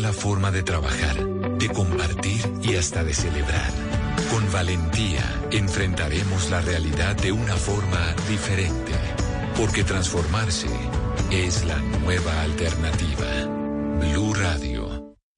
[0.00, 1.26] La forma de trabajar,
[1.58, 3.70] de compartir y hasta de celebrar.
[4.30, 8.92] Con valentía enfrentaremos la realidad de una forma diferente,
[9.58, 10.68] porque transformarse
[11.30, 13.26] es la nueva alternativa.
[14.00, 14.79] Blue Radio.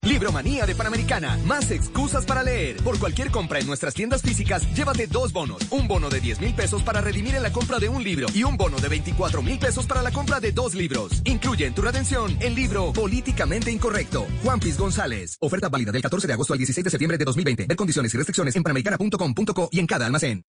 [0.05, 1.39] Libromanía de Panamericana.
[1.47, 2.77] Más excusas para leer.
[2.83, 5.63] Por cualquier compra en nuestras tiendas físicas, llévate dos bonos.
[5.71, 8.43] Un bono de 10 mil pesos para redimir en la compra de un libro y
[8.43, 11.23] un bono de 24 mil pesos para la compra de dos libros.
[11.25, 14.27] Incluye en tu redención el libro Políticamente Incorrecto.
[14.43, 15.37] Juan Piz González.
[15.41, 17.67] Oferta válida del 14 de agosto al 16 de septiembre de 2020.
[17.67, 20.45] Ver condiciones y restricciones en panamericana.com.co y en cada almacén.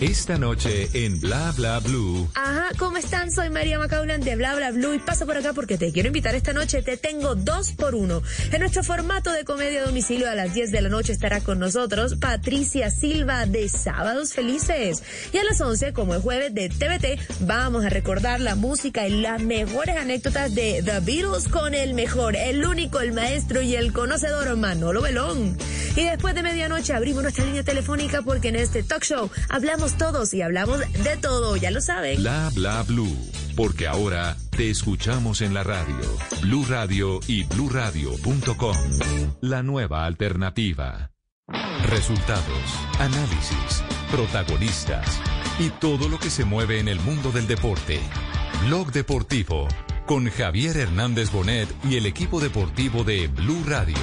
[0.00, 2.28] Esta noche en Bla Bla Blue.
[2.34, 3.32] Ajá, ¿cómo están?
[3.32, 6.34] Soy María Macaulan de Bla Bla Blue y paso por acá porque te quiero invitar
[6.34, 6.82] esta noche.
[6.82, 8.22] Te tengo dos por uno.
[8.52, 11.58] En nuestro formato de comedia a domicilio a las 10 de la noche estará con
[11.58, 15.02] nosotros Patricia Silva de Sábados Felices.
[15.32, 19.22] Y a las 11, como el jueves de TVT, vamos a recordar la música y
[19.22, 23.94] las mejores anécdotas de The Beatles con el mejor, el único, el maestro y el
[23.94, 25.56] conocedor Manolo Belón.
[25.96, 30.34] Y después de medianoche abrimos nuestra línea telefónica porque en este talk show hablamos todos
[30.34, 32.18] y hablamos de todo, ya lo saben.
[32.18, 33.16] Bla Bla Blue.
[33.56, 35.96] Porque ahora te escuchamos en la radio.
[36.42, 38.76] Blue Radio y bluradio.com.
[39.40, 41.10] La nueva alternativa.
[41.88, 42.44] Resultados,
[42.98, 45.20] análisis, protagonistas
[45.58, 48.00] y todo lo que se mueve en el mundo del deporte.
[48.66, 49.68] Blog Deportivo
[50.06, 53.96] con Javier Hernández Bonet y el equipo deportivo de Blue Radio.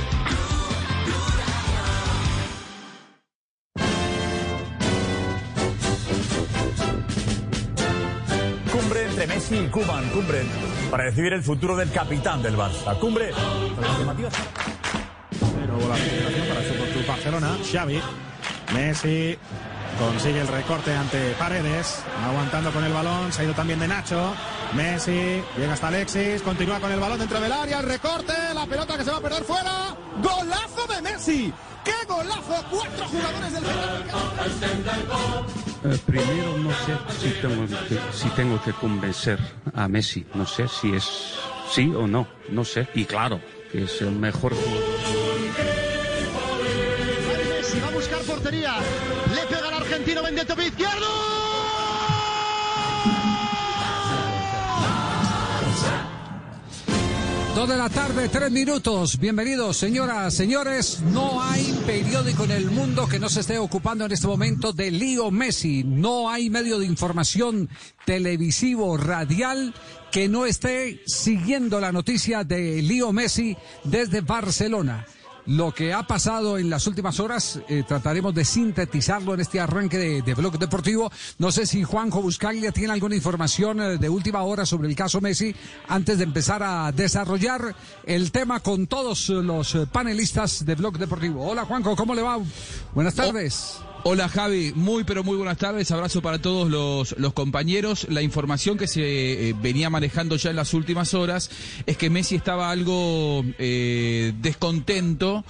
[9.74, 10.08] Kuman.
[10.10, 10.44] Cumbre
[10.92, 12.96] para decidir el futuro del capitán del Barça.
[13.00, 13.32] Cumbre.
[15.32, 15.96] Pero la
[16.48, 17.58] para su Barcelona.
[17.72, 18.00] Xavi.
[18.72, 19.36] Messi
[20.00, 22.04] consigue el recorte ante Paredes.
[22.26, 23.32] Aguantando con el balón.
[23.32, 24.34] Se ha ido también de Nacho.
[24.76, 25.42] Messi.
[25.58, 26.42] Llega hasta Alexis.
[26.42, 27.80] Continúa con el balón dentro del área.
[27.80, 28.34] El recorte.
[28.54, 29.96] La pelota que se va a perder fuera.
[30.22, 31.54] ¡Golazo de Messi!
[31.84, 32.64] ¡Qué golazo!
[32.70, 33.64] Cuatro jugadores del
[35.86, 39.38] Eh, primero no sé si tengo, que, si tengo que convencer
[39.76, 40.26] a Messi.
[40.34, 41.04] No sé si es
[41.70, 42.28] sí o no.
[42.50, 42.88] No sé.
[42.94, 43.42] Y claro,
[43.72, 44.84] que es el mejor jugador.
[47.50, 48.76] Messi va a buscar portería.
[49.34, 51.08] Le pega al argentino Benedetto pie izquierdo.
[57.56, 59.20] Dos de la tarde, tres minutos.
[59.20, 61.02] Bienvenidos, señoras, señores.
[61.02, 64.92] No hay periódico en el mundo que no se esté ocupando en este momento de
[64.92, 65.84] Lío Messi.
[65.84, 67.70] No hay medio de información
[68.06, 69.74] televisivo, radial,
[70.12, 75.06] que no esté siguiendo la noticia de Lío Messi desde Barcelona.
[75.46, 79.98] Lo que ha pasado en las últimas horas, eh, trataremos de sintetizarlo en este arranque
[79.98, 81.12] de, de Blog Deportivo.
[81.38, 85.20] No sé si Juanjo Buscaglia tiene alguna información eh, de última hora sobre el caso
[85.20, 85.54] Messi
[85.90, 91.46] antes de empezar a desarrollar el tema con todos los eh, panelistas de Blog Deportivo.
[91.46, 92.40] Hola Juanjo, ¿cómo le va?
[92.94, 93.80] Buenas tardes.
[94.06, 98.06] Hola Javi, muy pero muy buenas tardes, abrazo para todos los, los compañeros.
[98.10, 101.50] La información que se eh, venía manejando ya en las últimas horas
[101.86, 105.46] es que Messi estaba algo eh, descontento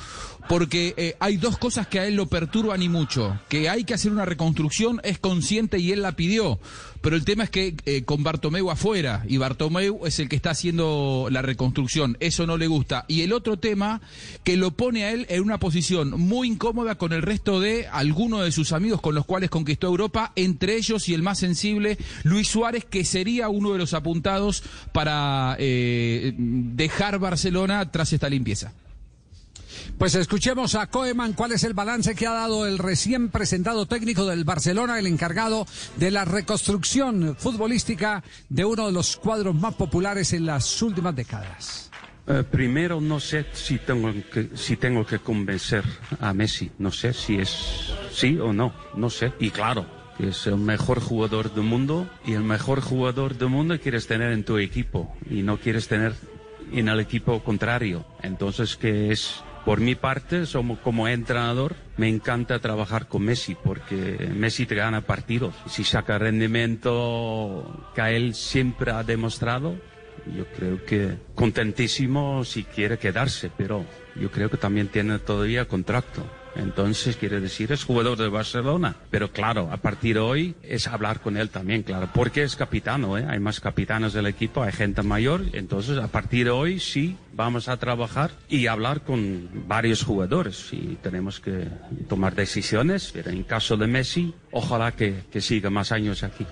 [0.48, 3.40] porque eh, hay dos cosas que a él lo perturban y mucho.
[3.50, 6.60] Que hay que hacer una reconstrucción, es consciente y él la pidió.
[7.04, 10.52] Pero el tema es que eh, con Bartomeu afuera, y Bartomeu es el que está
[10.52, 13.04] haciendo la reconstrucción, eso no le gusta.
[13.10, 14.02] Y el otro tema,
[14.46, 18.46] que lo pone a él en una posición muy incómoda con el resto de algunos
[18.46, 22.48] de sus amigos con los cuales conquistó Europa, entre ellos y el más sensible, Luis
[22.48, 28.72] Suárez, que sería uno de los apuntados para eh, dejar Barcelona tras esta limpieza.
[29.98, 34.26] Pues escuchemos a Koeman cuál es el balance que ha dado el recién presentado técnico
[34.26, 35.66] del Barcelona, el encargado
[35.98, 41.90] de la reconstrucción futbolística de uno de los cuadros más populares en las últimas décadas.
[42.26, 45.84] Eh, primero no sé si tengo que si tengo que convencer
[46.22, 46.72] a Messi.
[46.80, 48.74] No sé si es sí o no.
[48.96, 49.34] No sé.
[49.40, 49.86] Y claro,
[50.18, 54.32] que es el mejor jugador del mundo y el mejor jugador del mundo quieres tener
[54.32, 56.14] en tu equipo y no quieres tener
[56.72, 58.06] en el equipo contrario.
[58.22, 64.30] Entonces que es por mi parte, somos, como entrenador, me encanta trabajar con Messi porque
[64.34, 65.56] Messi te gana partidos.
[65.68, 69.76] Si saca rendimiento que él siempre ha demostrado,
[70.36, 76.24] yo creo que contentísimo si quiere quedarse, pero yo creo que también tiene todavía contrato.
[76.56, 78.96] Entonces, quiere decir, es jugador de Barcelona.
[79.10, 82.10] Pero claro, a partir de hoy es hablar con él también, claro.
[82.14, 83.26] Porque es capitano, ¿eh?
[83.28, 85.42] Hay más capitanos del equipo, hay gente mayor.
[85.54, 90.70] Entonces, a partir de hoy sí vamos a trabajar y hablar con varios jugadores.
[90.72, 91.68] Y tenemos que
[92.08, 93.12] tomar decisiones.
[93.14, 96.46] Pero en caso de Messi, ojalá que, que siga más años aquí.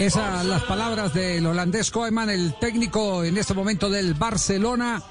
[0.00, 5.02] Esas las palabras del holandés Koeman, el técnico en este momento del Barcelona.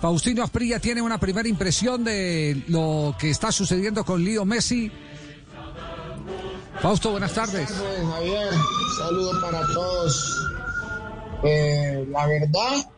[0.00, 4.88] Faustino Asprilla tiene una primera impresión de lo que está sucediendo con Leo Messi.
[6.80, 7.68] Fausto, buenas tardes.
[7.76, 8.48] Buenas tardes, Javier.
[8.96, 10.36] Saludos para todos.
[11.42, 12.88] Eh, la verdad,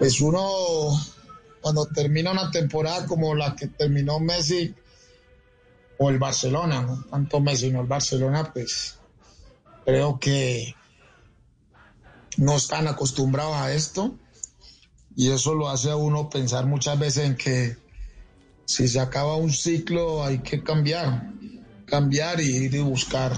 [0.00, 0.48] pues uno
[1.60, 4.74] cuando termina una temporada como la que terminó Messi
[5.98, 8.98] o el Barcelona, no tanto Messi, no el Barcelona, pues
[9.86, 10.74] Creo que
[12.36, 14.16] no están acostumbrados a esto
[15.14, 17.76] y eso lo hace a uno pensar muchas veces en que
[18.64, 21.30] si se acaba un ciclo hay que cambiar,
[21.86, 23.32] cambiar y ir y buscar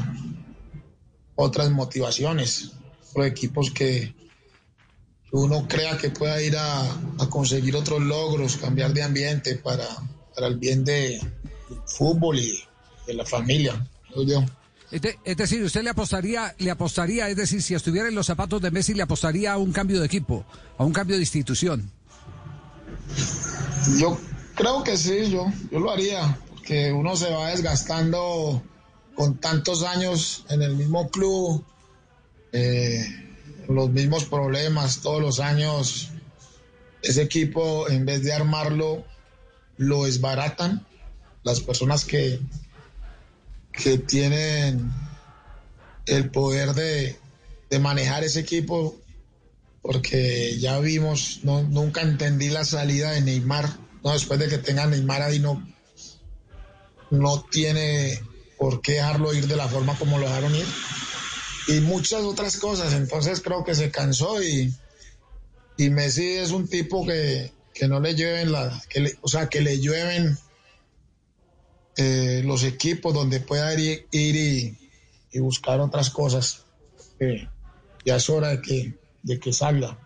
[1.37, 2.73] otras motivaciones,
[3.17, 4.15] equipos que
[5.33, 6.83] uno crea que pueda ir a,
[7.29, 9.87] conseguir otros logros, cambiar de ambiente para,
[10.35, 11.21] para el bien de,
[11.69, 12.59] del fútbol y
[13.07, 13.87] de la familia.
[14.17, 14.45] Yo.
[14.91, 18.71] Es, decir, usted le apostaría, le apostaría, es decir, si estuviera en los zapatos de
[18.71, 20.47] Messi, le apostaría a un cambio de equipo,
[20.79, 21.91] a un cambio de institución.
[23.99, 24.19] Yo
[24.55, 28.63] creo que sí, yo, yo lo haría, porque uno se va desgastando
[29.15, 31.65] con tantos años en el mismo club,
[32.53, 33.05] eh,
[33.69, 36.11] los mismos problemas todos los años.
[37.03, 39.05] Ese equipo, en vez de armarlo,
[39.77, 40.87] lo desbaratan.
[41.43, 42.41] Las personas que,
[43.83, 44.93] que tienen
[46.07, 47.17] el poder de,
[47.81, 48.97] manejar ese equipo,
[49.83, 53.69] porque ya vimos, no, nunca entendí la salida de Neymar,
[54.03, 55.67] no, después de que tenga Neymar ahí no,
[57.11, 58.21] no tiene
[58.59, 60.67] por qué dejarlo ir de la forma como lo dejaron ir.
[61.69, 64.75] Y muchas otras cosas, entonces creo que se cansó y,
[65.77, 67.53] y Messi es un tipo que,
[67.87, 70.37] no le llueven la, que o sea, que le llueven
[71.99, 76.65] eh, los equipos donde pueda ir, y, buscar otras cosas.
[78.05, 79.99] ya es hora de que, de que salga.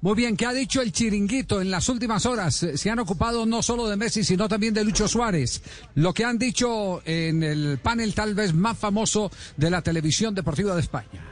[0.00, 2.66] Muy bien, ¿qué ha dicho el chiringuito en las últimas horas?
[2.74, 5.62] Se han ocupado no solo de Messi, sino también de Lucho Suárez.
[5.94, 10.74] Lo que han dicho en el panel tal vez más famoso de la televisión deportiva
[10.74, 11.24] de España.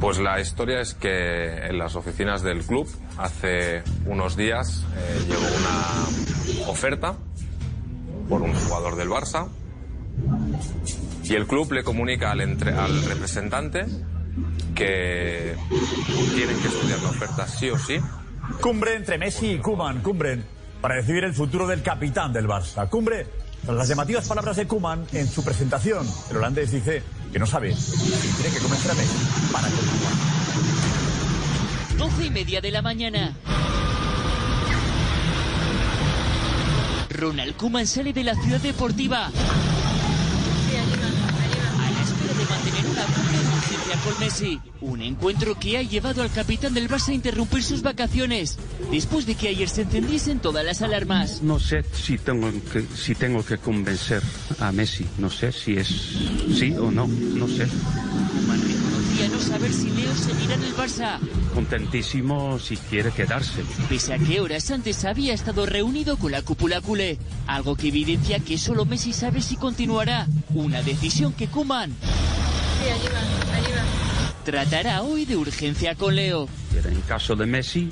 [0.00, 5.46] Pues la historia es que en las oficinas del club hace unos días eh, llegó
[5.56, 7.16] una oferta
[8.28, 9.48] por un jugador del Barça
[11.24, 13.86] y el club le comunica al, al representante
[14.74, 15.56] que
[16.34, 17.98] tienen que estudiar la oferta sí o sí.
[18.60, 20.40] Cumbre entre Messi y Kuman, cumbre
[20.80, 22.88] para decidir el futuro del capitán del Barça.
[22.88, 23.26] Cumbre
[23.64, 26.06] tras las llamativas palabras de Kuman en su presentación.
[26.30, 27.02] El holandés dice
[27.32, 30.12] que no sabe si tiene que convencer a Messi para continuar.
[31.98, 33.34] 12 y media de la mañana.
[37.16, 39.26] Ronald Koeman sale de la ciudad deportiva.
[39.26, 39.30] A
[41.90, 43.56] la espera de mantener una buena
[44.04, 44.60] con Messi.
[44.80, 48.58] Un encuentro que ha llevado al capitán del Barça a interrumpir sus vacaciones.
[48.90, 51.42] Después de que ayer se encendiesen todas las alarmas.
[51.42, 54.22] No sé si tengo que, si tengo que convencer
[54.60, 55.06] a Messi.
[55.18, 57.06] No sé si es sí o no.
[57.06, 57.66] No sé
[59.28, 61.18] no saber si Leo seguirá en el Barça.
[61.54, 63.64] Contentísimo si quiere quedarse.
[63.88, 68.40] Pese a que horas antes había estado reunido con la cúpula culé, algo que evidencia
[68.40, 70.26] que solo Messi sabe si continuará.
[70.54, 72.86] Una decisión que Kuman sí,
[74.44, 76.48] tratará hoy de urgencia con Leo.
[76.72, 77.88] Pero en caso de Messi,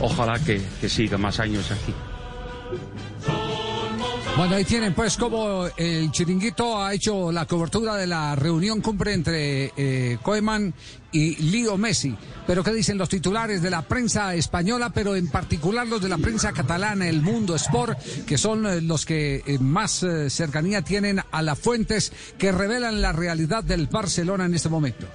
[0.00, 1.92] ojalá que, que siga más años aquí.
[4.36, 9.12] Bueno, ahí tienen pues como el chiringuito ha hecho la cobertura de la reunión cumbre
[9.12, 10.72] entre eh, Koeman
[11.12, 12.16] y Leo Messi.
[12.46, 16.18] Pero ¿qué dicen los titulares de la prensa española, pero en particular los de la
[16.18, 21.20] prensa catalana, el Mundo Sport, que son eh, los que eh, más eh, cercanía tienen
[21.30, 25.06] a las fuentes que revelan la realidad del Barcelona en este momento?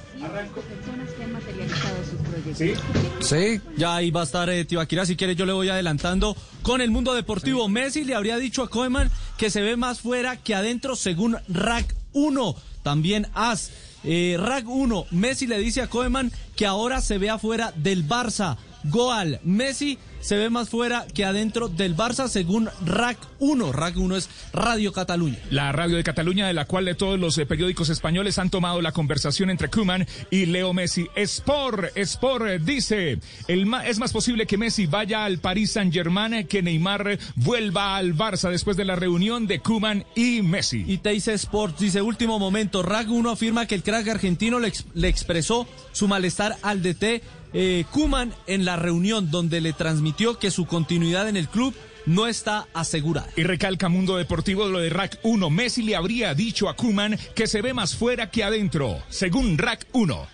[2.53, 2.73] ¿Sí?
[3.21, 3.61] ¿Sí?
[3.77, 4.67] Ya ahí va a estar eh,
[5.05, 6.35] si quiere yo le voy adelantando.
[6.61, 10.37] Con el mundo deportivo, Messi le habría dicho a Koeman que se ve más fuera
[10.37, 12.55] que adentro según Rack 1.
[12.83, 13.71] También As.
[14.03, 18.57] Eh, Rack 1, Messi le dice a Koeman que ahora se ve afuera del Barça.
[18.89, 19.39] Goal.
[19.43, 23.71] Messi se ve más fuera que adentro del Barça según RAC 1.
[23.71, 25.37] RAC 1 es Radio Cataluña.
[25.51, 28.81] La radio de Cataluña de la cual de todos los eh, periódicos españoles han tomado
[28.81, 31.07] la conversación entre Kuman y Leo Messi.
[31.15, 36.47] Sport, Sport eh, dice, el ma- es más posible que Messi vaya al Paris Saint-Germain
[36.47, 40.83] que Neymar vuelva al Barça después de la reunión de Kuman y Messi.
[40.87, 44.85] Y Teis Sports dice, último momento, RAC 1 afirma que el crack argentino le, ex-
[44.95, 47.21] le expresó su malestar al DT
[47.57, 51.73] eh, Kuman en la reunión donde le transmitió que su continuidad en el club
[52.05, 53.29] no está asegurada.
[53.37, 55.49] Y recalca Mundo Deportivo lo de Rack 1.
[55.49, 59.87] Messi le habría dicho a Kuman que se ve más fuera que adentro, según Rack
[59.93, 60.27] 1.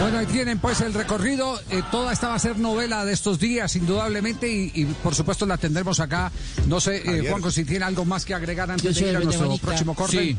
[0.00, 1.60] Bueno, ahí tienen pues el recorrido.
[1.70, 5.46] Eh, toda esta va a ser novela de estos días, indudablemente, y, y, por supuesto
[5.46, 6.32] la tendremos acá.
[6.66, 7.28] No sé, eh.
[7.28, 10.18] Juanjo, si tiene algo más que agregar antes Yo de ir a nuestro próximo corte.
[10.18, 10.36] Sí.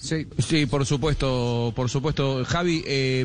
[0.00, 0.28] Sí.
[0.38, 2.44] Sí, por supuesto, por supuesto.
[2.44, 3.24] Javi, eh,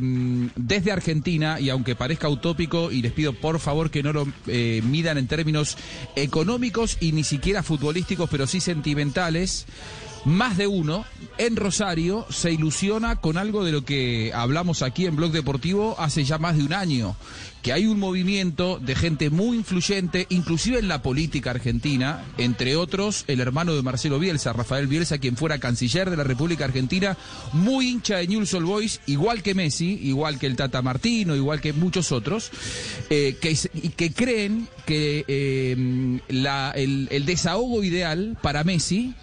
[0.55, 4.81] desde Argentina, y aunque parezca utópico, y les pido por favor que no lo eh,
[4.83, 5.77] midan en términos
[6.15, 9.67] económicos y ni siquiera futbolísticos, pero sí sentimentales,
[10.25, 11.05] más de uno.
[11.37, 16.23] En Rosario se ilusiona con algo de lo que hablamos aquí en Blog Deportivo hace
[16.23, 17.15] ya más de un año,
[17.63, 23.23] que hay un movimiento de gente muy influyente, inclusive en la política argentina, entre otros
[23.27, 27.17] el hermano de Marcelo Bielsa, Rafael Bielsa, quien fuera canciller de la República Argentina,
[27.53, 31.61] muy hincha de Newell's Old Boys, igual que Messi, igual que el Tata Martino, igual
[31.61, 32.51] que muchos otros,
[33.09, 39.15] eh, que, creen que eh, la- el desahogo ideal para Messi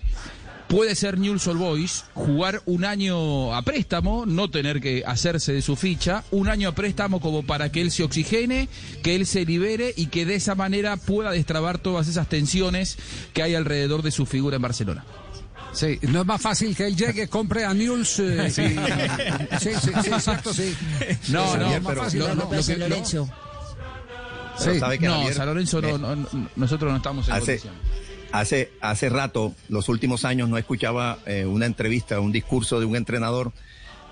[0.70, 5.62] puede ser Newell's Old Boys, jugar un año a préstamo, no tener que hacerse de
[5.62, 8.68] su ficha, un año a préstamo como para que él se oxigene,
[9.02, 12.96] que él se libere y que de esa manera pueda destrabar todas esas tensiones
[13.34, 15.04] que hay alrededor de su figura en Barcelona.
[15.72, 18.18] Sí, no es más fácil que él llegue, compre a News.
[18.20, 18.62] eh, Sí.
[18.62, 20.74] y- sí, sí, sí, exacto, sí.
[21.28, 22.34] No, no, es más fácil, lo- ¿no?
[22.34, 24.78] lo- lo que- lo- Sí.
[24.78, 27.74] no, Javier- San Lorenzo no, no- no- nosotros no estamos en Hace, condición.
[28.32, 32.96] Hace, hace rato, los últimos años, no escuchaba eh, una entrevista, un discurso de un
[32.96, 33.52] entrenador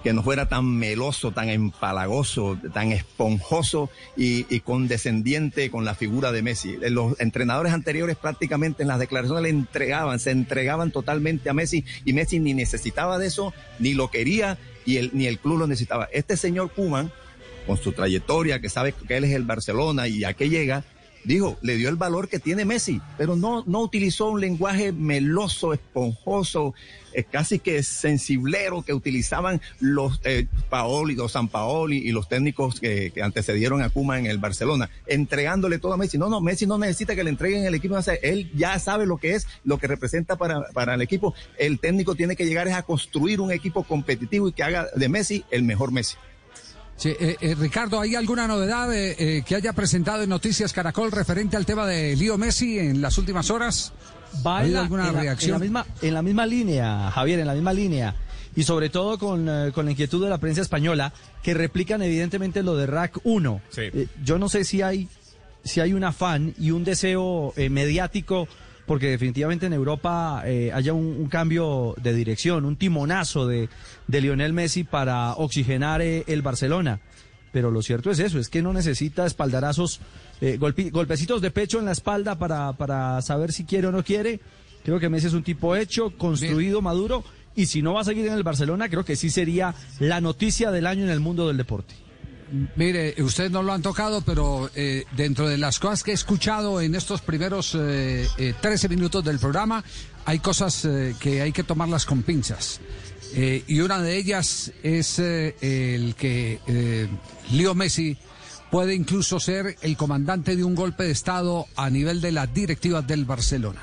[0.03, 6.43] que no fuera tan meloso, tan empalagoso, tan esponjoso y, condescendiente con la figura de
[6.43, 6.79] Messi.
[6.81, 11.85] Eh, Los entrenadores anteriores prácticamente en las declaraciones le entregaban, se entregaban totalmente a Messi
[12.05, 16.09] y Messi ni necesitaba de eso, ni lo quería y ni el club lo necesitaba.
[16.13, 17.13] Este señor Kuman,
[17.67, 20.85] con su trayectoria, que sabe que él es el Barcelona y a qué llega,
[21.35, 25.73] dijo, le dio el valor que tiene Messi, pero no, no utilizó un lenguaje meloso,
[25.73, 26.75] esponjoso,
[27.13, 32.81] eh, casi que sensiblero que utilizaban los eh, Paoli, los San Paoli y los técnicos
[32.81, 36.19] que, que antecedieron a Kuma en el Barcelona, entregándole todo a Messi.
[36.19, 39.35] No, no, Messi no necesita que le entreguen el equipo, él ya sabe lo que
[39.35, 41.35] es, lo que representa para, para el equipo.
[41.59, 45.09] El técnico tiene que llegar es a construir un equipo competitivo y que haga de
[45.09, 46.17] Messi el mejor Messi.
[46.99, 51.13] Sí, eh, eh, Ricardo, ¿hay alguna novedad eh, eh, que haya presentado en Noticias Caracol
[51.13, 53.93] referente al tema de Lío Messi en las últimas horas?
[54.45, 55.49] Va ¿Ha en habido la, alguna en la- reacción?
[55.51, 58.17] En la, misma, en la misma línea, Javier, en la misma línea.
[58.57, 61.13] Y sobre todo con, eh, con la inquietud de la prensa española,
[61.45, 63.61] que replican evidentemente lo de RAC 1.
[63.95, 65.09] Eh, yo no sé si hay,
[65.63, 68.49] si hay un afán y un deseo eh, mediático,
[68.89, 73.69] porque definitivamente en Europa eh, haya un, cambio de dirección, un timonazo de,
[74.09, 76.99] Lionel Messi para oxigenar eh, el Barcelona.
[77.53, 80.01] Pero lo cierto es eso, es que no necesita espaldarazos,
[80.41, 84.03] eh, golpe- golpecitos de pecho en la espalda para, para saber si quiere o no
[84.03, 84.41] quiere.
[84.85, 87.23] Creo que Messi es un tipo hecho, construido, maduro,
[87.55, 90.71] y si no va a seguir en el Barcelona, creo que sí sería la noticia
[90.71, 91.95] del año en el mundo del deporte.
[92.77, 96.81] Mire, ustedes no lo han tocado, pero eh, dentro de las cosas que he escuchado
[96.81, 99.85] en estos primeros eh, eh, 13 minutos del programa,
[100.25, 102.81] hay cosas eh, que hay que tomarlas con pinzas.
[103.35, 107.09] Eh, y una de ellas es el que
[107.51, 108.17] Leo Messi
[108.71, 113.07] puede incluso ser el comandante de un golpe de Estado a nivel de las directivas
[113.07, 113.83] del Barcelona.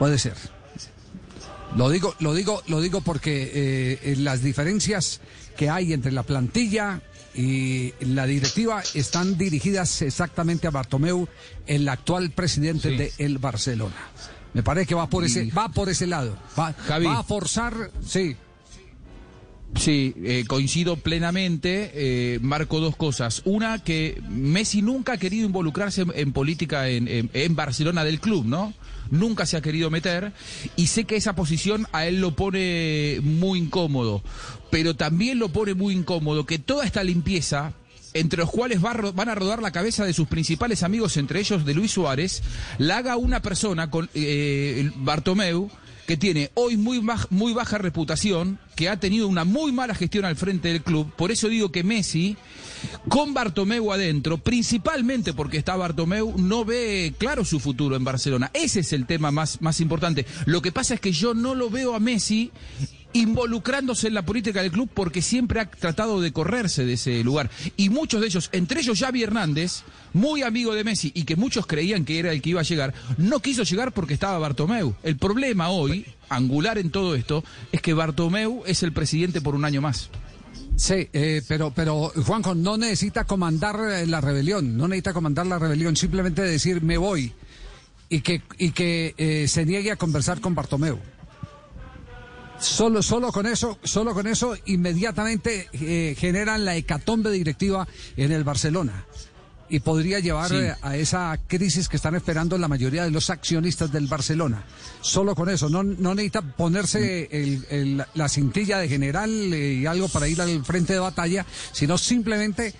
[0.00, 0.34] Puede ser.
[1.76, 5.20] Lo digo, lo digo, lo digo porque las diferencias
[5.56, 7.00] que hay entre la plantilla
[7.36, 11.28] y la directiva están dirigidas exactamente a Bartomeu,
[11.66, 13.94] el actual presidente de el Barcelona.
[14.54, 16.38] Me parece que va por ese, va por ese lado.
[16.58, 17.04] Va, Javi.
[17.04, 18.36] va a forzar, sí.
[19.74, 21.90] Sí, eh, coincido plenamente.
[21.94, 23.42] eh, marco dos cosas.
[23.44, 28.72] Una, que Messi nunca ha querido involucrarse en, política en, Barcelona del club, ¿no?
[29.10, 30.32] Nunca se ha querido meter.
[30.76, 34.22] Y sé que esa posición a él lo pone muy incómodo.
[34.70, 37.74] Pero también lo pone muy incómodo que toda esta limpieza
[38.14, 41.66] entre los cuales va van a rodar la cabeza de sus principales amigos, entre ellos
[41.66, 42.42] de Luis Suárez,
[42.78, 45.70] la haga una persona, con eh, Bartomeu,
[46.06, 50.24] que tiene hoy muy, baj- muy baja reputación, que ha tenido una muy mala gestión
[50.24, 51.10] al frente del club.
[51.16, 52.36] Por eso digo que Messi
[53.08, 58.50] con Bartomeu adentro, principalmente porque está Bartomeu, no ve claro su futuro en Barcelona.
[58.54, 60.26] Ese es el tema más, más importante.
[60.44, 62.50] Lo que pasa es que yo no lo veo a Messi
[63.16, 67.50] involucrándose en la política del club porque siempre ha tratado de correrse de ese lugar.
[67.76, 69.82] Y muchos de ellos, entre ellos Xavi Hernández,
[70.12, 72.94] muy amigo de Messi y que muchos creían que era el que iba a llegar,
[73.16, 74.94] no quiso llegar porque estaba Bartomeu.
[75.02, 77.42] El problema hoy, angular en todo esto,
[77.72, 80.10] es que Bartomeu es el presidente por un año más.
[80.76, 85.58] Sí, eh, pero, pero Juanjo no necesita comandar eh, la rebelión, no necesita comandar la
[85.58, 87.32] rebelión, simplemente decir me voy
[88.10, 90.98] y que, y que eh, se niegue a conversar con Bartomeu.
[92.60, 97.86] Solo, solo con eso, solo con eso, inmediatamente eh, generan la hecatombe directiva
[98.16, 99.04] en el Barcelona.
[99.68, 100.56] Y podría llevar Sí.
[100.56, 104.64] eh, a esa crisis que están esperando la mayoría de los accionistas del Barcelona.
[105.00, 109.86] Solo con eso, no, no necesita ponerse el- el- la cintilla de general eh, y
[109.86, 112.74] algo para ir al frente de batalla, sino simplemente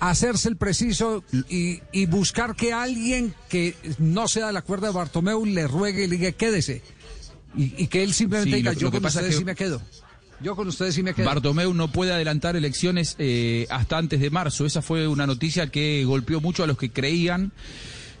[0.00, 5.44] hacerse el preciso y, y buscar que alguien que no sea del acuerdo de Bartomeu
[5.46, 6.82] le ruegue y le diga quédese.
[7.56, 9.38] Y, y que él simplemente Sí, diga, lo- yo lo que con pasa ustedes que-
[9.38, 9.82] sí me quedo.
[10.42, 11.26] Yo con ustedes sí me quedo.
[11.26, 14.66] Bartomeu no puede adelantar elecciones eh, hasta antes de marzo.
[14.66, 17.52] Esa fue una noticia que golpeó mucho a los que creían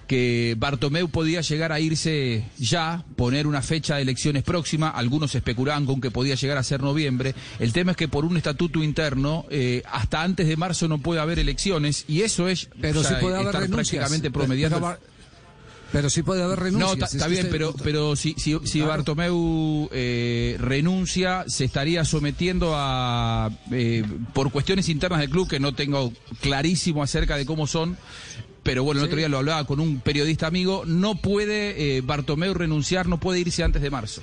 [0.06, 4.88] que Bartomeu podía llegar a irse ya, poner una fecha de elecciones próxima.
[4.88, 7.34] Algunos especulaban con que podía llegar a ser noviembre.
[7.58, 11.20] El tema es que por un estatuto interno, eh, hasta antes de marzo no puede
[11.20, 14.76] haber elecciones y eso es pero sí puede haber prácticamente promediando.
[14.78, 15.15] Pero, pero
[16.10, 16.98] sí puede haber renuncias.
[16.98, 18.88] No, está bien, usted- pero, pero si, si, si Claro.
[18.88, 25.74] Bartomeu eh, renuncia, se estaría sometiendo a, eh, por cuestiones internas del club que no
[25.74, 27.96] tengo clarísimo acerca de cómo son,
[28.62, 32.52] pero bueno, el otro día lo hablaba con un periodista amigo, no puede eh, Bartomeu
[32.52, 34.22] renunciar, no puede irse antes de marzo.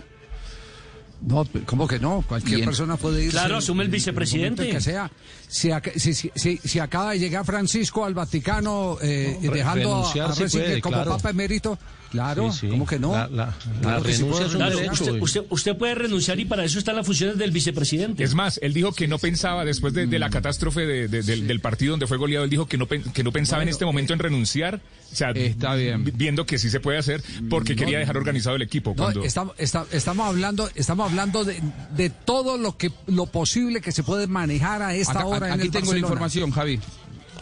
[1.26, 2.24] No, ¿cómo que no?
[2.28, 2.66] Cualquier Bien.
[2.66, 3.32] persona puede irse.
[3.38, 4.64] Claro, asume el en vicepresidente.
[4.64, 5.12] momento Que sea.
[5.48, 10.82] Si, si, si- si- acaba de llegar Francisco al Vaticano eh, dejando a, a puede,
[10.82, 11.12] como claro.
[11.12, 11.80] Papa emérito,
[12.14, 12.68] claro, Sí, sí.
[12.70, 13.12] ¿cómo que no?
[13.12, 13.54] La- la-
[14.02, 15.10] que sí renuncia puede es un Claro, renunciar.
[15.10, 18.24] usted, usted, usted puede renunciar y para eso están las funciones del vicepresidente.
[18.24, 21.46] Es más, él dijo que no pensaba, después de, de la catástrofe de- de- del,
[21.48, 24.14] del partido donde fue goleado, él dijo que no, que no pensaba en este momento
[24.14, 24.80] en renunciar.
[25.12, 26.04] O sea, Está bien.
[26.06, 28.92] vi- viendo que sí se puede hacer, porque quería dejar organizado el equipo.
[28.92, 29.24] No, Cuando...
[29.24, 31.62] estamos, está- estamos hablando, estamos hablando de,
[31.96, 35.54] de todo lo que lo posible que se puede manejar a esta Acá- hora en
[35.54, 36.80] aquí el tengo la información, Javi.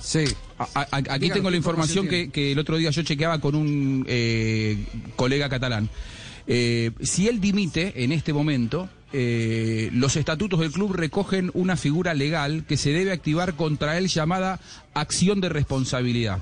[0.02, 0.24] Sí.
[0.58, 4.06] A- a- aquí tengo ¿qué la información que, el otro día yo chequeaba con un
[4.08, 4.78] eh,
[5.16, 5.90] colega catalán.
[6.48, 12.14] Eh, si él dimite en este momento, eh, los estatutos del club recogen una figura
[12.14, 14.60] legal que se debe activar contra él llamada
[14.94, 16.40] acción de responsabilidad.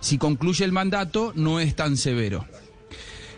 [0.00, 2.46] Si concluye el mandato, no es tan severo.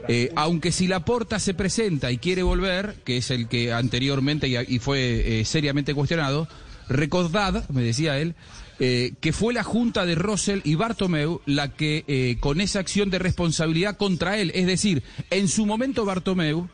[0.08, 4.48] Eh, aunque si la porta se presenta y quiere volver, que es el que anteriormente
[4.48, 6.48] y, y fue eh, seriamente cuestionado,
[6.88, 8.34] recordad, me decía él,
[8.78, 13.10] eh, que fue la junta de Russell y Bartomeu la que eh, con esa acción
[13.10, 16.68] de responsabilidad contra él, es decir, en su momento Bartomeu,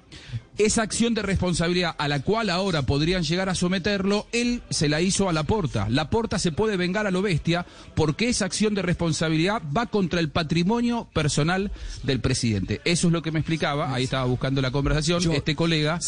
[0.59, 5.01] esa acción de responsabilidad a la cual ahora podrían llegar a someterlo, él se la
[5.01, 5.87] hizo a la porta.
[5.89, 10.19] La porta se puede vengar a lo bestia porque esa acción de responsabilidad va contra
[10.19, 11.71] el patrimonio personal
[12.03, 12.81] del presidente.
[12.85, 16.01] Eso es lo que me explicaba, ahí estaba buscando la conversación, Yo- este colega,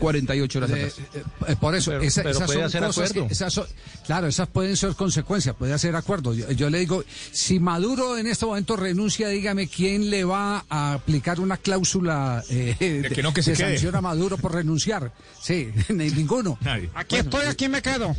[0.00, 0.98] 48 horas De- atrás.
[1.14, 3.28] eh, eh, por eso, Pero- esa- pero esas puede son hacer cosas acuerdo.
[3.28, 3.66] que- esas son-
[4.04, 6.34] claro, esas pueden ser consecuencias, puede hacer acuerdo.
[6.34, 10.94] Yo, yo le digo, si Maduro en este momento renuncia, dígame quién le va a
[10.94, 15.12] aplicar una cláusula eh, de, que no, que se sanción a Maduro por renunciar.
[15.40, 16.58] Sí, ni- ninguno.
[16.62, 16.90] Nadie.
[16.94, 18.14] Aquí estoy, aquí me quedo.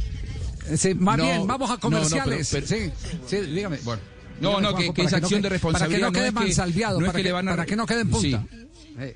[0.78, 2.50] Sí, más No, bien, vamos a no, no, comerciales.
[2.52, 2.92] pero- sí,
[3.28, 3.78] sí, dígame.
[3.84, 4.02] Bueno.
[4.42, 6.32] No, Dígame, no, que, Juanjo, que no acción que- de responsabilidad Para que no quede
[6.32, 7.52] no es que, mansalviado, no es para, que que, le van a...
[7.52, 8.44] para que no quede en punta.
[8.50, 8.68] Sí.
[9.00, 9.16] Eh,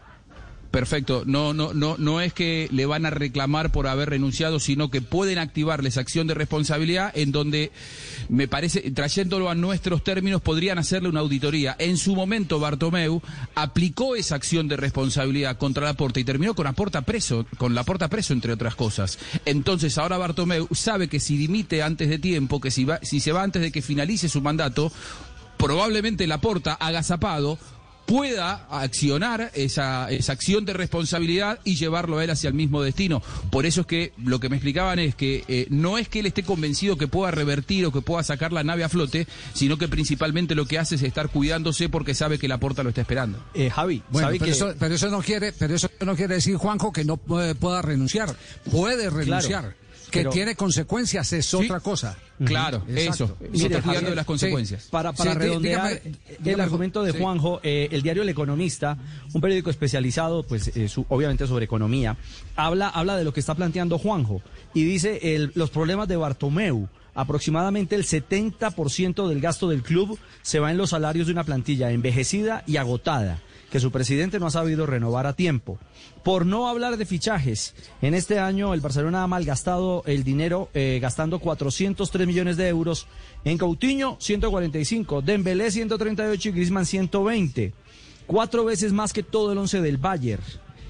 [0.71, 4.91] Perfecto, no, no, no, no es que le van a reclamar por haber renunciado, sino
[4.91, 7.71] que pueden activarles acción de responsabilidad en donde
[8.27, 11.75] me parece, trayéndolo a nuestros términos, podrían hacerle una auditoría.
[11.79, 13.21] En su momento Bartomeu
[13.55, 18.33] aplicó esa acción de responsabilidad contra Laporta y terminó con Laporta preso, con Laporta preso
[18.33, 19.19] entre otras cosas.
[19.45, 23.31] Entonces ahora Bartomeu sabe que si dimite antes de tiempo, que si va, si se
[23.31, 24.91] va antes de que finalice su mandato,
[25.57, 27.57] probablemente Laporta agazapado
[28.07, 33.21] pueda accionar esa, esa acción de responsabilidad y llevarlo a él hacia el mismo destino.
[33.51, 36.25] Por eso es que lo que me explicaban es que eh, no es que él
[36.25, 39.89] esté convencido que pueda revertir o que pueda sacar la nave a flote, sino que
[39.89, 43.43] principalmente lo que hace es estar cuidándose porque sabe que la porta lo está esperando.
[43.53, 46.35] Eh, Javi, Bueno, ¿sabe pero, que eso, pero eso no quiere, pero eso no quiere
[46.35, 48.33] decir Juanjo que no puede- pueda renunciar.
[48.71, 49.75] Puede renunciar.
[50.11, 52.17] Que pero- tiene consecuencias es otra cosa.
[52.45, 53.35] Claro, eso.
[53.51, 54.87] Mire, está cuidando de las consecuencias.
[54.91, 56.17] Para, para Sí, redondear dígame-
[56.53, 57.11] el argumento de.
[57.13, 58.97] Juanjo, eh, el diario El Economista,
[59.33, 62.15] un periódico especializado, pues eh, su- obviamente sobre economía,
[62.55, 64.41] habla, habla de lo que está planteando Juanjo
[64.73, 70.59] y dice el- los problemas de Bartomeu aproximadamente el 70% del gasto del club se
[70.59, 73.39] va en los salarios de una plantilla envejecida y agotada
[73.71, 75.77] que su presidente no ha sabido renovar a tiempo.
[76.23, 80.99] Por no hablar de fichajes, en este año el Barcelona ha malgastado el dinero eh,
[81.01, 83.07] gastando 403 millones de euros
[83.43, 87.73] en Coutinho 145, Dembélé 138 y Griezmann 120.
[88.25, 90.43] Cuatro veces más que todo el once del Bayern,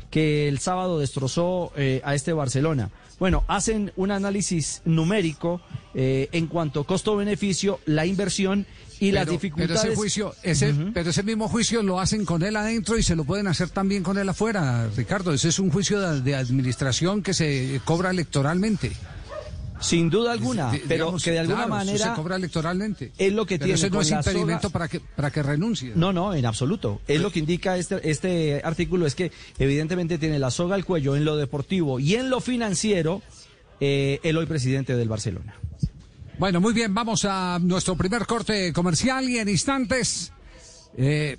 [0.10, 2.90] que el sábado destrozó eh, a este Barcelona.
[3.20, 5.62] Bueno, hacen un análisis numérico
[5.96, 8.68] eh, en cuanto costo-beneficio, la inversión
[9.00, 9.80] y las dificultades.
[9.82, 13.16] Pero ese juicio, ese, pero ese mismo juicio lo hacen con él adentro y se
[13.16, 15.34] lo pueden hacer también con él afuera, Ricardo.
[15.34, 18.92] Ese es un juicio de, de administración que se cobra electoralmente.
[19.80, 23.12] Sin duda alguna, pero digamos, que de alguna claro, eso manera se cobra electoralmente.
[23.16, 25.92] es lo que Pero tiene ese no es impedimento soga- para que para que renuncie.
[25.94, 27.00] No, no, en absoluto.
[27.08, 31.16] Es lo que indica este, este artículo, es que evidentemente tiene la soga al cuello
[31.16, 33.22] en lo deportivo y en lo financiero
[33.80, 35.54] eh, el hoy presidente del Barcelona.
[36.38, 40.32] Bueno, muy bien, vamos a nuestro primer corte comercial y en instantes.
[40.96, 41.38] Eh,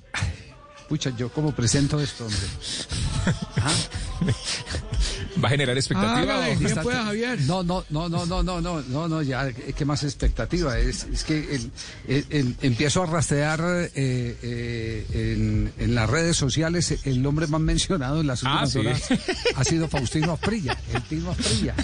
[0.88, 2.40] pucha, yo cómo presento esto, hombre.
[5.42, 6.46] ¿Va a generar expectativa?
[6.48, 7.40] Bien pueda, Javier.
[7.42, 10.78] No, no, no, no, no, no, no, no, no, ya, ¿qué más expectativa?
[10.78, 11.70] Es, es que el-
[12.08, 13.90] el- el- empiezo a rastrear eh,
[14.42, 19.14] eh, en, en las redes sociales el nombre más mencionado en las Ah, últimas sí.
[19.14, 19.20] horas
[19.56, 21.74] ha sido Faustino Asprilla, el Tino Asprilla,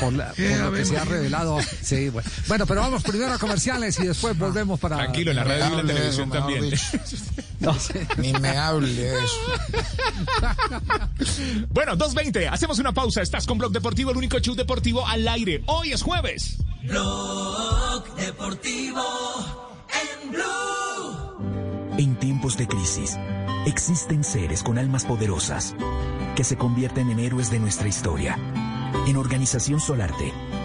[0.00, 1.58] por, la- por lo que se ha revelado.
[1.82, 2.28] Sí, bueno.
[2.46, 4.96] Bueno, pero vamos primero a comerciales y después volvemos para...
[4.96, 6.70] Tranquilo, en la radio y en la televisión también.
[8.18, 9.36] Ni me hable de eso.
[11.70, 13.22] Bueno, 2.20, hacemos una pausa.
[13.22, 15.62] Estás con Blog Deportivo, el único show deportivo al aire.
[15.66, 16.58] Hoy es jueves.
[16.82, 19.02] Blog Deportivo
[19.90, 21.96] en Blue.
[21.98, 23.16] En tiempos de crisis,
[23.66, 25.74] existen seres con almas poderosas
[26.36, 28.38] que se convierten en héroes de nuestra historia.
[29.06, 30.32] En Organización Solarte,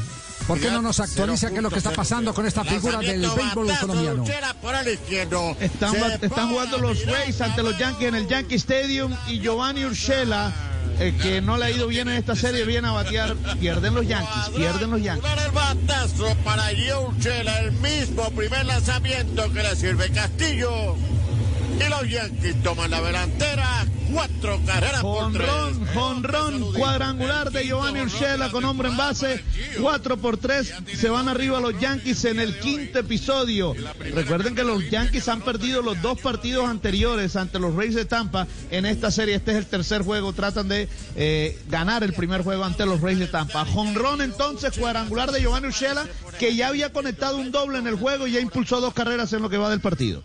[0.46, 3.22] ¿Por qué no nos actualiza qué es lo que está pasando con esta figura del
[3.22, 4.24] béisbol colombiano?
[4.62, 5.58] Por el izquierdo.
[5.60, 10.54] Están, jugando los Rays ante los Yankees en el Yankee Stadium y Giovanni Urshela,
[11.00, 13.36] eh, que no le ha ido bien en esta serie, viene a batear.
[13.60, 15.32] Pierden los Yankees, pierden los Yankees.
[15.46, 20.96] El batazo para Gio Urshela, el mismo primer lanzamiento que le sirve Castillo.
[21.80, 23.86] Y los Yankees toman la delantera.
[24.12, 25.50] Cuatro carreras por tres.
[25.94, 29.44] Jonrón, cuadrangular de Giovanni Urshela con hombre en base.
[29.82, 33.74] 4 por 3 se van arriba los Yankees en el quinto episodio.
[34.14, 38.48] Recuerden que los Yankees han perdido los dos partidos anteriores ante los Rays de Tampa
[38.70, 39.36] en esta serie.
[39.36, 40.34] Este es el tercer juego.
[40.34, 43.66] Tratan de eh, ganar el primer juego ante los Rays de Tampa.
[43.66, 46.06] Jonrón entonces cuadrangular de Giovanni Urshela
[46.40, 49.42] que ya había conectado un doble en el juego y ya impulsó dos carreras en
[49.42, 50.24] lo que va del partido.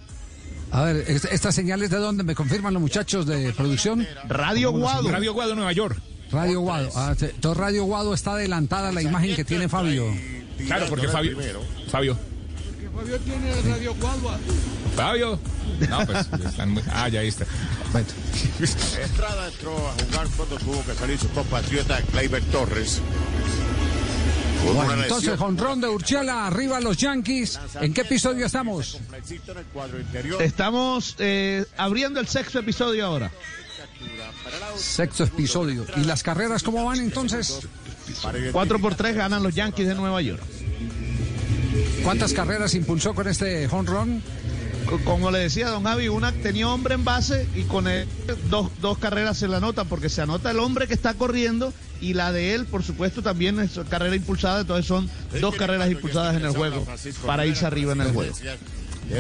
[0.70, 4.06] A ver, est- ¿estas señales de dónde me confirman los muchachos de producción?
[4.28, 5.10] Radio Guado.
[5.10, 5.98] Radio Guado, Nueva York.
[6.30, 6.90] Radio Guado.
[6.94, 10.04] Ah, todo Radio Guado está adelantada a la imagen que tiene Fabio.
[10.66, 11.36] Claro, porque Fabio.
[11.90, 12.18] Fabio.
[12.94, 14.38] Fabio tiene Radio Guadua.
[14.96, 15.38] Fabio.
[15.88, 16.82] No, pues están muy.
[16.92, 17.46] Ah, ya ahí está.
[18.60, 23.00] Estrada entró a jugar cuando tuvo que salir su compatriota Gleyber Torres.
[24.64, 27.58] Bueno, entonces, jonrón de Urchiela, arriba los Yankees.
[27.80, 28.98] ¿En qué episodio estamos?
[30.40, 33.30] Estamos eh, abriendo el sexto episodio ahora.
[34.76, 35.86] Sexto episodio.
[35.96, 37.60] ¿Y las carreras cómo van entonces?
[38.52, 40.42] 4 por 3 ganan los Yankees de Nueva York.
[42.02, 43.66] ¿Cuántas carreras impulsó con este?
[43.68, 43.84] Co-
[45.04, 48.08] Como le decía don Javi, una tenía hombre en base y con él
[48.48, 52.14] dos, dos carreras se la anotan porque se anota el hombre que está corriendo y
[52.14, 56.44] la de él, por supuesto, también es carrera impulsada, entonces son dos carreras impulsadas en
[56.44, 56.86] el juego
[57.26, 58.34] para irse arriba en el juego.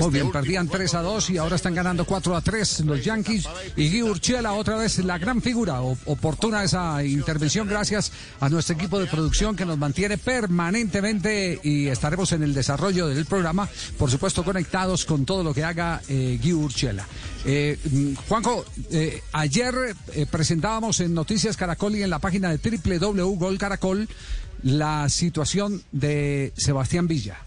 [0.00, 3.48] Muy bien, perdían 3 a 2 y ahora están ganando 4 a 3 los Yankees.
[3.76, 5.80] Y Guy Urchiela, otra vez la gran figura.
[5.80, 12.32] Oportuna esa intervención gracias a nuestro equipo de producción que nos mantiene permanentemente y estaremos
[12.32, 16.52] en el desarrollo del programa, por supuesto, conectados con todo lo que haga eh, Guy
[16.52, 17.06] Urchiela.
[17.44, 19.74] Eh, mm, Juanjo, eh, ayer
[20.14, 24.08] eh, presentábamos en Noticias Caracol y en la página de www.golcaracol
[24.62, 27.38] la situación de Sebastián Villa.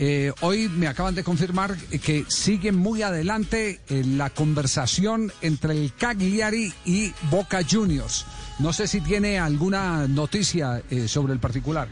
[0.00, 5.92] Eh, hoy me acaban de confirmar que sigue muy adelante eh, la conversación entre el
[5.92, 8.24] Cagliari y Boca Juniors.
[8.60, 11.88] No sé si tiene alguna noticia eh, sobre el particular.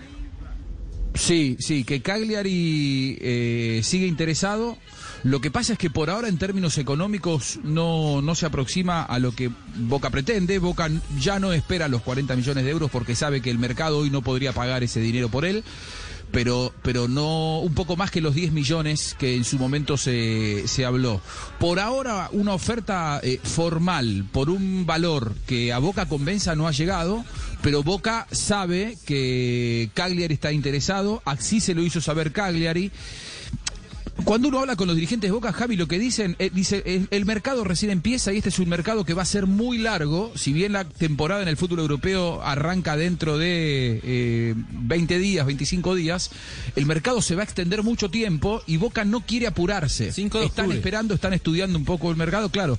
[1.15, 4.77] Sí, sí, que Cagliari sigue interesado.
[5.23, 9.19] Lo que pasa es que por ahora en términos económicos no, no se aproxima a
[9.19, 10.59] lo que Boca pretende.
[10.59, 14.11] Boca ya no espera los 40 millones de euros porque sabe que el mercado hoy
[14.11, 15.65] no podría pagar ese dinero por él.
[16.33, 20.67] Pero, pero no un poco más que los 10 millones que en su momento se,
[20.67, 21.21] se habló.
[21.59, 26.73] Por ahora una oferta eh, formal por un valor que a Boca convenza no ha
[26.73, 27.25] llegado,
[27.63, 32.91] pero Boca sabe que Cagliari está interesado, así se lo hizo saber Cagliari.
[34.25, 37.07] Cuando uno habla con los dirigentes de Boca, Javi, lo que dicen, eh, dice, el,
[37.11, 40.33] el mercado recién empieza y este es un mercado que va a ser muy largo.
[40.35, 45.95] Si bien la temporada en el fútbol europeo arranca dentro de eh, 20 días, 25
[45.95, 46.31] días,
[46.77, 50.11] el mercado se va a extender mucho tiempo y Boca no quiere apurarse.
[50.11, 52.79] de están esperando, están estudiando un poco el mercado, claro.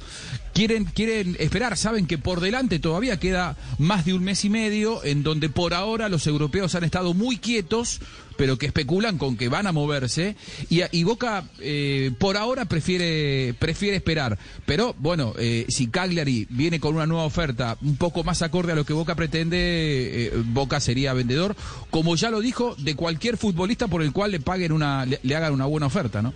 [0.54, 5.04] Quieren, quieren esperar, saben que por delante todavía queda más de un mes y medio
[5.04, 8.00] en donde por ahora los europeos han estado muy quietos,
[8.38, 10.36] pero que especulan con que van a moverse
[10.70, 14.38] y, Boca eh, por ahora prefiere prefiere esperar.
[14.66, 18.76] Pero bueno, eh, si Cagliari viene con una nueva oferta un poco más acorde a
[18.76, 21.56] lo que Boca pretende, eh, Boca sería vendedor,
[21.90, 25.54] como ya lo dijo, de cualquier futbolista por el cual le paguen una le, hagan
[25.54, 26.34] una buena oferta, ¿no?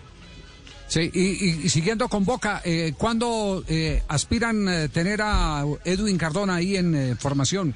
[0.87, 3.63] Sí, y, siguiendo con Boca, eh, ¿cuándo
[4.09, 7.73] aspiran eh, tener a Edwin Cardona ahí en formación?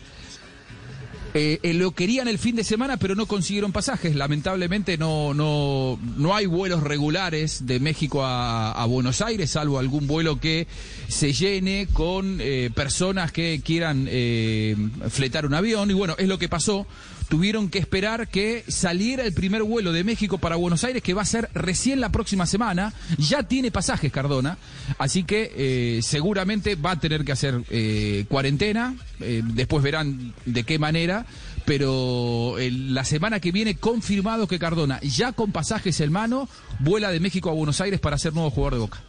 [1.38, 4.16] Eh, lo querían el fin de semana, pero no consiguieron pasajes.
[4.16, 10.08] Lamentablemente no, no, no hay vuelos regulares de México a, a Buenos Aires, salvo algún
[10.08, 10.66] vuelo que
[11.10, 14.78] se llene con eh, personas que quieran eh,
[15.10, 15.92] fletar un avión.
[15.92, 16.88] Y bueno, es lo que pasó.
[17.30, 21.24] Tuvieron que esperar que saliera el primer vuelo de México para Buenos Aires, que va
[21.24, 22.94] a ser recién la próxima semana.
[23.18, 24.58] Ya tiene pasajes Cardona,
[25.00, 28.96] así que eh, seguramente va a tener que hacer eh, cuarentena.
[29.22, 31.26] eh, después verán de qué manera.
[31.66, 36.48] Pero el- la semana que viene confirmado que Cardona, ya con pasajes en mano,
[36.80, 39.02] vuela de México a Buenos Aires para ser nuevo jugador de Boca.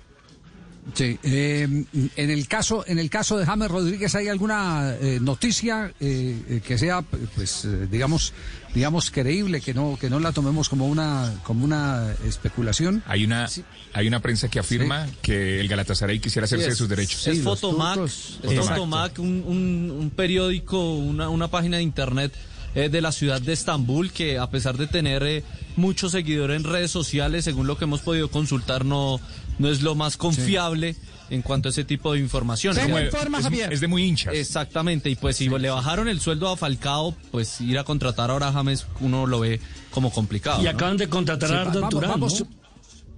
[0.94, 5.92] Sí, eh, en el caso en el caso de James Rodríguez hay alguna eh, noticia
[5.98, 7.02] eh, eh, que sea
[7.34, 8.32] pues eh, digamos
[8.72, 13.02] digamos creíble que no que no la tomemos como una como una especulación.
[13.06, 13.48] Hay una,
[13.94, 17.26] hay una prensa que afirma que el Galatasaray quisiera hacerse Sí, de es- sus derechos.
[17.26, 18.38] Es Fotomac, turcos.
[18.42, 18.68] es Fotomac.
[18.68, 22.32] Fotomac, un, un- un periódico, una, una página de internet
[22.76, 25.42] eh, de la ciudad de Estambul que a pesar de tener eh,
[25.76, 29.18] muchos seguidores en redes sociales, según lo que hemos podido consultar, no,
[29.58, 30.96] no es lo más confiable
[31.30, 32.74] en cuanto a ese tipo de información.
[32.74, 33.72] Se lo informa, Javier.
[33.72, 34.34] es de muy hinchas.
[34.34, 38.48] Exactamente, y pues si le bajaron el sueldo a Falcao, pues ir a contratar ahora
[38.48, 40.60] a James uno lo ve como complicado.
[40.60, 40.70] Y ¿no?
[40.70, 42.46] acaban de contratar Sí, a vamos, Turán, vamos- ¿no?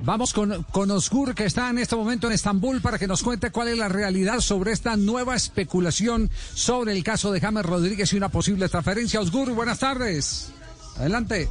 [0.01, 3.51] Vamos con, con Osgur, que está en este momento en Estambul, para que nos cuente
[3.51, 8.16] cuál es la realidad sobre esta nueva especulación sobre el caso de James Rodríguez y
[8.16, 9.20] una posible transferencia.
[9.20, 10.53] Osgur, buenas tardes.
[10.98, 11.48] Adelante.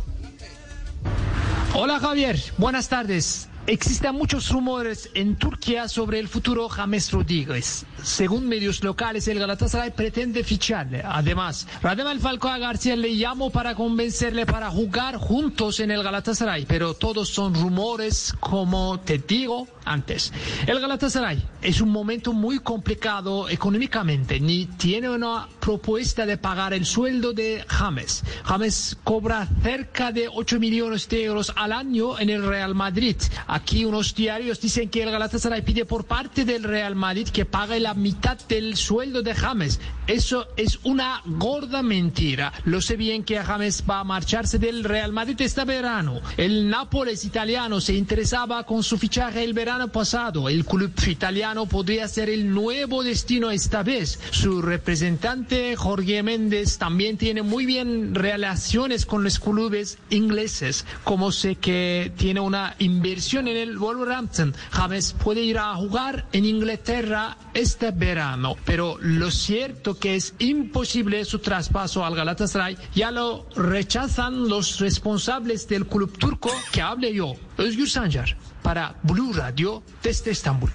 [1.73, 3.49] Hola Javier, buenas tardes.
[3.67, 7.85] Existen muchos rumores en Turquía sobre el futuro James Rodríguez.
[8.01, 11.01] Según medios locales, el Galatasaray pretende ficharle.
[11.03, 16.93] Además, Radamel Falcao García le llamó para convencerle para jugar juntos en el Galatasaray, pero
[16.93, 20.31] todos son rumores, como te digo antes.
[20.65, 26.85] El Galatasaray es un momento muy complicado económicamente, ni tiene una propuesta de pagar el
[26.85, 28.23] sueldo de James.
[28.45, 33.17] James cobra cerca de 8 millones de euros al año en el Real Madrid.
[33.57, 37.79] Aquí unos diarios dicen que el Galatasaray pide por parte del Real Madrid que pague
[37.79, 39.79] la mitad del sueldo de James.
[40.05, 42.53] Eso es una gorda mentira.
[42.65, 46.21] Lo sé bien que James va a marcharse del Real Madrid este verano.
[46.37, 50.49] El Nápoles italiano se interesaba con su fichaje el verano pasado.
[50.49, 54.19] El club italiano podría ser el nuevo destino esta vez.
[54.29, 61.55] Su representante Jorge Méndez también tiene muy bien relaciones con los clubes ingleses, como sé
[61.55, 64.53] que tiene una inversión en el Wolverhampton.
[64.71, 71.25] James puede ir a jugar en Inglaterra este verano, pero lo cierto que es imposible
[71.25, 72.77] su traspaso al Galatasaray.
[72.93, 79.33] Ya lo rechazan los responsables del club turco que hable yo, Özgür Sancar, para Blue
[79.33, 80.71] Radio desde Estambul.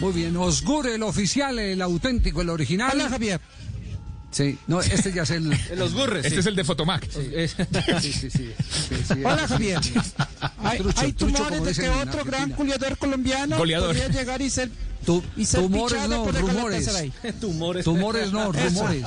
[0.00, 2.92] Muy bien, Osgur, el oficial, el auténtico, el original.
[2.94, 3.40] Hola, Javier.
[4.30, 5.48] Sí, no, este ya es el.
[5.76, 6.24] Los Gurres.
[6.24, 6.40] Este sí.
[6.40, 7.08] es el de Fotomac.
[7.10, 7.30] Sí,
[8.00, 8.50] sí, sí, sí,
[9.08, 9.14] sí.
[9.24, 9.80] Hola Javier.
[10.58, 13.88] Hay, Trucho, hay trucho, tumores de que otro gran goleador colombiano Goleador.
[13.96, 14.70] podría llegar y ser,
[15.06, 16.86] Tu- y ser tumores no, por el rumores.
[16.86, 17.32] Galatasaray.
[17.40, 17.84] Tumores.
[17.84, 19.04] Tumores no, rumores.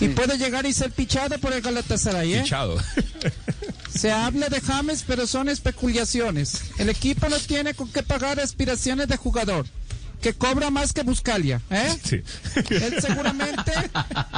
[0.00, 2.44] Y puede llegar y ser fichado por el Galatasaray, ¿eh?
[3.94, 6.60] Se habla de James, pero son especulaciones.
[6.78, 9.64] El equipo no tiene con qué pagar aspiraciones de jugador,
[10.20, 11.98] que cobra más que Buscalia, ¿eh?
[12.02, 12.22] Sí.
[12.70, 13.72] Él seguramente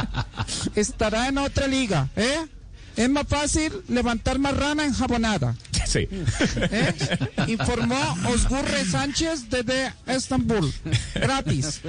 [0.74, 2.46] estará en otra liga, ¿eh?
[2.98, 5.54] Es más fácil levantar marrana enjabonada.
[5.86, 6.00] Sí.
[6.10, 6.94] ¿eh?
[7.46, 7.96] Informó
[8.28, 10.70] Osgurre Sánchez desde Estambul.
[11.14, 11.80] Gratis.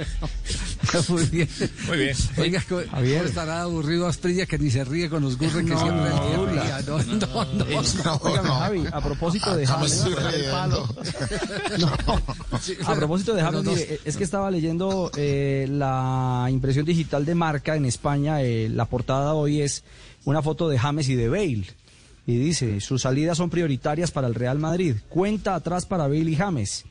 [1.08, 1.48] Muy bien.
[1.88, 2.16] Muy bien.
[2.38, 6.10] Oiga, co- ¿cómo estará aburrido Asprilla que ni se ríe con Osgur que No, siempre
[6.10, 6.80] no, el ría?
[6.86, 8.54] No, no, no, no.
[8.60, 10.04] Javi, a propósito de James,
[12.86, 17.76] a propósito de no, mire, es que estaba leyendo eh, la impresión digital de marca
[17.76, 18.42] en España.
[18.42, 19.82] eh, la portada hoy es
[20.24, 21.64] una foto de James y de Bale.
[22.26, 24.96] Y dice, sus salidas son prioritarias para el Real Madrid.
[25.08, 26.84] Cuenta atrás para Bale y James.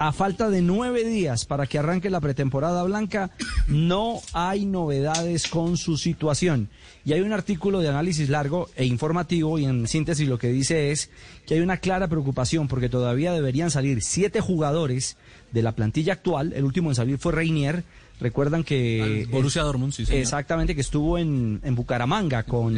[0.00, 3.32] A falta de nueve días para que arranque la pretemporada blanca,
[3.66, 6.68] no hay novedades con su situación.
[7.04, 10.92] Y hay un artículo de análisis largo e informativo y en síntesis lo que dice
[10.92, 11.10] es
[11.46, 15.16] que hay una clara preocupación porque todavía deberían salir siete jugadores
[15.50, 16.52] de la plantilla actual.
[16.52, 17.82] El último en salir fue Reinier.
[18.20, 19.24] Recuerdan que...
[19.26, 20.20] Al Borussia Dortmund, sí, señor.
[20.20, 22.74] Exactamente, que estuvo en, en Bucaramanga con,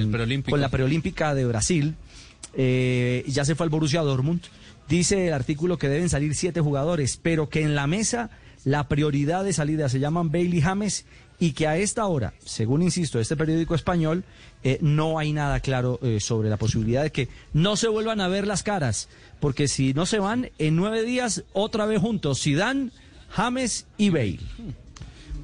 [0.49, 1.95] con la preolímpica de Brasil.
[2.55, 4.43] Eh, ya se fue al Borussia Dortmund.
[4.89, 8.31] Dice el artículo que deben salir siete jugadores, pero que en la mesa
[8.65, 11.07] la prioridad de salida se llaman Bailey James
[11.39, 14.25] y que a esta hora, según insisto, este periódico español,
[14.63, 18.29] eh, no hay nada claro eh, sobre la posibilidad de que no se vuelvan a
[18.29, 19.09] ver las caras,
[19.41, 22.91] porque si no se van, en nueve días otra vez juntos, Zidane,
[23.31, 24.41] James y Bale.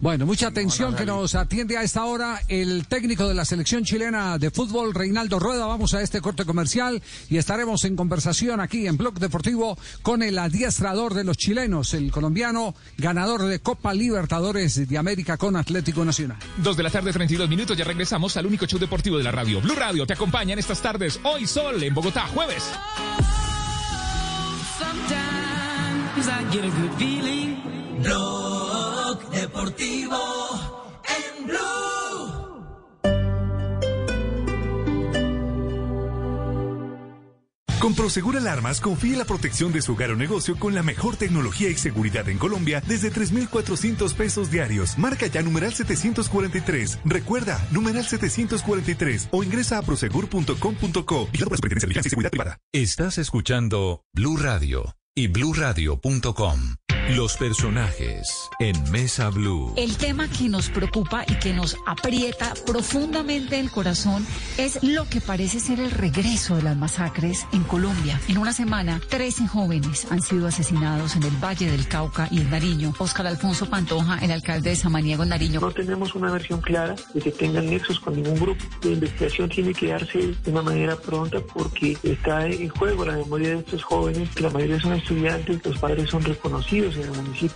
[0.07, 4.39] Bueno, mucha atención que nos atiende a esta hora el técnico de la selección chilena
[4.39, 5.67] de fútbol, Reinaldo Rueda.
[5.67, 10.39] Vamos a este corte comercial y estaremos en conversación aquí en Blog Deportivo con el
[10.39, 16.39] adiestrador de los chilenos, el colombiano ganador de Copa Libertadores de América con Atlético Nacional.
[16.59, 17.77] Dos de la tarde, 32 minutos.
[17.77, 19.61] Ya regresamos al único show deportivo de la radio.
[19.61, 21.19] Blue Radio te acompaña en estas tardes.
[21.25, 22.63] Hoy Sol en Bogotá, jueves.
[24.79, 27.57] Sometimes I get a good feeling.
[28.05, 28.46] Blog
[29.57, 30.19] Deportivo
[31.09, 31.57] en Blue.
[37.81, 41.71] Con Prosegur Alarmas confíe la protección de su hogar o negocio con la mejor tecnología
[41.71, 44.99] y seguridad en Colombia desde 3,400 pesos diarios.
[44.99, 46.99] Marca ya numeral 743.
[47.07, 50.59] Recuerda, numeral 743 o ingresa a prosegur.com.co.
[50.59, 52.59] Por la Superintendencia de Vigilancia y Seguridad Privada.
[52.75, 56.77] Estás escuchando Blue Radio y bluradio.com.
[57.15, 59.73] Los personajes en Mesa Blue.
[59.77, 64.27] El tema que nos preocupa y que nos aprieta profundamente el corazón
[64.59, 68.21] es lo que parece ser el regreso de las masacres en Colombia.
[68.27, 72.51] En una semana, 13 jóvenes han sido asesinados en el Valle del Cauca y en
[72.51, 72.93] Nariño.
[72.99, 75.61] Óscar Alfonso Pantoja, el alcalde de Samaniego, en Nariño.
[75.61, 78.65] No tenemos una versión clara de que tengan nexos con ningún grupo.
[78.83, 83.51] La investigación tiene que darse de una manera pronta porque está en juego la memoria
[83.51, 84.29] de estos jóvenes.
[84.41, 86.96] La mayoría son estudiantes, los padres son reconocidos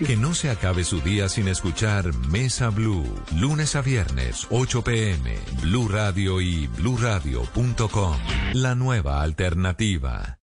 [0.07, 3.05] Que no se acabe su día sin escuchar Mesa Blue.
[3.37, 5.39] Lunes a viernes, 8 pm.
[5.63, 8.17] Blue Radio y bluradio.com.
[8.55, 10.39] La nueva alternativa.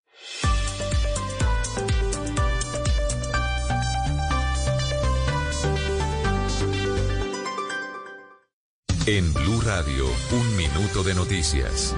[9.06, 11.96] En Blue Radio, un minuto de noticias.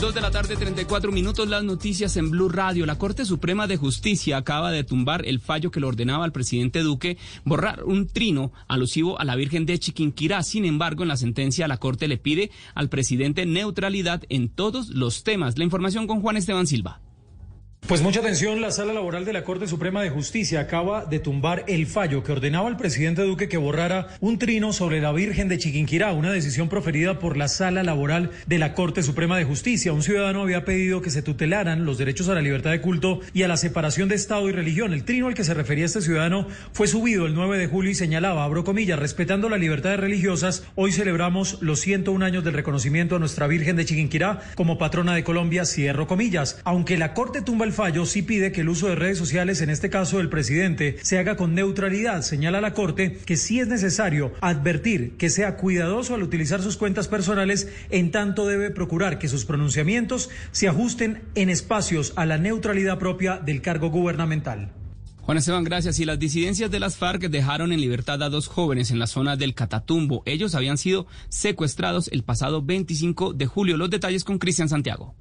[0.00, 2.84] Dos de la tarde, 34 minutos, las noticias en Blue Radio.
[2.84, 6.80] La Corte Suprema de Justicia acaba de tumbar el fallo que le ordenaba al presidente
[6.80, 10.42] Duque borrar un trino alusivo a la Virgen de Chiquinquirá.
[10.42, 15.24] Sin embargo, en la sentencia, la Corte le pide al presidente neutralidad en todos los
[15.24, 15.56] temas.
[15.56, 17.00] La información con Juan Esteban Silva.
[17.88, 21.62] Pues mucha atención, la Sala Laboral de la Corte Suprema de Justicia acaba de tumbar
[21.68, 25.56] el fallo que ordenaba al presidente Duque que borrara un trino sobre la Virgen de
[25.56, 29.92] Chiquinquirá, una decisión proferida por la Sala Laboral de la Corte Suprema de Justicia.
[29.92, 33.44] Un ciudadano había pedido que se tutelaran los derechos a la libertad de culto y
[33.44, 34.92] a la separación de Estado y religión.
[34.92, 37.94] El trino al que se refería este ciudadano fue subido el 9 de julio y
[37.94, 43.20] señalaba, abro comillas, respetando las libertades religiosas, hoy celebramos los 101 años del reconocimiento a
[43.20, 46.60] nuestra Virgen de Chiquinquirá como patrona de Colombia, cierro comillas.
[46.64, 49.70] Aunque la Corte tumba el fallo sí pide que el uso de redes sociales, en
[49.70, 52.22] este caso del presidente, se haga con neutralidad.
[52.22, 57.06] Señala la Corte que sí es necesario advertir que sea cuidadoso al utilizar sus cuentas
[57.06, 62.98] personales, en tanto debe procurar que sus pronunciamientos se ajusten en espacios a la neutralidad
[62.98, 64.72] propia del cargo gubernamental.
[65.20, 65.98] Juan Esteban, gracias.
[65.98, 69.36] Y las disidencias de las FARC dejaron en libertad a dos jóvenes en la zona
[69.36, 70.22] del Catatumbo.
[70.24, 73.76] Ellos habían sido secuestrados el pasado 25 de julio.
[73.76, 75.14] Los detalles con Cristian Santiago.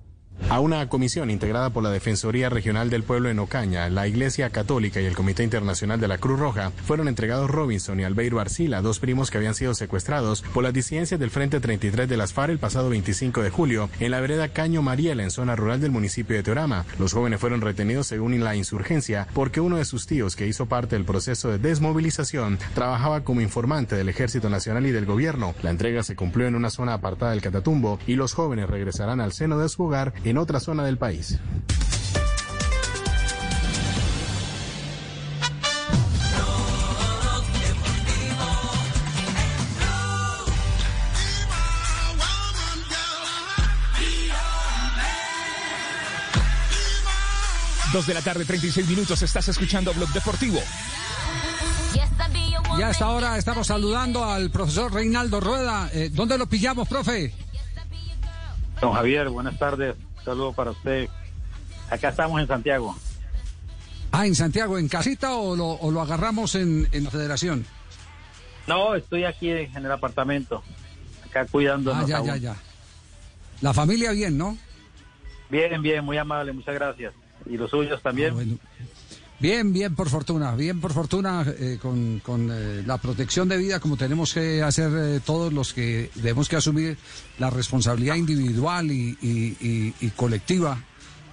[0.49, 5.01] A una comisión integrada por la Defensoría Regional del Pueblo en Ocaña, la Iglesia Católica
[5.01, 8.99] y el Comité Internacional de la Cruz Roja fueron entregados Robinson y Albeiro Arcila, dos
[8.99, 12.59] primos que habían sido secuestrados por las disidencias del Frente 33 de las FARC el
[12.59, 16.43] pasado 25 de julio en la vereda Caño Mariela, en zona rural del municipio de
[16.43, 16.85] Teorama.
[16.99, 20.95] Los jóvenes fueron retenidos según la insurgencia porque uno de sus tíos, que hizo parte
[20.95, 25.55] del proceso de desmovilización, trabajaba como informante del Ejército Nacional y del Gobierno.
[25.63, 29.33] La entrega se cumplió en una zona apartada del Catatumbo y los jóvenes regresarán al
[29.33, 31.39] seno de su hogar en otra zona del país.
[47.93, 49.21] Dos de la tarde, 36 minutos.
[49.21, 50.59] Estás escuchando Blog Deportivo.
[52.77, 55.89] Y a esta hora estamos saludando al profesor Reinaldo Rueda.
[55.93, 57.31] Eh, ¿Dónde lo pillamos, profe?
[58.81, 59.95] Don Javier, buenas tardes.
[60.25, 61.07] Saludo para usted.
[61.89, 62.95] Acá estamos en Santiago.
[64.11, 67.65] Ah, en Santiago, ¿en casita o lo, o lo agarramos en, en la federación?
[68.65, 70.63] No, estoy aquí en el apartamento.
[71.25, 71.93] Acá cuidando.
[71.93, 72.55] Ah, ya, ya, ya.
[73.61, 74.57] La familia bien, ¿no?
[75.49, 77.13] Bien, bien, muy amable, muchas gracias.
[77.45, 78.31] ¿Y los suyos también?
[78.31, 78.57] Ah, bueno.
[79.37, 83.81] Bien, bien, por fortuna, bien, por fortuna, eh, con, con eh, la protección de vida,
[83.81, 86.97] como tenemos que hacer eh, todos los que debemos que asumir
[87.37, 90.81] la responsabilidad individual y, y- colectiva,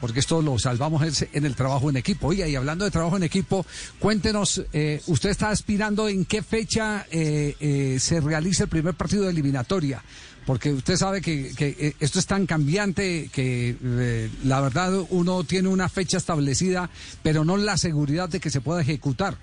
[0.00, 1.00] porque esto lo salvamos
[1.32, 2.26] en el trabajo en equipo.
[2.26, 3.64] Oiga, y hablando de trabajo en equipo,
[4.00, 4.61] cuéntenos,
[5.07, 10.03] ¿usted está aspirando en qué fecha se realiza el primer partido de eliminatoria?
[10.47, 15.45] Porque usted sabe que, que, eh, esto es tan cambiante que eh, la verdad uno
[15.45, 16.90] tiene una fecha establecida,
[17.22, 19.36] pero no la seguridad de que se pueda ejecutar.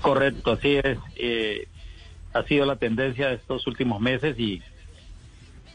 [0.00, 0.98] Correcto, así es.
[1.16, 1.68] Eh,
[2.32, 4.62] ha sido la tendencia de estos últimos meses y,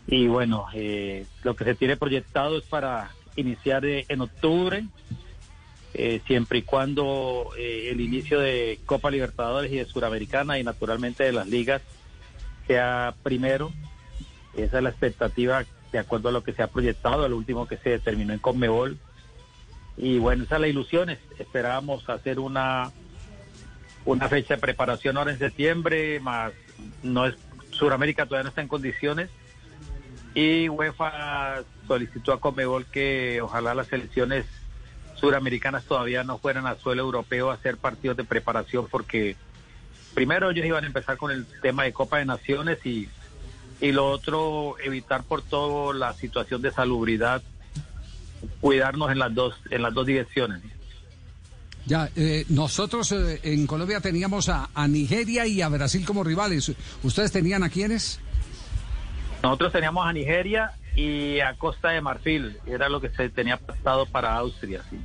[0.07, 4.85] y bueno, eh, lo que se tiene proyectado es para iniciar eh, en octubre,
[6.27, 11.47] siempre y cuando el inicio de Copa Libertadores y de Suramericana y naturalmente de las
[11.47, 11.81] ligas
[12.69, 13.71] sea primero.
[14.55, 17.77] Esa es la expectativa de acuerdo a lo que se ha proyectado, lo último que
[17.77, 18.99] se determinó en Conmebol.
[19.97, 21.09] Y bueno, esa es la ilusión.
[21.09, 22.91] Es- Esperábamos hacer una
[24.05, 26.53] una fecha de preparación ahora en septiembre, más
[27.03, 27.35] no es
[27.71, 29.29] Sudamérica todavía no está en condiciones
[30.33, 34.45] y UEFA solicitó a Comebol que ojalá las selecciones
[35.15, 39.35] suramericanas todavía no fueran a suelo europeo a hacer partidos de preparación porque
[40.13, 43.07] primero ellos iban a empezar con el tema de Copa de Naciones y
[43.81, 47.41] y lo otro evitar por todo la situación de salubridad
[48.59, 50.61] cuidarnos en las dos en las dos direcciones.
[51.85, 56.71] Ya, eh, nosotros eh, en Colombia teníamos a, a Nigeria y a Brasil como rivales.
[57.03, 58.19] ¿Ustedes tenían a quiénes?
[59.41, 64.05] Nosotros teníamos a Nigeria y a Costa de Marfil, era lo que se tenía pactado
[64.05, 64.83] para Austria.
[64.89, 64.97] Sí.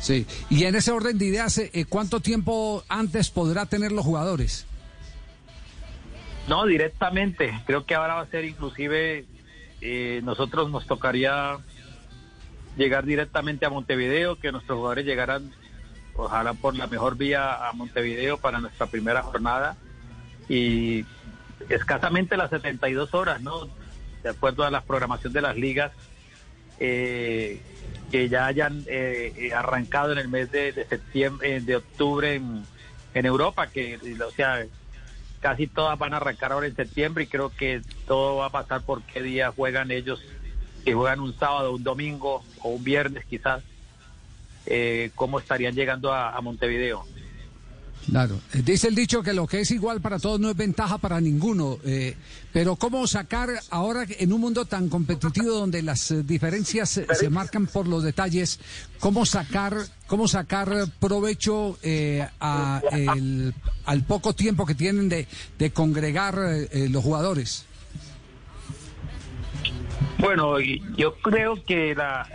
[0.00, 4.66] Sí, y en ese orden de ideas, eh, ¿cuánto tiempo antes podrá tener los jugadores?
[6.48, 7.52] No, directamente.
[7.66, 9.24] Creo que ahora va a ser inclusive,
[9.80, 11.58] eh, nosotros nos tocaría
[12.76, 15.50] llegar directamente a Montevideo, que nuestros jugadores llegaran,
[16.14, 19.76] ojalá por la mejor vía a Montevideo para nuestra primera jornada.
[20.48, 21.04] Y
[21.68, 23.68] escasamente las 72 horas, ¿no?
[24.22, 25.92] De acuerdo a la programación de las ligas,
[26.78, 27.60] eh,
[28.10, 32.66] que ya hayan eh, eh, arrancado en el mes de, septiembre, eh, de octubre en,
[33.26, 34.64] Europa, que, o sea,
[35.40, 38.82] casi todas van a arrancar ahora en septiembre y creo que todo va a pasar
[38.82, 40.20] por qué día juegan ellos,
[40.84, 43.62] que juegan un sábado, un domingo o un viernes quizás,
[44.66, 47.06] eh, cómo estarían llegando a Montevideo.
[48.08, 50.96] Claro, eh, dice el dicho que lo que es igual para todos no es ventaja
[50.98, 52.14] para ninguno, eh,
[52.52, 57.66] pero ¿cómo sacar ahora en un mundo tan competitivo donde las eh, diferencias se, marcan
[57.66, 58.60] por los detalles,
[59.00, 59.74] cómo sacar,
[60.06, 63.52] cómo sacar provecho eh, a el-
[63.86, 65.26] al poco tiempo que tienen de,
[65.58, 67.64] de congregar eh, eh, los jugadores?
[70.18, 70.58] Bueno,
[70.96, 72.28] yo creo que la-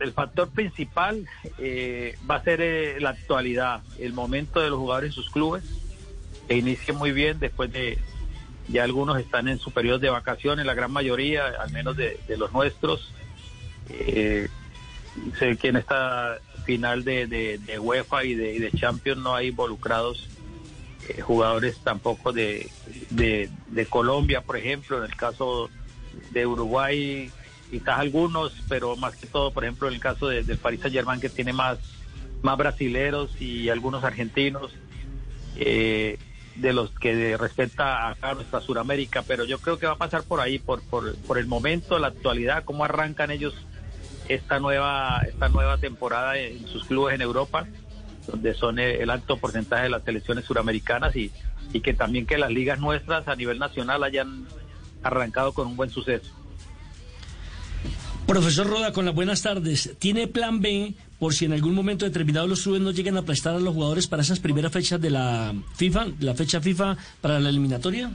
[0.00, 1.26] el factor principal
[1.58, 5.64] eh, va a ser eh, la actualidad, el momento de los jugadores en sus clubes,
[6.46, 7.98] que inicien muy bien después de,
[8.68, 12.52] ya algunos están en su periodo de vacaciones, la gran mayoría, al menos de, los
[12.52, 13.12] nuestros.
[13.90, 14.48] Eh,
[15.38, 20.28] sé que en esta final de, de, UEFA y de, Champions no hay involucrados
[21.08, 22.70] eh, jugadores tampoco de
[23.88, 25.70] Colombia, por ejemplo, en el caso
[26.30, 27.30] de Uruguay,
[27.70, 30.94] quizás algunos, pero más que todo, por ejemplo, en el caso de- del Paris Saint
[30.94, 31.78] Germain, que tiene más,
[32.42, 34.72] más brasileros y algunos argentinos,
[35.56, 36.18] eh,
[36.54, 40.40] de los que respeta acá nuestra Suramérica, pero yo creo que va a pasar por
[40.40, 43.54] ahí, por, por, por el momento, la actualidad, cómo arrancan ellos
[44.28, 47.66] esta nueva, esta nueva temporada en sus clubes en Europa,
[48.26, 51.30] donde son el alto porcentaje de las selecciones suramericanas y,
[51.72, 54.46] y que también que las ligas nuestras a nivel nacional hayan
[55.02, 56.32] arrancado con un buen suceso.
[58.28, 59.96] Profesor Roda, con las buenas tardes.
[59.98, 63.54] ¿Tiene plan B por si en algún momento determinado los clubes no llegan a prestar
[63.54, 67.48] a los jugadores para esas primeras fechas de la FIFA, la fecha FIFA para la
[67.48, 68.10] eliminatoria?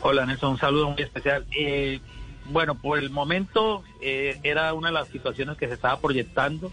[0.00, 1.44] Hola Nelson, un saludo muy especial.
[1.54, 2.00] Eh,
[2.46, 6.72] bueno, por el momento eh, era una de las situaciones que se estaba proyectando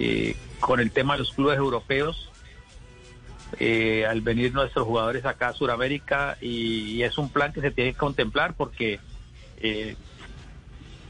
[0.00, 2.28] eh, con el tema de los clubes europeos.
[3.60, 7.70] eh, al venir nuestros jugadores acá a Sudamérica y, y es un plan que se
[7.70, 8.98] tiene que contemplar porque
[9.58, 9.94] eh,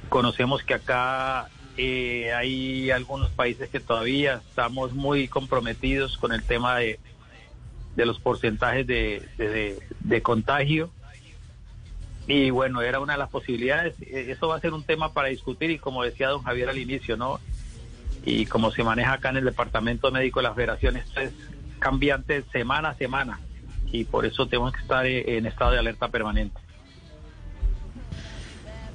[0.09, 6.77] conocemos que acá eh, hay algunos países que todavía estamos muy comprometidos con el tema
[6.77, 6.99] de,
[7.97, 10.91] los porcentajes de, de- contagio.
[12.29, 13.95] Y bueno, era una de las posibilidades.
[14.03, 16.79] Eh, Eso va a ser un tema para discutir y como decía don Javier al
[16.79, 17.41] inicio, ¿no?
[18.25, 21.33] Y como se maneja acá en el Departamento Médico de la Federación, esto es
[21.79, 23.39] cambiante semana a semana
[23.93, 26.59] y por eso tenemos que estar eh, en estado de alerta permanente.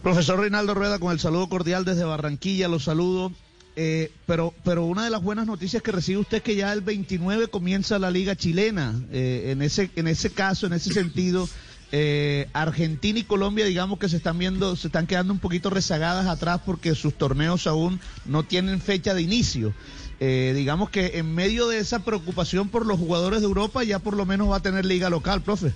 [0.03, 3.31] Profesor Reinaldo Rueda, con el saludo cordial desde Barranquilla, los saludo.
[3.75, 6.81] Eh, pero, pero una de las buenas noticias que recibe usted es que ya el
[6.81, 8.99] 29 comienza la Liga Chilena.
[9.11, 11.47] Eh, en, ese, en ese caso, en ese sentido,
[11.91, 16.25] eh, Argentina y Colombia, digamos que se están viendo, se están quedando un poquito rezagadas
[16.27, 19.73] atrás porque sus torneos aún no tienen fecha de inicio.
[20.19, 24.15] Eh, digamos que en medio de esa preocupación por los jugadores de Europa, ya por
[24.15, 25.73] lo menos va a tener liga local, profe.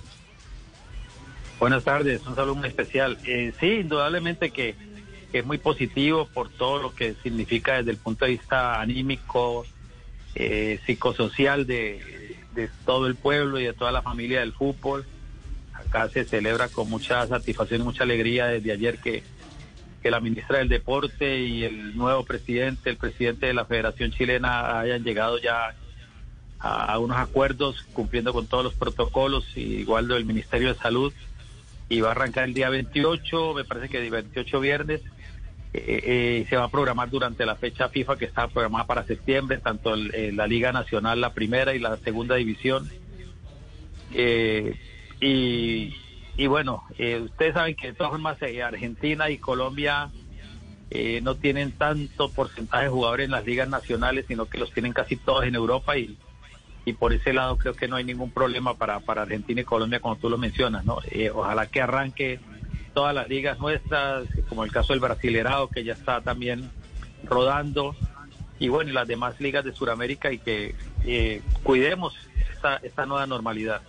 [1.58, 3.16] Buenas tardes, un saludo muy especial.
[3.24, 4.74] Eh, sí, indudablemente que,
[5.32, 9.66] es muy positivo por todo lo que significa desde el punto de vista anímico,
[10.34, 12.36] eh, psicosocial de,
[12.86, 15.04] todo el pueblo y de toda la familia del fútbol.
[15.74, 19.22] Acá se celebra con mucha satisfacción y mucha alegría desde ayer que,
[20.02, 24.78] que la ministra del Deporte y el nuevo presidente, el presidente de la Federación Chilena
[24.80, 25.74] hayan llegado ya
[26.58, 31.12] a, a unos acuerdos cumpliendo con todos los protocolos, y igual del Ministerio de Salud
[31.88, 35.02] y va a arrancar el día 28, me parece que el 28 viernes,
[35.72, 39.58] eh, eh, se va a programar durante la fecha FIFA que está programada para septiembre,
[39.58, 42.90] tanto el- eh, la Liga Nacional, la primera y la segunda división.
[44.14, 44.74] Eh,
[45.20, 45.94] y,
[46.36, 50.10] y bueno, ustedes saben que de todas formas Argentina y Colombia
[51.22, 55.16] no tienen tanto porcentaje de jugadores en las ligas nacionales, sino que los tienen casi
[55.16, 56.16] todos en Europa y,
[56.86, 60.00] y por ese lado creo que no hay ningún problema para, para Argentina y Colombia
[60.00, 60.98] como tú lo mencionas, ¿no?
[61.10, 62.40] Eh, ojalá que arranque
[62.94, 66.70] todas las ligas nuestras, como el caso del Brasilerado que ya está también
[67.24, 67.94] rodando
[68.58, 70.74] y bueno, las demás ligas de Sudamérica y que
[71.04, 72.14] eh, cuidemos
[72.52, 73.82] esta, esta nueva normalidad.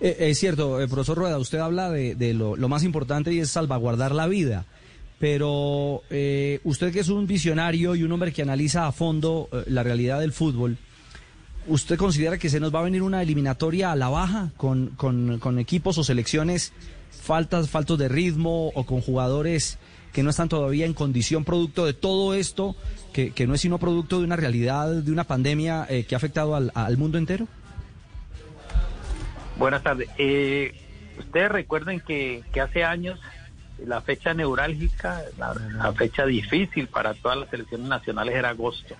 [0.00, 3.50] Eh, es cierto, eh, profesor Rueda, usted habla de, lo, lo más importante y es
[3.50, 4.64] salvaguardar la vida.
[5.18, 6.02] Pero
[6.64, 10.32] usted que es un visionario y un hombre que analiza a fondo la realidad del
[10.32, 10.78] fútbol,
[11.66, 15.58] ¿usted considera que se nos va a venir una eliminatoria a la baja con, con,
[15.58, 16.72] equipos o selecciones
[17.10, 19.78] faltas, faltos de ritmo o con jugadores
[20.12, 22.74] que no están todavía en condición producto de todo esto,
[23.12, 26.18] que, que no es sino producto de una realidad, de una pandemia eh, que ha
[26.18, 27.46] afectado al, mundo entero?
[29.56, 30.08] Buenas tardes.
[30.18, 30.74] Eh,
[31.18, 33.20] ustedes recuerden que, que hace años
[33.86, 38.96] la fecha neurálgica, la fecha difícil para todas las selecciones nacionales era agosto.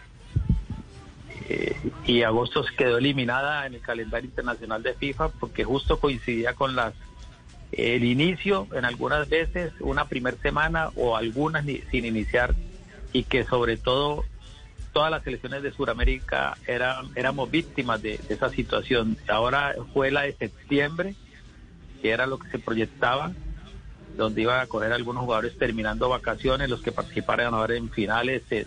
[1.53, 1.75] Eh,
[2.07, 6.77] y agosto se quedó eliminada en el calendario internacional de FIFA porque justo coincidía con
[6.77, 6.95] las
[7.73, 12.55] el inicio en algunas veces una primer semana o algunas ni- sin iniciar
[13.13, 14.25] y que sobre todo
[14.93, 19.17] todas las selecciones de Sudamérica eran éramos víctimas de, de esa situación.
[19.29, 21.17] Ahora fue la de septiembre,
[22.01, 23.33] que era lo que se proyectaba,
[24.17, 28.67] donde iban a coger algunos jugadores terminando vacaciones, los que participaran ahora en finales eh,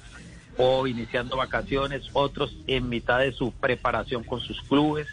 [0.58, 5.08] o iniciando vacaciones, otros en mitad de su preparación con sus clubes,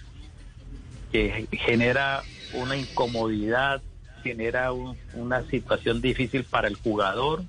[1.11, 3.83] que genera una incomodidad,
[4.23, 7.43] genera un- una situación difícil para el jugador,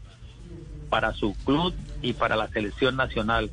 [0.90, 3.52] para su club y para la selección nacional,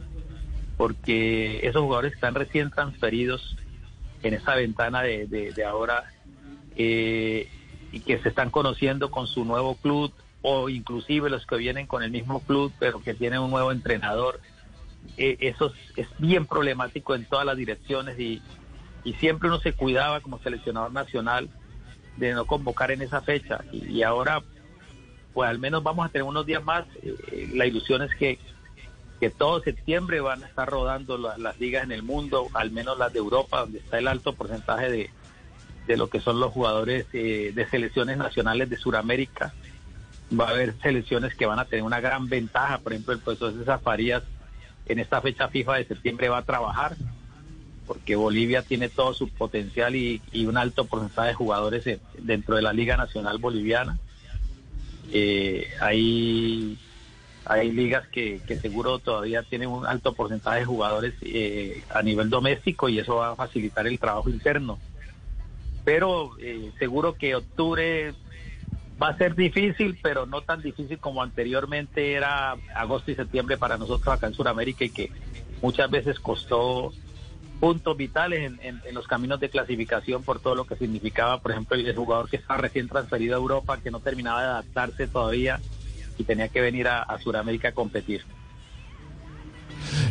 [0.77, 3.57] porque esos jugadores están recién transferidos
[4.23, 6.05] en esa ventana de, de- ahora
[6.77, 7.49] eh,
[7.91, 10.13] y que se están conociendo con su nuevo club
[10.51, 14.41] o inclusive los que vienen con el mismo club pero que tienen un nuevo entrenador.
[15.17, 18.43] Eh, eso es, bien problemático en todas las direcciones y,
[19.05, 21.51] y siempre uno se cuidaba como seleccionador nacional
[22.17, 24.43] de no convocar en esa fecha y, ahora
[25.35, 26.87] pues al menos vamos a tener unos días más.
[27.03, 28.39] Eh, la ilusión es que,
[29.21, 32.99] que todo septiembre van a estar rodando la- las ligas en el mundo, al menos
[32.99, 35.11] las de Europa, donde está el alto porcentaje de,
[35.87, 39.53] de lo que son los jugadores eh, de selecciones nacionales de Sudamérica.
[40.31, 43.55] Va a haber selecciones que van a tener una gran ventaja, por ejemplo, el profesor
[43.55, 44.23] César Farías
[44.87, 46.97] en esta fecha FIFA de septiembre va a trabajar,
[47.87, 52.57] porque Bolivia tiene todo su potencial y, y un alto porcentaje de jugadores en- dentro
[52.57, 53.99] de la Liga Nacional Boliviana.
[55.11, 56.79] Eh, hay,
[57.47, 62.29] hay ligas que, que seguro todavía tienen un alto porcentaje de jugadores eh, a nivel
[62.29, 64.79] doméstico y eso va a facilitar el trabajo interno.
[65.85, 68.13] Pero eh, seguro que octubre
[69.01, 73.79] va a ser difícil, pero no tan difícil como anteriormente era agosto y septiembre para
[73.79, 75.11] nosotros acá en Sudamérica y que
[75.63, 76.93] muchas veces costó
[77.61, 81.97] puntos vitales en, los caminos de clasificación por todo lo que significaba, por ejemplo, el
[81.97, 85.61] jugador que estaba recién transferido a Europa, que no terminaba de adaptarse todavía
[86.17, 88.25] y tenía que venir a, a Sudamérica a competir.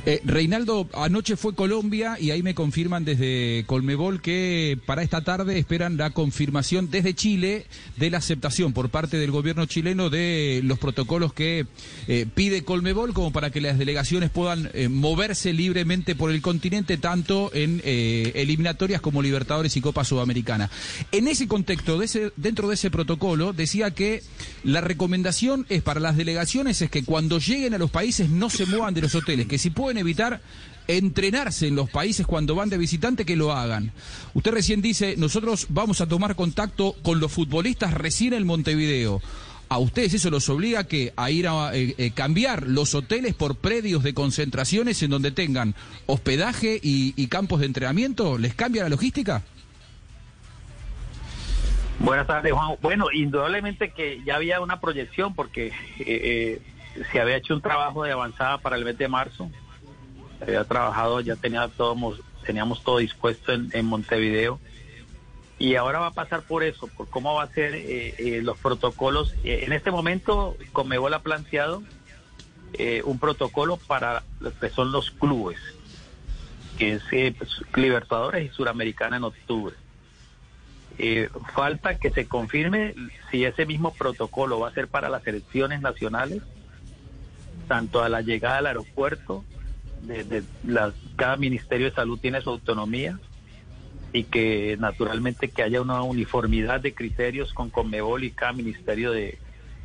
[0.05, 5.59] Eh, Reinaldo, anoche fue Colombia y ahí me confirman desde Colmebol que para esta tarde
[5.59, 7.65] esperan la confirmación desde Chile
[7.97, 11.67] de la aceptación por parte del gobierno chileno de los protocolos que
[12.07, 16.97] eh, pide Colmebol como para que las delegaciones puedan eh, moverse libremente por el continente
[16.97, 20.69] tanto en eliminatorias como Libertadores y Copa Sudamericana.
[21.11, 21.99] En ese contexto,
[22.35, 24.23] dentro de ese protocolo, decía que
[24.63, 28.65] la recomendación es para las delegaciones es que cuando lleguen a los países no se
[28.65, 30.41] muevan de los hoteles, que si pueden evitar
[30.87, 33.91] entrenarse en los países cuando van de visitante, que lo hagan.
[34.33, 39.21] Usted recién dice, nosotros vamos a tomar contacto con los futbolistas recién en Montevideo.
[39.69, 43.57] ¿A ustedes eso los obliga que a ir a eh, eh, cambiar los hoteles por
[43.57, 48.37] predios de concentraciones en donde tengan hospedaje y, y campos de entrenamiento?
[48.37, 49.43] ¿Les cambia la logística?
[51.99, 52.75] Buenas tardes, Juan.
[52.81, 56.61] Bueno, indudablemente que ya había una proyección porque eh, eh,
[57.11, 59.49] se había hecho un trabajo de avanzada para el mes de marzo.
[60.41, 64.59] Había trabajado, ya tenía todo, mos- teníamos todo dispuesto en, Montevideo.
[65.59, 68.57] Y ahora va a pasar por eso, por cómo va a ser eh, eh, los
[68.57, 69.33] protocolos.
[69.43, 71.81] Eh, en este momento, Comebol ha planteado
[72.73, 75.57] eh, un protocolo para lo que son los clubes,
[76.77, 77.03] que es
[77.35, 79.75] pues, Libertadores y Suramericana en octubre.
[81.55, 82.95] Falta que se confirme
[83.29, 86.41] si ese mismo protocolo va a ser para las elecciones nacionales,
[87.67, 89.43] tanto a la llegada al aeropuerto,
[90.03, 90.43] de, de
[91.15, 93.19] cada ministerio de salud tiene su autonomía
[94.13, 99.37] y que naturalmente que haya una uniformidad de criterios con Conmebol y cada ministerio de,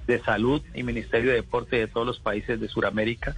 [0.07, 3.37] de salud y ministerio de deporte de todos los países de Sudamérica.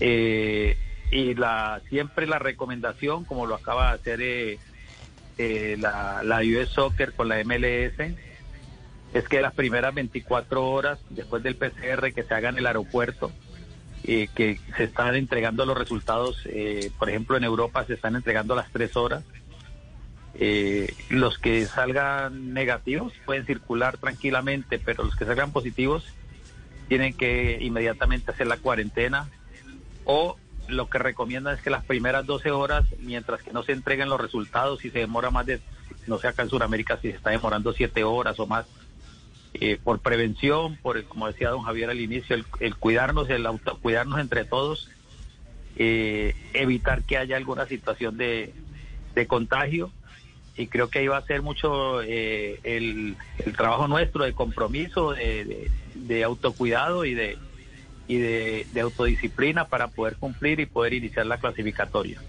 [0.00, 0.76] Eh,
[1.10, 4.58] y la siempre la recomendación, como lo acaba de hacer eh,
[5.38, 7.94] eh, la, la US Soccer con la MLS,
[9.12, 13.32] es que las primeras 24 horas después del PCR que se haga en el aeropuerto
[14.04, 18.54] eh, que se están entregando los resultados, eh, por ejemplo en Europa se están entregando
[18.54, 19.24] las tres horas.
[20.38, 26.04] Eh, los que salgan negativos pueden circular tranquilamente, pero los que salgan positivos
[26.88, 29.28] tienen que inmediatamente hacer la cuarentena
[30.04, 30.36] o
[30.68, 34.20] lo que recomiendan es que las primeras 12 horas, mientras que no se entreguen los
[34.20, 35.60] resultados, si se demora más de,
[36.06, 38.66] no sé acá en Sudamérica, si se está demorando 7 horas o más,
[39.54, 44.44] eh, por prevención, por como decía don Javier al inicio, el, cuidarnos, el autocuidarnos entre
[44.44, 44.90] todos,
[45.76, 48.52] eh, evitar que haya alguna situación de,
[49.14, 49.90] de contagio
[50.56, 55.12] y creo que ahí va a ser mucho eh, el, el, trabajo nuestro de compromiso,
[55.12, 57.36] de, de, autocuidado y de
[58.08, 62.20] y de, autodisciplina para poder cumplir y poder iniciar la clasificatoria.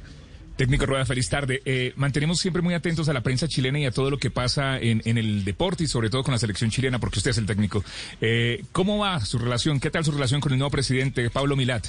[0.57, 1.61] Técnico Rueda, feliz tarde.
[1.65, 4.79] Eh, mantenemos siempre muy atentos a la prensa chilena y a todo lo que pasa
[4.79, 7.45] en, en el deporte y sobre todo con la selección chilena, porque usted es el
[7.45, 7.83] técnico.
[8.21, 9.79] Eh, ¿Cómo va su relación?
[9.79, 11.85] ¿Qué tal su relación con el nuevo presidente, Pablo Milat?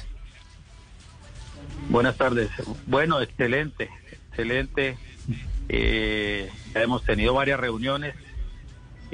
[1.89, 2.51] Buenas tardes.
[2.85, 3.89] Bueno, excelente,
[4.29, 4.97] excelente.
[5.67, 8.13] Eh, hemos tenido varias reuniones.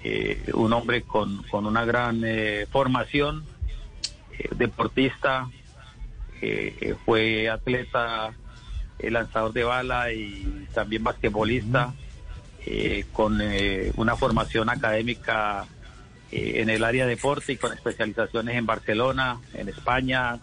[0.03, 3.45] Eh, un hombre con, con una gran eh, formación,
[4.57, 5.49] deportista,
[7.05, 8.33] fue atleta,
[8.99, 11.93] lanzador de bala y también basquetbolista,
[13.11, 13.39] con
[13.95, 15.67] una formación académica
[16.31, 20.39] en el área de deporte y con especializaciones en Barcelona, en España,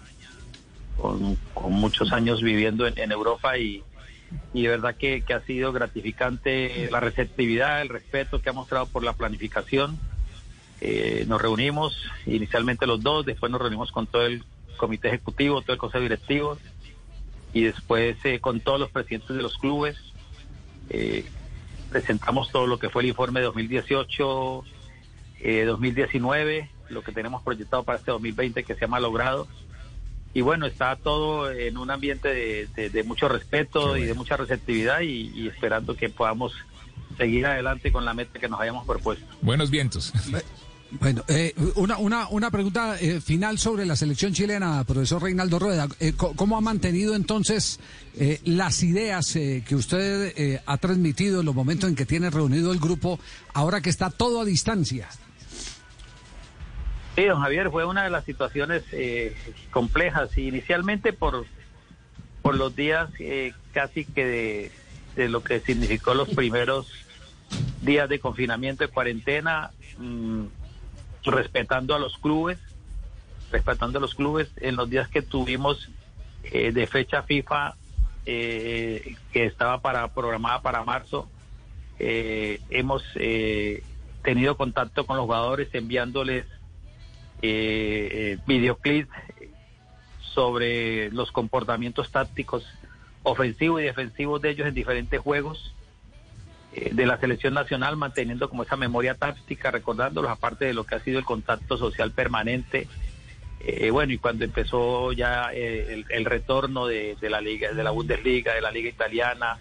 [0.97, 3.83] con, con muchos años viviendo en, en Europa y,
[4.53, 9.03] y de verdad que, ha sido gratificante la receptividad, el respeto que ha mostrado por
[9.03, 9.99] la planificación.
[10.81, 11.97] Eh, nos reunimos
[12.27, 14.45] inicialmente los dos, después nos reunimos con todo el
[14.77, 16.59] comité ejecutivo, todo el consejo directivo
[17.53, 19.97] y después eh, con todos los presidentes de los clubes.
[20.91, 21.25] Eh,
[21.91, 24.65] presentamos todo lo que fue el informe de 2018,
[25.67, 29.47] 2019, lo que tenemos proyectado para este 2020 que se ha malogrado
[30.35, 32.29] y bueno, está todo en un ambiente
[32.75, 36.55] de, mucho respeto y de mucha receptividad y, esperando que podamos
[37.19, 39.27] seguir adelante con la meta que nos hayamos propuesto.
[39.43, 40.13] Buenos vientos.
[41.01, 45.89] Bueno, eh, una, una, una pregunta eh, final sobre la selección chilena, profesor Reinaldo Rueda.
[46.01, 47.81] Eh, ¿Cómo ha mantenido entonces
[48.45, 53.19] las ideas que usted ha transmitido en los momentos en que tiene reunido el grupo,
[53.55, 55.09] ahora que está todo a distancia?
[57.15, 59.37] Sí, don Javier, fue una de las situaciones eh,
[59.71, 61.45] complejas, inicialmente por,
[62.41, 64.73] por los días eh, casi que
[65.15, 66.91] de, lo que significó los primeros
[67.83, 70.45] días de confinamiento, de cuarentena, mm,
[71.31, 72.59] respetando a los clubes,
[73.51, 75.91] respetando a los clubes en los días que tuvimos
[76.45, 77.77] eh, de fecha FIFA
[78.25, 81.29] que estaba para programada para marzo.
[81.99, 83.03] hemos
[84.23, 86.47] tenido contacto con los jugadores enviándoles
[87.43, 89.11] eh, eh, videoclips
[90.21, 92.65] sobre los comportamientos tácticos
[93.25, 95.82] ofensivos y defensivos de ellos en diferentes juegos eh,
[96.75, 101.01] de la selección nacional, manteniendo como esa memoria táctica, recordándolos, aparte de lo que ha
[101.01, 102.89] sido el contacto social permanente.
[103.61, 108.61] Eh, bueno, y cuando empezó ya el, retorno de, la liga, de la Bundesliga, de
[108.61, 109.59] la liga italiana,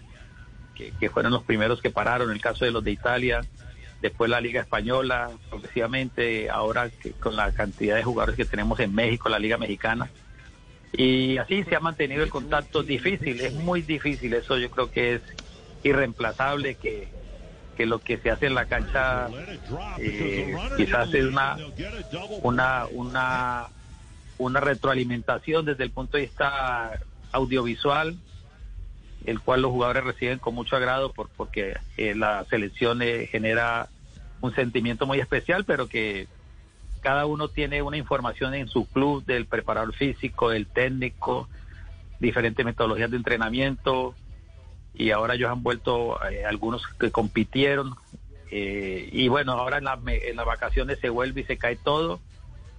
[0.74, 3.42] que, fueron los primeros que pararon, el caso de los de Italia,
[4.00, 8.94] después la Liga Española, progresivamente, ahora que con la cantidad de jugadores que tenemos en
[8.94, 10.10] México, la Liga Mexicana.
[10.92, 15.14] Y así se ha mantenido el contacto difícil, es muy difícil, eso yo creo que
[15.14, 15.22] es
[15.82, 17.08] irreemplazable, que,
[17.76, 19.28] que lo que se hace en la cancha
[19.98, 21.56] eh, quizás es una,
[22.42, 23.66] una, una,
[24.38, 27.00] una retroalimentación desde el punto de vista
[27.32, 28.16] audiovisual,
[29.24, 33.88] el cual los jugadores reciben con mucho agrado por, porque eh, la selección eh, genera
[34.40, 36.26] un sentimiento muy especial, pero que
[37.00, 41.48] cada uno tiene una información en su club del preparador físico, del técnico,
[42.20, 44.14] diferentes metodologías de entrenamiento
[44.94, 47.94] y ahora ellos han vuelto eh, algunos que compitieron
[48.54, 52.20] y bueno, ahora en, en las vacaciones se vuelve y se cae todo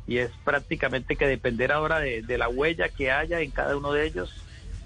[0.06, 4.06] y es prácticamente que depender ahora de la huella que haya en cada uno de
[4.06, 4.32] ellos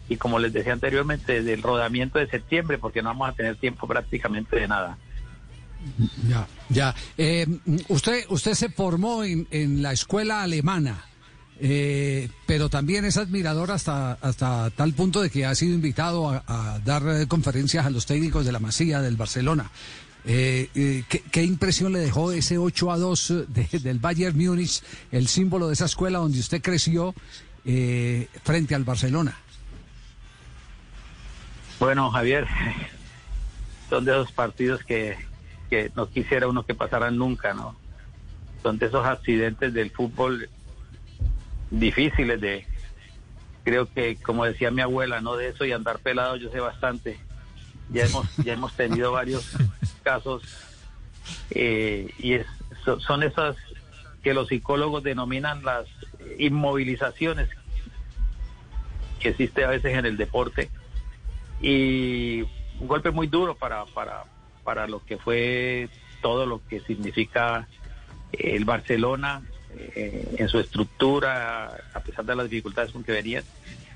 [0.09, 3.87] y como les decía anteriormente, del rodamiento de septiembre, porque no vamos a tener tiempo
[3.87, 4.97] prácticamente de nada.
[6.27, 6.95] Ya, ya.
[7.17, 7.45] Eh,
[7.89, 11.05] usted, usted se formó en, en la escuela alemana.
[11.59, 16.79] Eh, pero también es admirador hasta, hasta tal punto de que ha sido invitado a,
[16.85, 19.71] dar eh, conferencias a los técnicos de la Masía, del Barcelona.
[20.23, 23.33] ¿qué, ¿qué, impresión le dejó ese 8 a 2
[23.81, 27.15] del Bayern Múnich, el símbolo de esa escuela donde usted creció,
[28.43, 29.37] frente al Barcelona?
[31.79, 32.45] Bueno, Javier,
[33.89, 35.17] son de esos partidos que,
[35.69, 37.75] que no quisiera uno que pasaran nunca, ¿no?
[38.63, 40.49] Son de esos accidentes del fútbol
[41.69, 42.65] difíciles de,
[43.63, 47.19] creo que, como decía mi abuela, no de eso y andar pelado yo sé bastante.
[47.89, 49.49] Ya hemos, ya hemos tenido varios
[50.03, 50.43] casos
[51.51, 52.45] eh, y es,
[52.83, 53.55] so- son esas
[54.23, 55.87] que los psicólogos denominan las
[56.37, 57.47] inmovilizaciones
[59.19, 60.69] que existe a veces en el deporte
[61.61, 62.41] y
[62.79, 64.23] un golpe muy duro para, para,
[64.63, 65.89] para lo que fue
[66.21, 67.67] todo lo que significa
[68.33, 69.41] el Barcelona
[69.95, 73.43] eh, en su estructura, a pesar de las dificultades con que venían.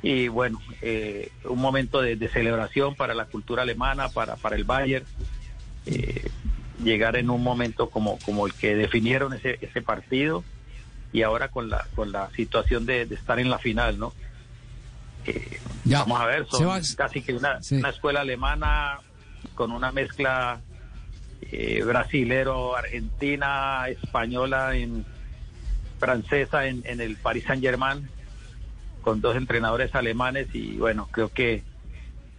[0.03, 4.63] Y bueno, eh, un momento de, de celebración para la cultura alemana, para, para el
[4.63, 5.05] Bayern.
[5.85, 6.29] eh,
[6.83, 10.43] llegar en un momento como, como el que definieron ese, ese partido
[11.13, 14.13] y ahora con la, con la situación de, de estar en la final, ¿no?
[15.27, 17.75] Eh, vamos a ver, son Sebas, casi que una, sí.
[17.75, 18.99] una escuela alemana
[19.53, 20.59] con una mezcla
[21.51, 25.05] eh, brasilero, argentina, española, en,
[26.01, 28.09] francesa en, en el Paris Saint Germain,
[29.01, 31.63] con dos entrenadores alemanes y bueno, creo que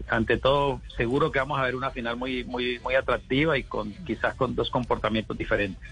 [0.08, 3.92] ante todo seguro que vamos a ver una final muy muy muy atractiva y con
[4.04, 5.82] quizás con dos comportamientos diferentes.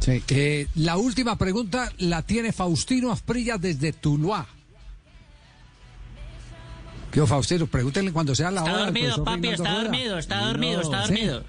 [0.00, 4.46] Sí, eh, la última pregunta la tiene Faustino Asprilla desde Tuluá.
[7.10, 7.66] ¿Qué Faustino?
[7.66, 8.84] Pregúntenle cuando sea la Está hora.
[8.86, 11.44] dormido, papi, está dormido, está dormido, está dormido.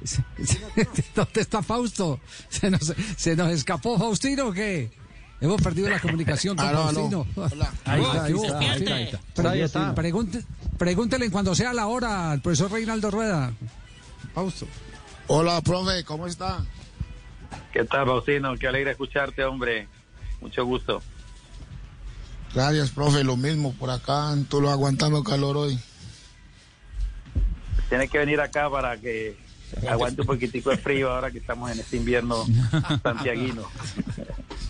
[1.14, 2.20] ¿Dónde está Fausto?
[2.48, 4.90] ¿Se nos, se nos escapó Faustino o qué?
[5.40, 6.92] Hemos perdido la comunicación con Aló, aló.
[7.10, 7.26] Faustino.
[7.36, 7.72] Hola.
[7.84, 9.16] Ahí está, ahí está, está, ahí está, ahí ahí está.
[9.18, 9.20] está.
[9.34, 9.94] Pero ahí está.
[9.94, 10.44] Pregunte-
[10.78, 13.52] pregúntele cuando sea la hora al profesor Reinaldo Rueda.
[14.34, 14.66] Fausto.
[15.28, 16.64] Hola, profe, ¿cómo está?
[17.72, 18.54] ¿Qué tal, Faustino?
[18.56, 19.88] Qué alegre escucharte, hombre.
[20.40, 21.02] Mucho gusto.
[22.54, 25.78] Gracias, profe, lo mismo por acá, en Tuluá aguantando calor hoy.
[27.88, 29.36] Tiene que venir acá para que
[29.88, 32.44] aguante un poquitico de frío ahora que estamos en este invierno
[33.02, 33.62] santiaguino.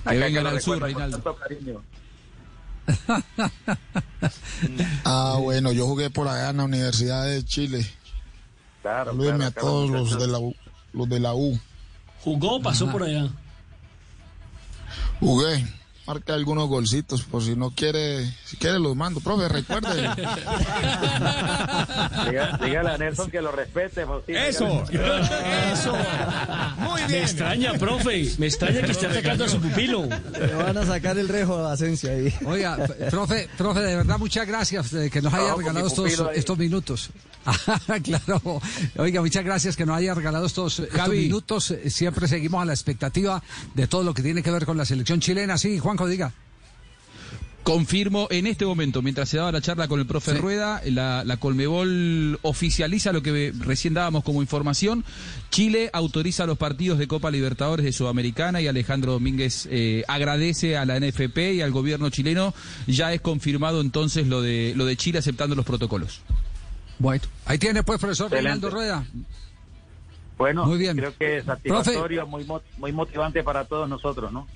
[0.09, 1.19] Que vengan al sur, Reinaldo.
[1.19, 1.83] tanto cariño.
[5.05, 7.87] Ah, bueno, yo jugué por allá en la Universidad de Chile.
[8.83, 10.55] Claro, Salúdenme claro, a claro, todos los de la U.
[10.93, 11.59] Los de la U.
[12.23, 12.93] ¿Jugó o pasó Ajá.
[12.93, 13.29] por allá?
[15.21, 15.67] Jugué.
[16.11, 19.21] Marca algunos golcitos, por si no quiere, si quiere los mando.
[19.21, 20.09] Profe, recuerde.
[22.27, 24.39] Diga- Dígale a Nelson que lo respete, Faustino.
[24.41, 24.85] Eso,
[25.73, 25.97] eso.
[26.79, 28.29] Muy Me extraña, profe.
[28.39, 30.03] Me extraña que esté atacando a su pupilo.
[30.07, 32.35] Le van a sacar el rejo de Asencia ahí.
[32.45, 32.77] Oiga,
[33.09, 37.11] profe, profe, de verdad, muchas gracias de que nos haya regalado estos, minutos.
[37.47, 38.61] Ah, claro.
[38.99, 41.71] Oiga, muchas gracias que nos haya regalado estos, estos minutos.
[41.71, 43.43] Eh, Siempre seguimos a la expectativa
[43.75, 45.57] de todo lo que tiene que ver con la selección chilena.
[45.57, 46.33] Sí, Juanjo, diga.
[47.63, 51.37] Confirmo en este momento, mientras se daba la charla con el profe Rueda, la, la
[51.37, 55.05] Colmebol oficializa lo que recién dábamos como información.
[55.51, 60.87] Chile autoriza los partidos de Copa Libertadores de Sudamericana y Alejandro Domínguez eh, agradece a
[60.87, 62.55] la NFP y al gobierno chileno.
[62.87, 66.23] Ya es confirmado entonces lo de, lo de Chile aceptando los protocolos.
[66.99, 68.69] Bueno, ahí tiene pues, profesor Excelente.
[68.69, 69.05] Reinaldo Rueda.
[70.39, 70.97] Bueno, Muy bien.
[70.97, 74.49] creo que es satisfactorio, muy, mo- muy motivante para todos nosotros, ¿no?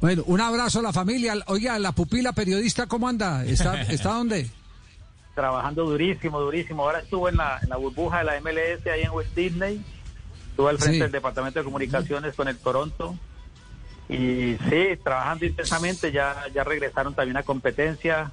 [0.00, 1.34] Bueno, un abrazo a la familia.
[1.46, 3.44] Oiga, la pupila periodista, ¿cómo anda?
[3.44, 4.48] ¿Está, está dónde?
[5.34, 6.82] Trabajando durísimo, durísimo.
[6.82, 9.82] Ahora estuvo en la, en la burbuja de la MLS ahí en West Disney.
[10.50, 11.02] Estuvo al frente Sí.
[11.02, 13.14] del Departamento de Comunicaciones con el Toronto.
[14.08, 16.12] Y sí, trabajando intensamente.
[16.12, 18.32] Ya, ya regresaron también a competencia.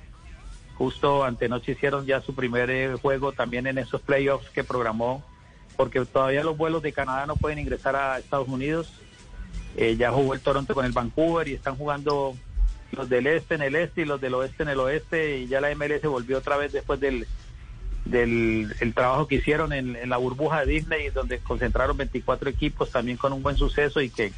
[0.78, 5.24] Justo antenoche hicieron ya su primer eh, juego también en esos playoffs que programó.
[5.76, 8.91] Porque todavía los vuelos de Canadá no pueden ingresar a Estados Unidos.
[9.75, 12.35] Eh, ya jugó el Toronto con el Vancouver y están jugando
[12.91, 15.59] los del este en el este y los del oeste en el oeste y ya
[15.61, 17.25] la MLS volvió otra vez después del
[18.05, 22.91] del el trabajo que hicieron en, en la burbuja de Disney donde concentraron 24 equipos
[22.91, 24.31] también con un buen suceso y que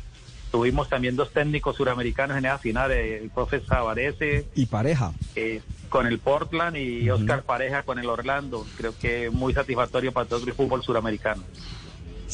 [0.52, 5.12] tuvimos también dos técnicos suramericanos en esa final eh, el profe Savarese Y pareja.
[5.36, 8.66] eh, con el Portland y Oscar Pareja con el Orlando.
[8.78, 11.44] Creo que muy satisfactorio para todo el fútbol suramericano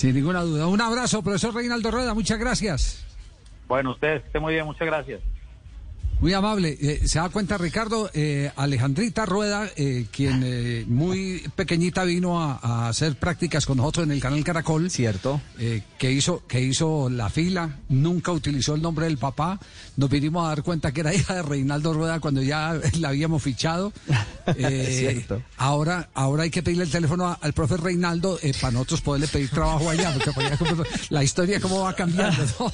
[0.02, 0.66] Sin ninguna duda.
[0.66, 2.16] Un abrazo, profesor Reinaldo Rueda.
[2.16, 3.04] Muchas gracias.
[3.68, 5.22] bueno ustedes que estén muy bien muchas gracias
[6.20, 6.76] Muy amable.
[6.82, 12.60] Eh, se da cuenta, Ricardo, eh, Alejandrita Rueda, eh, quien eh, muy pequeñita vino a,
[12.62, 14.90] a hacer prácticas con nosotros en el canal Caracol.
[14.90, 15.40] Cierto.
[15.60, 19.60] eh, que hizo que hizo la fila, nunca utilizó el nombre del papá.
[20.02, 23.44] Nos vinimos a dar cuenta que era hija de Reinaldo Rueda cuando ya la habíamos
[23.44, 23.94] fichado.
[24.58, 25.42] Eh, Cierto.
[25.58, 29.28] Ahora, ahora hay que pedirle el teléfono a- al profe Reinaldo eh, para nosotros poderle
[29.28, 30.42] pedir trabajo allá, porque
[31.10, 32.44] la historia cómo va cambiando.
[32.60, 32.72] ¿no?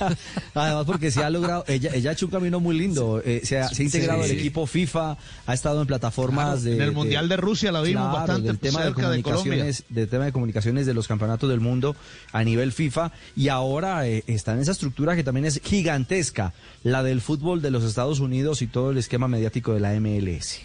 [0.55, 3.21] Además, porque se ha logrado, ella, ella ha hecho un camino muy lindo.
[3.23, 4.31] eh, se, ha, se ha integrado Sí.
[4.31, 6.75] al equipo FIFA, ha estado en plataformas Claro, de.
[6.77, 9.83] en el Mundial de Rusia la vimos claro, bastante del tema de cerca de comunicaciones,
[9.89, 11.97] del tema de comunicaciones de los campeonatos del mundo
[12.31, 13.11] a nivel FIFA.
[13.35, 16.53] Y ahora eh, está en esa estructura que también es gigantesca,
[16.83, 20.61] la del fútbol de los Estados Unidos y todo el esquema mediático de la MLS.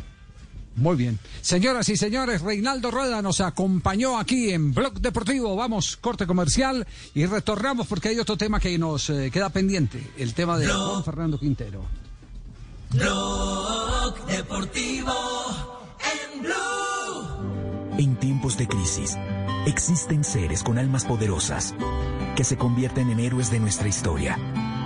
[0.76, 1.18] Muy bien.
[1.42, 5.54] Señoras y señores, Reinaldo Rueda nos acompañó aquí en Blog Deportivo.
[5.54, 10.32] Vamos, corte comercial y retornamos porque hay otro tema que nos eh, queda pendiente, el
[10.34, 11.84] tema de Juan Fernando Quintero.
[12.90, 15.12] Blog Deportivo
[16.34, 17.98] en Blue.
[17.98, 19.16] En tiempos de crisis,
[19.66, 21.74] existen seres con almas poderosas
[22.34, 24.38] que se convierten en héroes de nuestra historia.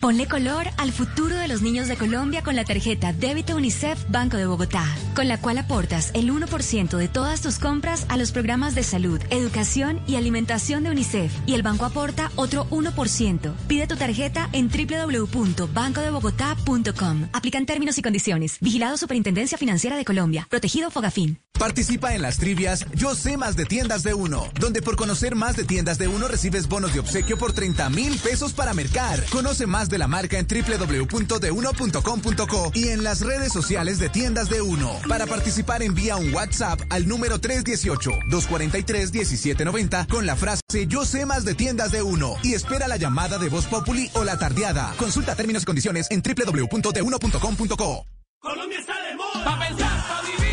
[0.00, 4.36] Ponle color al futuro de los niños de Colombia con la tarjeta Débito UNICEF Banco
[4.36, 4.84] de Bogotá,
[5.14, 9.18] con la cual aportas el 1% de todas tus compras a los programas de salud,
[9.30, 13.54] educación y alimentación de UNICEF y el banco aporta otro 1%.
[13.66, 17.28] Pide tu tarjeta en www.bancodebogotá.com.
[17.32, 18.58] Aplican términos y condiciones.
[18.60, 20.46] Vigilado Superintendencia Financiera de Colombia.
[20.50, 21.38] Protegido Fogafín.
[21.58, 25.56] Participa en las trivias Yo sé más de tiendas de uno, donde por conocer más
[25.56, 29.24] de tiendas de uno recibes bonos de obsequio por 30 mil pesos para mercar.
[29.30, 34.60] Conoce más de la marca en www.deuno.com.co y en las redes sociales de tiendas de
[34.60, 34.92] uno.
[35.08, 41.54] Para participar envía un WhatsApp al número 318-243-1790 con la frase Yo sé más de
[41.54, 44.94] tiendas de uno y espera la llamada de Voz Populi o la tardeada.
[44.98, 48.06] Consulta términos y condiciones en www.deuno.com.co.
[48.40, 50.43] Colombia está de moda.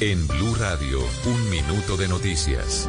[0.00, 2.88] En Blue Radio, un minuto de noticias.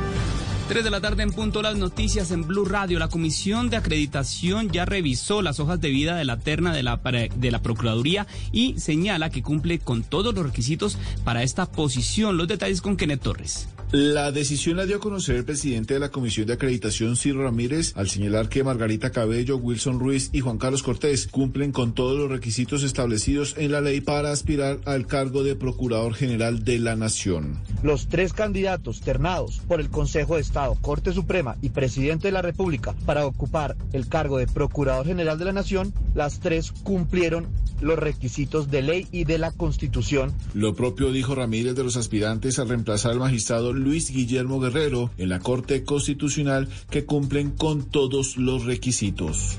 [0.70, 2.99] 3 de la tarde en punto las noticias en Blue Radio.
[2.99, 7.01] La Comisión de Acreditación ya revisó las hojas de vida de la terna de la,
[7.36, 12.38] de la Procuraduría y señala que cumple con todos los requisitos para esta posición.
[12.38, 13.68] Los detalles con Kenneth Torres.
[13.91, 17.91] La decisión la dio a conocer el presidente de la Comisión de Acreditación, Ciro Ramírez,
[17.97, 22.29] al señalar que Margarita Cabello, Wilson Ruiz y Juan Carlos Cortés cumplen con todos los
[22.29, 27.59] requisitos establecidos en la ley para aspirar al cargo de Procurador General de la Nación.
[27.83, 32.41] Los tres candidatos ternados por el Consejo de Estado, Corte Suprema y Presidente de la
[32.41, 37.49] República para ocupar el cargo de Procurador General de la Nación, las tres cumplieron
[37.81, 40.31] los requisitos de ley y de la Constitución.
[40.53, 45.29] Lo propio dijo Ramírez de los aspirantes al reemplazar al magistrado Luis Guillermo Guerrero en
[45.29, 49.57] la Corte Constitucional que cumplen con todos los requisitos.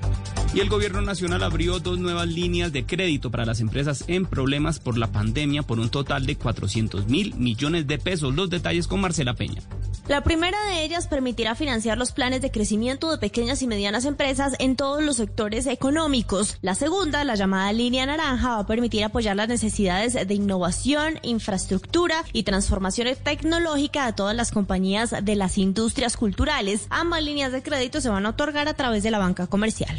[0.54, 4.80] Y el gobierno nacional abrió dos nuevas líneas de crédito para las empresas en problemas
[4.80, 8.34] por la pandemia por un total de 400 mil millones de pesos.
[8.34, 9.62] Los detalles con Marcela Peña.
[10.08, 14.52] La primera de ellas permitirá financiar los planes de crecimiento de pequeñas y medianas empresas
[14.58, 16.58] en todos los sectores económicos.
[16.60, 22.24] La segunda, la llamada línea naranja, va a permitir apoyar las necesidades de innovación, infraestructura
[22.34, 26.88] y transformación tecnológica de todas las compañías de las industrias culturales.
[26.90, 29.98] Ambas líneas de crédito se van a otorgar a través de la banca comercial.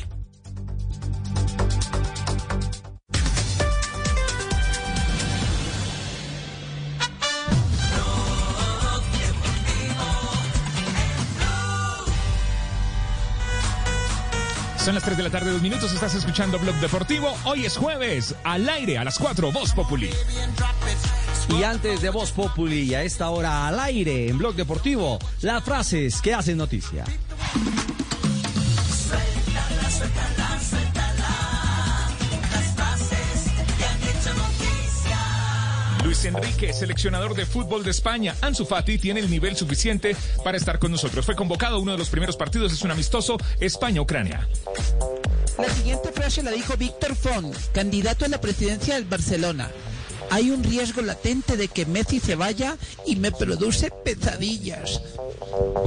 [14.84, 15.94] Son las 3 de la tarde, dos minutos.
[15.94, 17.34] Estás escuchando Blog Deportivo.
[17.46, 20.10] Hoy es jueves, al aire, a las 4, Voz Populi.
[21.58, 26.22] Y antes de Voz Populi, a esta hora al aire en Blog Deportivo, las frases
[26.22, 27.06] que hacen noticia.
[36.04, 38.36] Luis Enrique, seleccionador de fútbol de España.
[38.42, 41.26] Ansu Fati tiene el nivel suficiente para estar con nosotros.
[41.26, 44.48] Fue convocado a uno de los primeros partidos, es un amistoso España-Ucrania.
[45.58, 49.70] La siguiente frase la dijo Víctor Font, candidato a la presidencia del Barcelona.
[50.34, 52.76] Hay un riesgo latente de que Messi se vaya
[53.06, 55.00] y me produce pesadillas.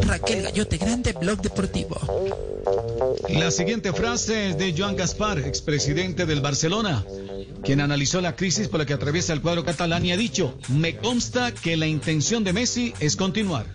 [0.02, 1.98] Raquel Gallote Grande, Blog Deportivo.
[3.28, 7.04] La siguiente frase es de Joan Gaspar, expresidente del Barcelona,
[7.64, 10.96] quien analizó la crisis por la que atraviesa el cuadro catalán y ha dicho, me
[10.96, 13.66] consta que la intención de Messi es continuar.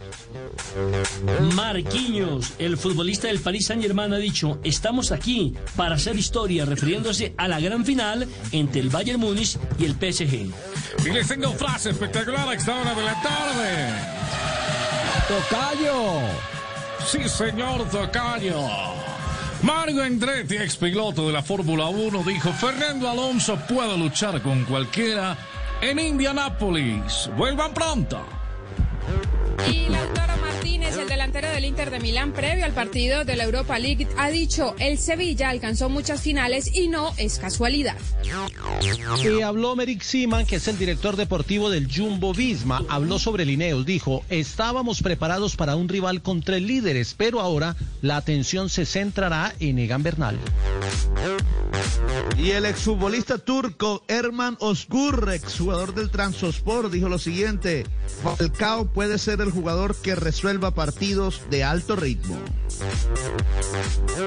[1.55, 7.33] Marquinhos, el futbolista del Paris Saint Germain, ha dicho: Estamos aquí para hacer historia, refiriéndose
[7.37, 10.51] a la gran final entre el Bayern Múnich y el PSG.
[11.05, 13.93] Y les tengo un flash espectacular a esta hora de la tarde.
[15.27, 16.19] ¡Tocayo!
[17.05, 18.67] Sí, señor Tocayo.
[19.63, 25.37] Mario Andretti, ex piloto de la Fórmula 1, dijo, Fernando Alonso puede luchar con cualquiera
[25.81, 27.29] en Indianápolis.
[27.37, 28.19] Vuelvan pronto.
[29.69, 33.77] Y Lautaro Martínez, el delantero del Inter de Milán, previo al partido de la Europa
[33.79, 37.97] League, ha dicho, el Sevilla alcanzó muchas finales y no es casualidad.
[39.23, 43.85] Y habló Merik Siman, que es el director deportivo del Jumbo Visma, habló sobre Lineos,
[43.85, 49.53] dijo, estábamos preparados para un rival con tres líderes, pero ahora la atención se centrará
[49.59, 50.37] en Egan Bernal.
[52.37, 57.85] Y el exfutbolista turco Erman Özgur, exjugador del Transospor, dijo lo siguiente,
[58.23, 62.37] Falcao puede ser el jugador que resuelva partidos de alto ritmo.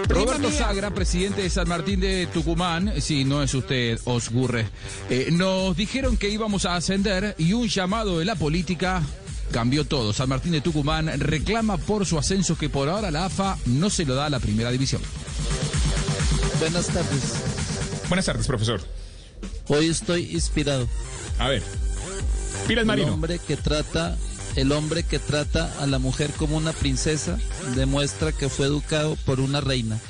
[0.09, 4.69] Roberto Sagra, presidente de San Martín de Tucumán, sí, no es usted Osgurre,
[5.11, 9.03] eh, nos dijeron que íbamos a ascender y un llamado de la política
[9.51, 10.13] cambió todo.
[10.13, 14.05] San Martín de Tucumán reclama por su ascenso que por ahora la AFA no se
[14.05, 15.03] lo da a la primera división.
[16.61, 17.35] Buenas tardes.
[18.09, 18.81] Buenas tardes, profesor.
[19.69, 20.89] Hoy estoy inspirado.
[21.39, 21.63] A ver.
[22.67, 23.15] Pilas Marino.
[23.15, 24.17] hombre que trata,
[24.57, 27.39] el hombre que trata a la mujer como una princesa
[27.75, 30.01] demuestra que fue educado por una reina.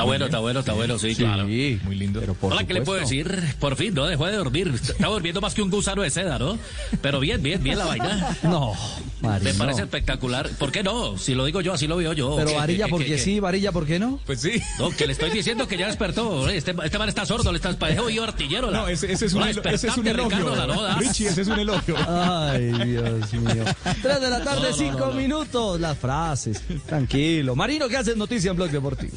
[0.00, 1.44] Está bueno, está bueno, está bueno, sí, claro.
[1.44, 2.22] muy lindo.
[2.40, 3.38] Hola, ¿qué le puedo decir?
[3.58, 4.06] Por fin, ¿no?
[4.06, 4.72] Dejó de dormir.
[4.74, 6.58] Estaba durmiendo más que un gusano de seda, ¿no?
[7.02, 8.36] Pero bien, bien, bien la vaina.
[8.42, 8.72] No,
[9.20, 9.50] Marino.
[9.52, 10.48] Me parece espectacular.
[10.58, 11.18] ¿Por qué no?
[11.18, 12.34] Si lo digo yo, así lo veo yo.
[12.36, 14.18] Pero ¿Qué- varilla, qué- porque qué- sí, varilla, ¿por qué no?
[14.24, 14.52] Pues sí.
[14.78, 16.48] No, que le estoy diciendo que ya despertó.
[16.48, 18.70] Este, este man está sordo, le está parece oído artillero.
[18.70, 20.50] la- No, ese, ese es un, ese es un despertate, elogio.
[20.54, 20.98] Ricardo.
[20.98, 21.96] Richie, ese es un elogio.
[22.08, 23.64] Ay, Dios mío.
[24.00, 25.12] Tres de la tarde, No, cinco no, no.
[25.12, 25.78] minutos.
[25.78, 26.62] Las frases.
[26.86, 27.54] Tranquilo.
[27.54, 29.12] Marino, ¿qué hace noticia en Blog Deportivo?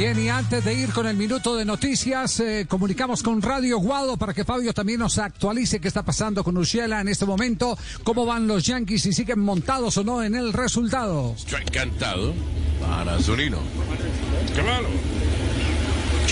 [0.00, 4.16] Bien, y antes de ir con el minuto de noticias, eh, comunicamos con Radio Guado
[4.16, 8.24] para que Fabio también nos actualice qué está pasando con Urshela en este momento, cómo
[8.24, 11.34] van los Yankees, si siguen montados o no en el resultado.
[11.36, 12.32] Estoy encantado
[12.80, 13.58] para Zunino.
[14.54, 14.88] ¡Qué malo!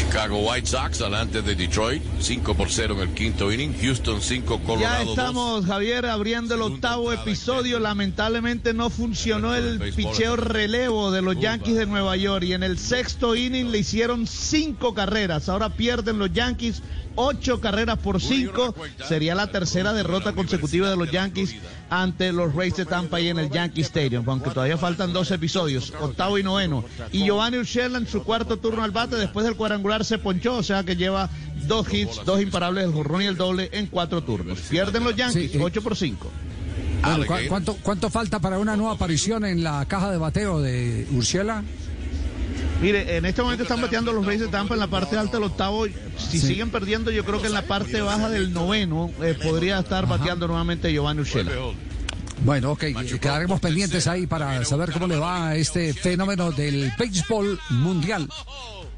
[0.08, 3.74] Chicago White Sox delante de Detroit, 5 por 0 en el quinto inning.
[3.78, 5.18] Houston 5, Ya Colorado 2.
[5.18, 7.78] estamos, Javier, abriendo el octavo episodio.
[7.78, 12.78] Lamentablemente no funcionó el picheo relevo de los Yankees de Nueva York y en el
[12.78, 15.50] sexto inning le hicieron cinco carreras.
[15.50, 16.82] Ahora pierden los Yankees
[17.14, 18.74] ocho carreras por cinco.
[19.06, 21.54] Sería la tercera derrota consecutiva de los Yankees
[21.90, 25.92] ante los Rays de Tampa y en el Yankee Stadium, aunque todavía faltan dos episodios,
[26.00, 26.84] octavo y noveno.
[27.12, 30.62] Y Giovanni Urshela en su cuarto turno al bate, después del cuadrangular se ponchó, o
[30.62, 31.30] sea que lleva
[31.66, 34.58] dos hits, dos imparables, el jorrón y el doble en cuatro turnos.
[34.68, 35.62] Pierden los Yankees, Sí, eh.
[35.62, 36.30] 8 por 5.
[37.02, 41.06] Bueno, ¿cu- cuánto, ¿Cuánto falta para una nueva aparición en la caja de bateo de
[41.12, 41.62] Urshela?
[42.80, 45.44] Mire, en este momento están bateando los Rays de Tampa en la parte alta del
[45.44, 45.86] octavo.
[46.16, 46.46] Si Sí.
[46.46, 50.46] siguen perdiendo, yo creo que en la parte baja del noveno eh, podría estar bateando
[50.46, 51.50] nuevamente Giovanni Urshela.
[52.44, 52.84] Bueno, ok,
[53.20, 58.28] quedaremos pendientes ahí para saber cómo le va a este fenómeno del béisbol mundial.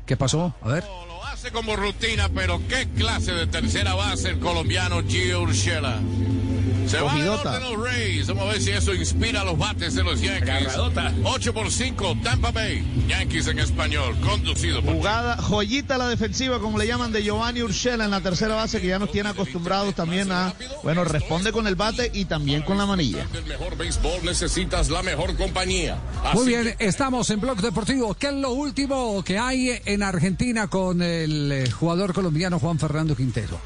[0.05, 0.55] ¿Qué pasó?
[0.61, 0.85] A ver.
[1.33, 6.01] Hace como rutina, pero qué clase de tercera base el colombiano Gio Urshela.
[6.91, 7.51] Se va Cogidota.
[7.53, 8.27] orden los Rays.
[8.27, 10.43] Vamos a ver si eso inspira a los bates de los Yankees.
[10.43, 11.15] Agarradota.
[11.23, 12.85] 8 por 5, Tampa Bay.
[13.07, 18.07] Yankees en español, conducido por Jugada, joyita la defensiva, como le llaman, de Giovanni Urshela
[18.07, 21.77] en la tercera base, que ya nos tiene acostumbrados también a, bueno, responde con el
[21.77, 23.25] bate y también con la manilla.
[23.35, 24.25] el mejor béisbol.
[24.25, 25.97] Necesitas la mejor compañía.
[26.35, 28.15] Muy bien, estamos en Blog Deportivo.
[28.15, 33.15] ¿Qué es lo último que hay en Argentina con el eh, jugador colombiano Juan Fernando
[33.15, 33.61] Quintero?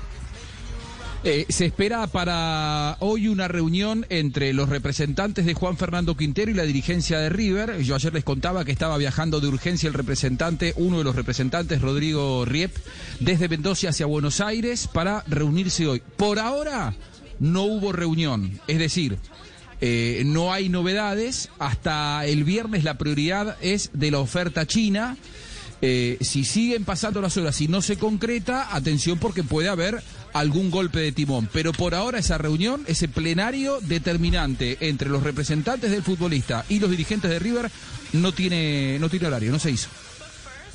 [1.26, 6.54] Eh, se espera para hoy una reunión entre los representantes de Juan Fernando Quintero y
[6.54, 7.80] la dirigencia de River.
[7.82, 11.80] Yo ayer les contaba que estaba viajando de urgencia el representante, uno de los representantes,
[11.80, 12.76] Rodrigo Riep,
[13.20, 16.02] desde Mendoza hacia Buenos Aires para reunirse hoy.
[16.18, 16.94] Por ahora
[17.40, 19.16] no hubo reunión, es decir,
[19.80, 21.48] eh, no hay novedades.
[21.58, 25.16] Hasta el viernes la prioridad es de la oferta china.
[25.80, 30.02] Eh, si siguen pasando las horas y no se concreta, atención porque puede haber
[30.34, 31.48] algún golpe de timón.
[31.52, 36.90] Pero por ahora esa reunión, ese plenario determinante entre los representantes del futbolista y los
[36.90, 37.70] dirigentes de River
[38.12, 39.88] no tiene, no tiene horario, no se hizo.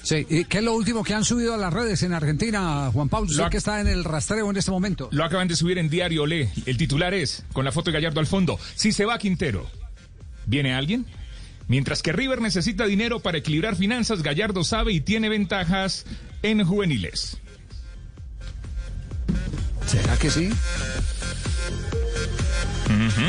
[0.01, 3.09] Sí, ¿y ¿qué es lo último que han subido a las redes en Argentina, Juan
[3.09, 3.29] Pablo?
[3.31, 5.09] Ac- que está en el rastreo en este momento.
[5.11, 6.49] Lo acaban de subir en Diario Le.
[6.65, 9.69] El titular es, con la foto de Gallardo al fondo, si se va Quintero,
[10.45, 11.05] ¿viene alguien?
[11.67, 16.05] Mientras que River necesita dinero para equilibrar finanzas, Gallardo sabe y tiene ventajas
[16.43, 17.37] en juveniles.
[19.89, 20.49] ¿Será que sí?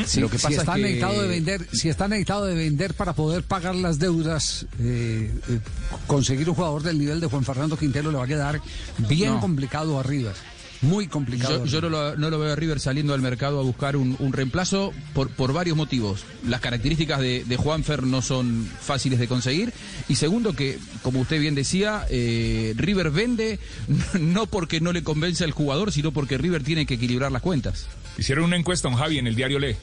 [0.07, 2.55] Si, Lo que si pasa es está que- necesitado de vender, si está necesitado de
[2.55, 5.59] vender para poder pagar las deudas, eh, eh,
[6.07, 8.61] conseguir un jugador del nivel de Juan Fernando Quintero le va a quedar
[8.99, 9.41] bien No.
[9.41, 10.35] complicado a River.
[10.83, 11.65] Muy complicado.
[11.67, 14.17] Yo, yo no, lo, no lo veo a River saliendo al mercado a buscar un,
[14.19, 16.25] un reemplazo por, por varios motivos.
[16.49, 19.73] Las características de, de Juanfer no son fáciles de conseguir.
[20.09, 23.59] Y segundo, que, como usted bien decía, eh, River vende
[24.21, 27.87] no porque no le convence al jugador, sino porque River tiene que equilibrar las cuentas.
[28.17, 29.77] Hicieron una encuesta, un Javi, en el diario Le.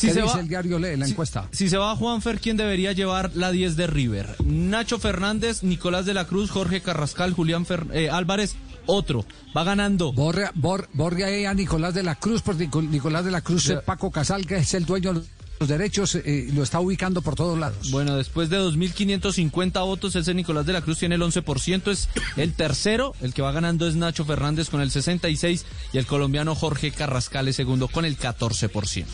[0.00, 1.48] ¿Qué dice el diario Lee, la encuesta?
[1.50, 4.36] Si se va Juanfer, ¿quién debería llevar la 10 de River?
[4.44, 8.54] Nacho Fernández, Nicolás de la Cruz, Jorge Carrascal, Julián Fer- eh, Álvarez,
[8.86, 9.24] otro.
[9.56, 10.12] Va ganando.
[10.12, 13.68] Borre, bor, borre ahí a Nicolás de la Cruz, porque Nico- Nicolás de la Cruz,
[13.70, 15.22] eh, Paco Casal, que es el dueño de
[15.60, 17.90] los derechos, eh, lo está ubicando por todos lados.
[17.90, 22.54] Bueno, después de 2.550 votos, ese Nicolás de la Cruz tiene el 11%, es el
[22.54, 23.14] tercero.
[23.20, 27.48] El que va ganando es Nacho Fernández con el 66% y el colombiano Jorge Carrascal
[27.48, 29.04] es segundo con el 14%.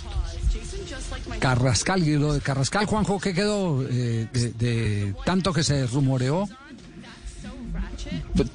[1.41, 6.49] Carrascal, y lo de Carrascal, Juanjo, ¿qué quedó eh, de, de tanto que se rumoreó?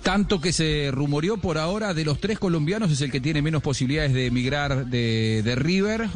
[0.03, 3.61] Tanto que se rumoreó por ahora de los tres colombianos es el que tiene menos
[3.61, 6.07] posibilidades de emigrar de, de River.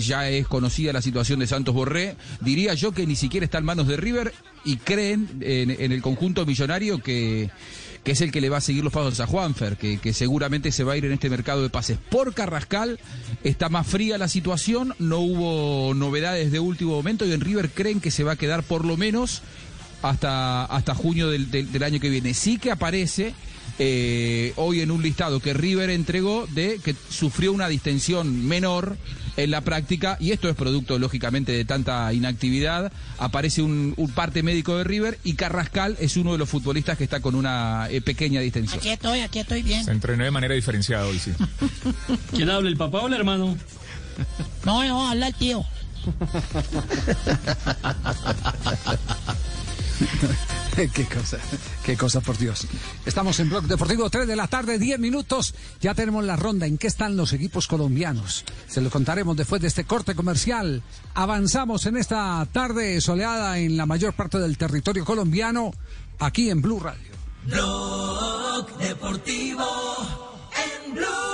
[0.00, 2.16] Ya es conocida la situación de Santos Borré.
[2.40, 4.32] Diría yo que ni siquiera está en manos de River
[4.64, 7.50] y creen en, el conjunto millonario que,
[8.02, 10.84] que es el que le va a seguir los pasos a Juanfer, que seguramente se
[10.84, 11.98] va a ir en este mercado de pases.
[12.10, 12.98] Por Carrascal
[13.44, 18.00] está más fría la situación, no hubo novedades de último momento y en River creen
[18.00, 19.42] que se va a quedar por lo menos
[20.08, 22.34] hasta, hasta junio del, del- del año que viene.
[22.34, 23.34] Sí que aparece
[23.78, 28.96] eh, hoy en un listado que River entregó de que sufrió una distensión menor
[29.36, 32.92] en la práctica y esto es producto lógicamente de tanta inactividad.
[33.18, 37.02] Aparece un, un parte médico de River y Carrascal es uno de los futbolistas que
[37.04, 38.78] está con una eh, pequeña distensión.
[38.78, 39.84] Aquí estoy, aquí estoy bien.
[39.84, 41.32] Se entrenó de manera diferenciada hoy, sí.
[42.30, 43.56] ¿Quién habla, el papá o el hermano?
[44.64, 45.64] No, no, habla el tío.
[50.76, 51.38] qué cosa,
[51.84, 52.66] qué cosa, por Dios.
[53.06, 55.54] Estamos en Blog Deportivo, 3 de la tarde, 10 minutos.
[55.80, 56.66] Ya tenemos la ronda.
[56.66, 58.44] ¿En qué están los equipos colombianos?
[58.68, 60.82] Se lo contaremos después de este corte comercial.
[61.14, 65.72] Avanzamos en esta tarde soleada en la mayor parte del territorio colombiano,
[66.18, 67.12] aquí en Blue Radio.
[67.46, 69.64] Blog Deportivo
[70.86, 71.33] en Blue.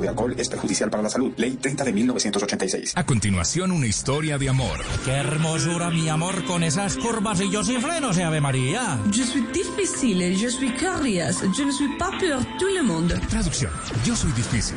[0.00, 1.32] de alcohol es perjudicial para la salud.
[1.36, 2.92] Ley 30 de 1986.
[2.96, 4.78] A continuación, una historia de amor.
[5.04, 8.98] Qué hermosura, mi amor, con esas curvas y yo sin frenos, eh, Ave María.
[9.10, 13.18] Je suis difficile, je suis curious, je ne suis pas pour tout le monde.
[13.28, 13.70] Traducción.
[14.04, 14.76] Yo soy difícil,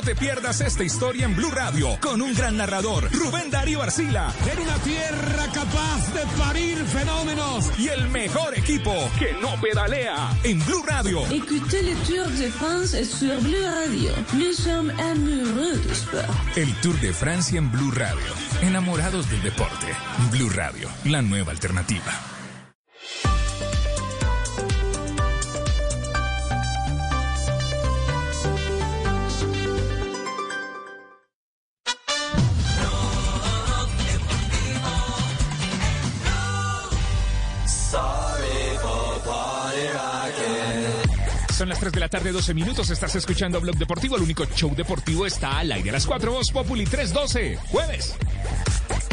[0.00, 4.32] te pierdas esta historia en Blue Radio con un gran narrador, Rubén Darío Arcila.
[4.50, 10.64] En una tierra capaz de parir fenómenos y el mejor equipo que no pedalea en
[10.64, 11.22] Blue Radio.
[11.30, 14.12] Écoutez le Tour de France sur Bleu Radio.
[14.34, 16.24] Nous sommes amoureux du sport.
[16.56, 18.32] El Tour de Francia en Blue Radio.
[18.62, 19.88] Enamorados del deporte.
[20.30, 22.31] Blue Radio, la nueva alternativa.
[41.62, 42.90] Son las 3 de la tarde, 12 minutos.
[42.90, 44.16] Estás escuchando Blog Deportivo.
[44.16, 45.90] El único show deportivo está al aire.
[45.90, 47.56] A las 4, Voz Populi 312.
[47.68, 48.16] Jueves.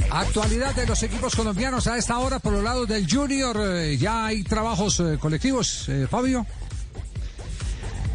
[0.10, 3.56] Actualidad de los equipos colombianos a esta hora por los lados del Junior.
[3.60, 6.48] eh, ya hay trabajos eh, colectivos, eh, Fabio.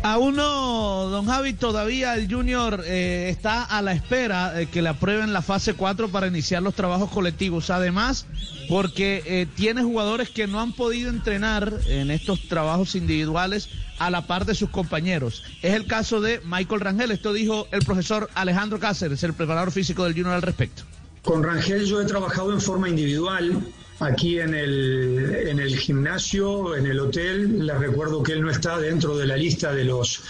[0.07, 4.91] Aún no, don Javi, todavía el Junior eh, está a la espera de que le
[4.91, 7.71] aprueben la fase 4 para iniciar los trabajos colectivos.
[7.71, 8.27] Además,
[8.69, 14.27] porque eh, tiene jugadores que no han podido entrenar en estos trabajos individuales a la
[14.27, 15.43] par de sus compañeros.
[15.63, 17.11] Es el caso de Michael Rangel.
[17.11, 20.83] Esto dijo el profesor Alejandro Cáceres, el preparador físico del Junior al respecto.
[21.23, 23.59] Con Rangel yo he trabajado en forma individual
[24.01, 27.67] aquí en el, en el gimnasio, en el hotel.
[27.67, 30.23] Les recuerdo que él no está dentro de la lista de los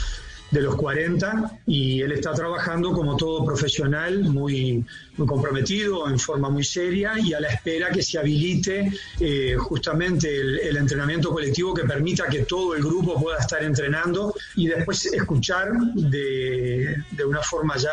[0.55, 4.85] de los 40 y él está trabajando como todo profesional, muy,
[5.17, 10.35] muy comprometido, en forma muy seria y a la espera que se habilite eh, justamente
[10.41, 15.07] el, el entrenamiento colectivo que permita que todo el grupo pueda estar entrenando y después
[15.07, 17.91] escuchar de, de una forma ya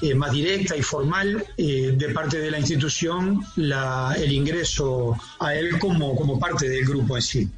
[0.00, 5.54] eh, más directa y formal eh, de parte de la institución la, el ingreso a
[5.54, 7.48] él como, como parte del grupo en sí.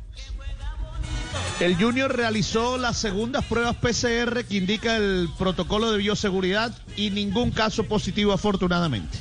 [1.61, 7.51] El Junior realizó las segundas pruebas PCR que indica el protocolo de bioseguridad y ningún
[7.51, 9.19] caso positivo afortunadamente.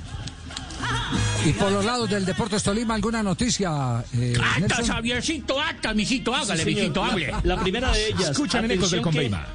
[1.46, 4.04] Y por los lados del Deportes Tolima, ¿alguna noticia?
[4.14, 4.88] eh, Nelson?
[4.88, 7.34] Javiercito, actas, mijito, hágale, Sí, mijito, La- hable.
[7.44, 8.32] La, primera de ellas.
[8.32, 9.48] Ecos del atención que- Conveima.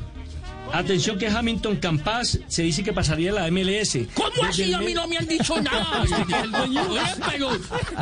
[0.79, 3.97] Atención que Hamilton Campas se dice que pasaría a la MLS.
[4.15, 4.63] ¿Cómo Desde así?
[4.65, 6.05] el A mí no me han dicho nada.
[6.43, 6.83] el dueño.
[6.91, 7.49] Oye, pero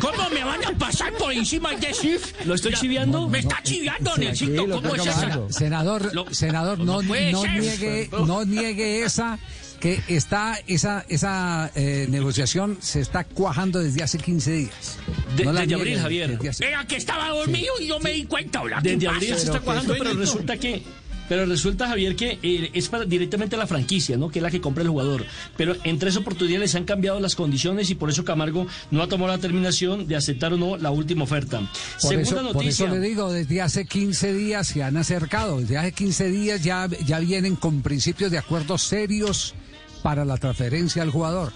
[0.01, 2.33] ¿cómo me van a pasar por encima de Sif?
[2.45, 3.27] ¿Lo estoy chiviando?
[3.29, 4.67] Me está chiviando, Nelsito.
[4.69, 5.47] ¿Cómo es eso?
[5.49, 7.13] Senador, senador, no, no
[7.45, 9.37] niegue, no niegue esa
[9.79, 14.97] que está esa esa eh, negociación se está cuajando desde hace 15 días.
[15.35, 16.29] De- No desde niegue abril, Javier.
[16.37, 18.61] desde hace- Era que estaba dormido y no me di cuenta.
[18.61, 19.17] Hola, ¿qué Desde pasa?
[19.17, 20.81] abril se está cuajando, pero resulta que.
[21.29, 24.29] Pero resulta, Javier, que eh, es para, directamente la franquicia, ¿no?
[24.29, 25.25] Que es la que compra el jugador.
[25.57, 29.07] Pero en tres oportunidades se han cambiado las condiciones y por eso Camargo no ha
[29.07, 31.59] tomado la determinación de aceptar o no la última oferta.
[31.59, 31.69] Por
[32.01, 32.85] Segunda eso, por noticia.
[32.85, 36.87] eso le digo, desde hace 15 días se han acercado, desde hace 15 días ya,
[37.05, 39.55] ya vienen con principios de acuerdos serios
[40.01, 41.53] para la transferencia al jugador.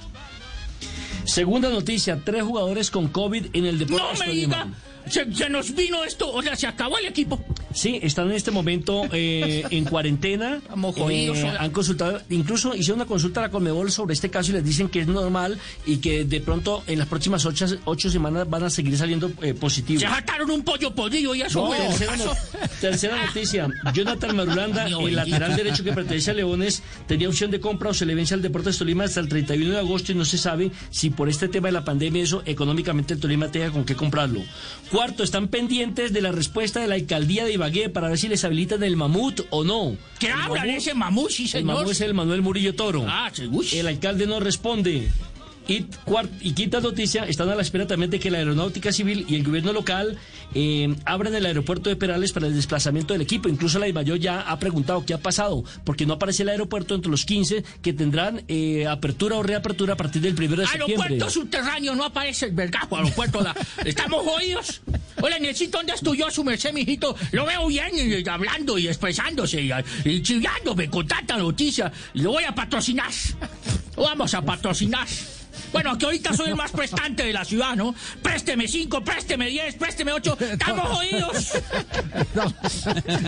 [1.26, 4.68] Segunda noticia, tres jugadores con COVID en el Deportes No me diga.
[5.10, 6.32] Se, se nos vino esto.
[6.32, 7.44] O sea, se acabó el equipo.
[7.74, 10.62] Sí, están en este momento eh, en cuarentena.
[11.10, 14.64] Eh, han consultado, incluso hicieron una consulta a la Conmebol sobre este caso y les
[14.64, 18.64] dicen que es normal y que de pronto en las próximas ocho, ocho semanas van
[18.64, 20.02] a seguir saliendo eh, positivos.
[20.02, 21.78] Se jataron un pollo podrido y No, fue.
[21.78, 22.34] tercera, no-
[22.82, 23.68] tercera noticia.
[23.94, 28.06] Jonathan Marulanda, el lateral derecho que pertenece a Leones, tenía opción de compra o se
[28.06, 31.10] le vence al Deportes Tolima hasta el 31 de agosto y no se sabe si
[31.10, 34.42] por este tema de la pandemia eso económicamente el Tolima tenga con qué comprarlo.
[34.92, 38.44] Cuarto, están pendientes de la respuesta de la alcaldía de Ibagué para ver si les
[38.44, 39.96] habilitan el mamut o no.
[40.20, 41.76] ¿Qué El habla de mamut- ese mamut, sí, El señor?
[41.76, 43.06] mamut es el Manuel Murillo Toro.
[43.08, 43.50] Ah, sí.
[43.74, 45.10] El alcalde no responde.
[45.68, 45.86] Y,
[46.42, 49.44] y quinta noticia, están a la espera también de que la Aeronáutica Civil y el
[49.44, 50.18] gobierno local
[50.56, 53.50] eh, abran el aeropuerto de Perales para el desplazamiento del equipo.
[53.50, 57.12] Incluso la Ibayo ya ha preguntado qué ha pasado, porque no aparece el aeropuerto entre
[57.12, 60.96] los 15 que tendrán eh, apertura o reapertura a partir del primero de septiembre.
[61.04, 63.42] Aeropuerto subterráneo, no aparece el vergajo aeropuerto.
[63.42, 64.82] la- Estamos jodidos.
[65.22, 67.14] Hola, necesito dónde estudió su merced, mijito.
[67.34, 69.72] Lo veo bien y, hablando y expresándose y,
[70.06, 71.92] y chillándome con tanta noticia.
[72.14, 73.12] Lo voy a patrocinar.
[73.98, 75.08] Vamos a patrocinar.
[75.72, 77.94] Bueno, que ahorita soy el más prestante de la ciudad, ¿no?
[78.22, 80.38] Présteme cinco, présteme diez, présteme ocho.
[80.40, 81.54] ¡Estamos jodidos!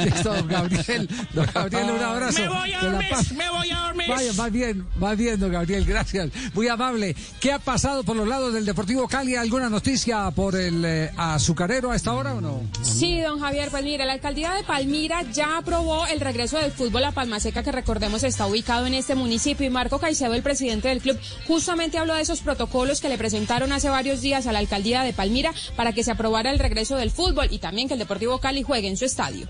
[0.04, 1.10] Listo, don Gabriel.
[1.34, 2.42] Don Gabriel, un abrazo.
[2.42, 4.10] Me voy a dormir, me voy a dormir.
[4.10, 6.30] Vaya, más bien, más bien, don Gabriel, gracias.
[6.54, 7.16] Muy amable.
[7.40, 9.36] ¿Qué ha pasado por los lados del Deportivo Cali?
[9.36, 12.62] ¿Alguna noticia por el eh, azucarero a esta hora o no?
[12.82, 17.04] Sí, don Javier, pues mire, la alcaldía de Palmira ya aprobó el regreso del fútbol
[17.04, 19.66] a Palma Seca, que recordemos está ubicado en este municipio.
[19.66, 21.18] Y Marco Caicedo, el presidente del club,
[21.48, 25.14] justamente habló de esos protocolos que le presentaron hace varios días a la alcaldía de
[25.14, 28.64] Palmira para que se aprobara el regreso del fútbol y también que el Deportivo Cali
[28.64, 29.48] juegue en su estadio.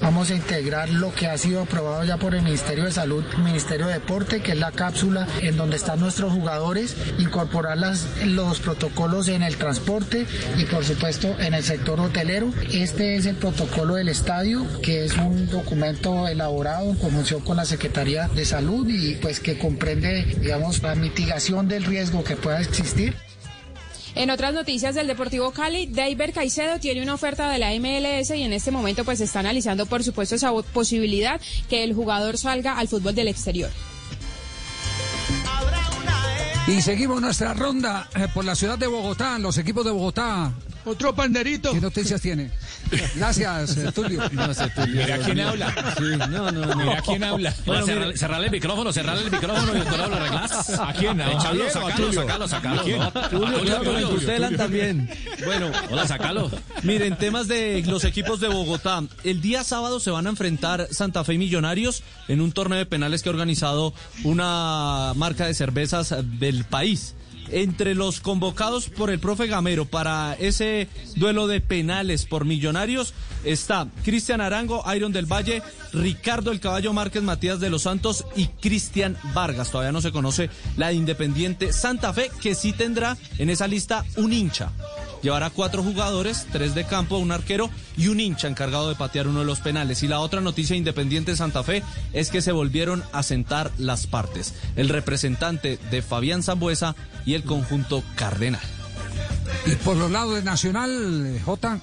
[0.00, 3.86] Vamos a integrar lo que ha sido aprobado ya por el Ministerio de Salud, Ministerio
[3.86, 9.28] de Deporte, que es la cápsula en donde están nuestros jugadores, incorporar las- los protocolos
[9.28, 12.50] en el transporte y por supuesto en el sector hotelero.
[12.72, 17.66] Este es el protocolo del estadio, que es un documento elaborado en conjunción con la
[17.66, 23.14] Secretaría de Salud y pues que comprende, digamos, la mitigación del riesgo que pueda existir.
[24.14, 28.42] En otras noticias del Deportivo Cali, David Caicedo tiene una oferta de la MLS y
[28.42, 32.88] en este momento pues está analizando por supuesto esa posibilidad que el jugador salga al
[32.88, 33.70] fútbol del exterior.
[36.66, 40.52] Y seguimos nuestra ronda eh, por la ciudad de Bogotá, los equipos de Bogotá.
[40.90, 41.72] Otro panderito.
[41.72, 42.50] ¿Qué noticias tiene?
[43.14, 44.22] Gracias, eh, Tulio.
[44.32, 45.02] No sé, Tulio.
[45.02, 45.94] Mira quién habla.
[45.96, 46.76] Sí, no, no, no.
[46.76, 47.54] Mira quién habla.
[47.64, 47.86] Bueno,
[48.16, 50.70] cerrarle, el micrófono, cerrarle el micrófono y entonces lo arreglás.
[50.80, 51.20] ¿A quién?
[51.20, 52.80] ¿A Echalo, Javier o a sacalo, sacalo, sacalo.
[52.80, 52.98] ¿A quién?
[52.98, 53.12] ¿no?
[53.12, 54.56] Tulio, Tulio, Tulio.
[54.56, 55.08] también.
[55.44, 56.50] Bueno, Hola, sacalo.
[56.82, 59.04] Miren, temas de los equipos de Bogotá.
[59.22, 62.86] El día sábado se van a enfrentar Santa Fe y Millonarios en un torneo de
[62.86, 63.94] penales que ha organizado
[64.24, 67.14] una marca de cervezas del país.
[67.52, 73.14] Entre los convocados por el profe Gamero para ese duelo de penales por Millonarios
[73.44, 75.62] está Cristian Arango, Iron del Valle,
[75.92, 79.70] Ricardo el Caballo Márquez, Matías de los Santos y Cristian Vargas.
[79.70, 84.04] Todavía no se conoce la de Independiente Santa Fe, que sí tendrá en esa lista
[84.16, 84.72] un hincha.
[85.22, 89.40] llevará cuatro jugadores, tres de campo, un arquero y un hincha encargado de patear uno
[89.40, 90.02] de los penales.
[90.02, 94.06] Y la otra noticia independiente de Santa Fe es que se volvieron a sentar las
[94.06, 94.54] partes.
[94.76, 96.96] El representante de Fabián Zambuesa
[97.26, 98.60] y el conjunto Cardenal.
[99.66, 101.80] Y por los lados de Nacional, eh, J.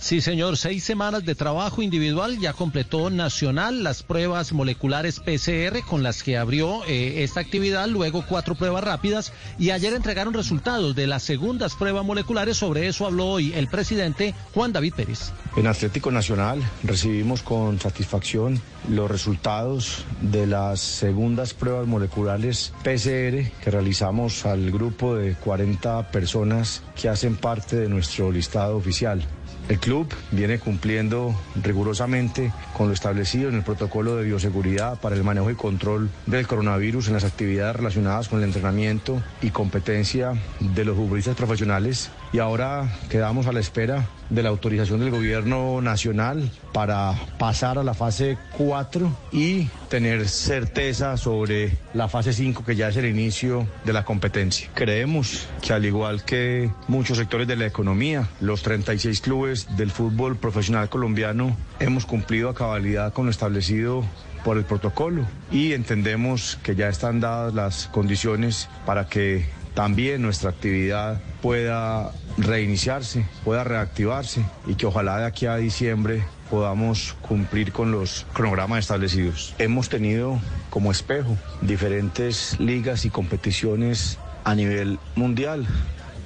[0.00, 6.04] Sí, señor, seis semanas de trabajo individual, ya completó Nacional las pruebas moleculares PCR con
[6.04, 9.32] las que abrió eh, esta actividad, luego cuatro pruebas rápidas.
[9.58, 14.34] Y ayer entregaron resultados de las segundas pruebas moleculares, sobre eso habló hoy el presidente
[14.54, 15.32] Juan David Pérez.
[15.56, 23.70] En Atlético Nacional recibimos con satisfacción los resultados de las segundas pruebas moleculares PCR que
[23.70, 29.26] realizamos al grupo de 40 personas que hacen parte de nuestro listado oficial.
[29.68, 35.24] El club viene cumpliendo rigurosamente con lo establecido en el protocolo de bioseguridad para el
[35.24, 40.84] manejo y control del coronavirus en las actividades relacionadas con el entrenamiento y competencia de
[40.86, 42.10] los futbolistas profesionales.
[42.32, 47.82] Y ahora quedamos a la espera de la autorización del gobierno nacional para pasar a
[47.82, 53.66] la fase 4 y tener certeza sobre la fase 5 que ya es el inicio
[53.84, 54.68] de la competencia.
[54.74, 60.36] Creemos que al igual que muchos sectores de la economía, los 36 clubes del fútbol
[60.36, 64.04] profesional colombiano hemos cumplido a cabalidad con lo establecido
[64.44, 70.50] por el protocolo y entendemos que ya están dadas las condiciones para que también nuestra
[70.50, 77.92] actividad pueda reiniciarse, pueda reactivarse y que ojalá de aquí a diciembre podamos cumplir con
[77.92, 79.54] los cronogramas establecidos.
[79.58, 80.40] Hemos tenido
[80.70, 85.66] como espejo diferentes ligas y competiciones a nivel mundial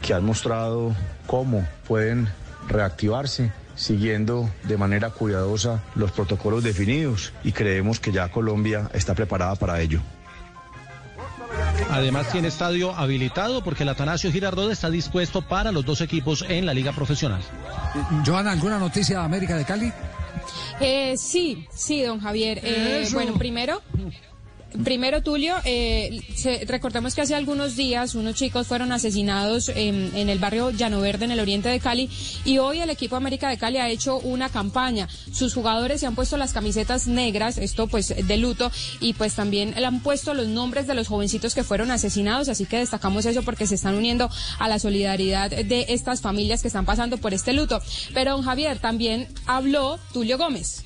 [0.00, 0.94] que han mostrado
[1.26, 2.28] cómo pueden
[2.68, 9.56] reactivarse siguiendo de manera cuidadosa los protocolos definidos y creemos que ya Colombia está preparada
[9.56, 10.00] para ello.
[11.90, 16.66] Además tiene estadio habilitado porque el Atanasio Girardot está dispuesto para los dos equipos en
[16.66, 17.42] la liga profesional.
[18.24, 19.92] Joana, ¿alguna noticia de América de Cali?
[20.80, 22.60] Eh, sí, sí, don Javier.
[22.62, 23.82] Eh, bueno, primero,
[24.84, 26.20] primero Tulio, eh,
[26.66, 31.30] recordemos que hace algunos días unos chicos fueron asesinados en, el barrio Llano Verde, en
[31.30, 32.08] el oriente de Cali,
[32.44, 35.08] y hoy el equipo América de Cali ha hecho una campaña.
[35.32, 38.70] Sus jugadores se han puesto las camisetas negras, esto pues de luto,
[39.00, 42.66] y pues también le han puesto los nombres de los jovencitos que fueron asesinados, así
[42.66, 46.84] que destacamos eso porque se están uniendo a la solidaridad de estas familias que están
[46.84, 47.80] pasando por este luto.
[48.14, 50.84] Pero don Javier también habló Tulio Gómez.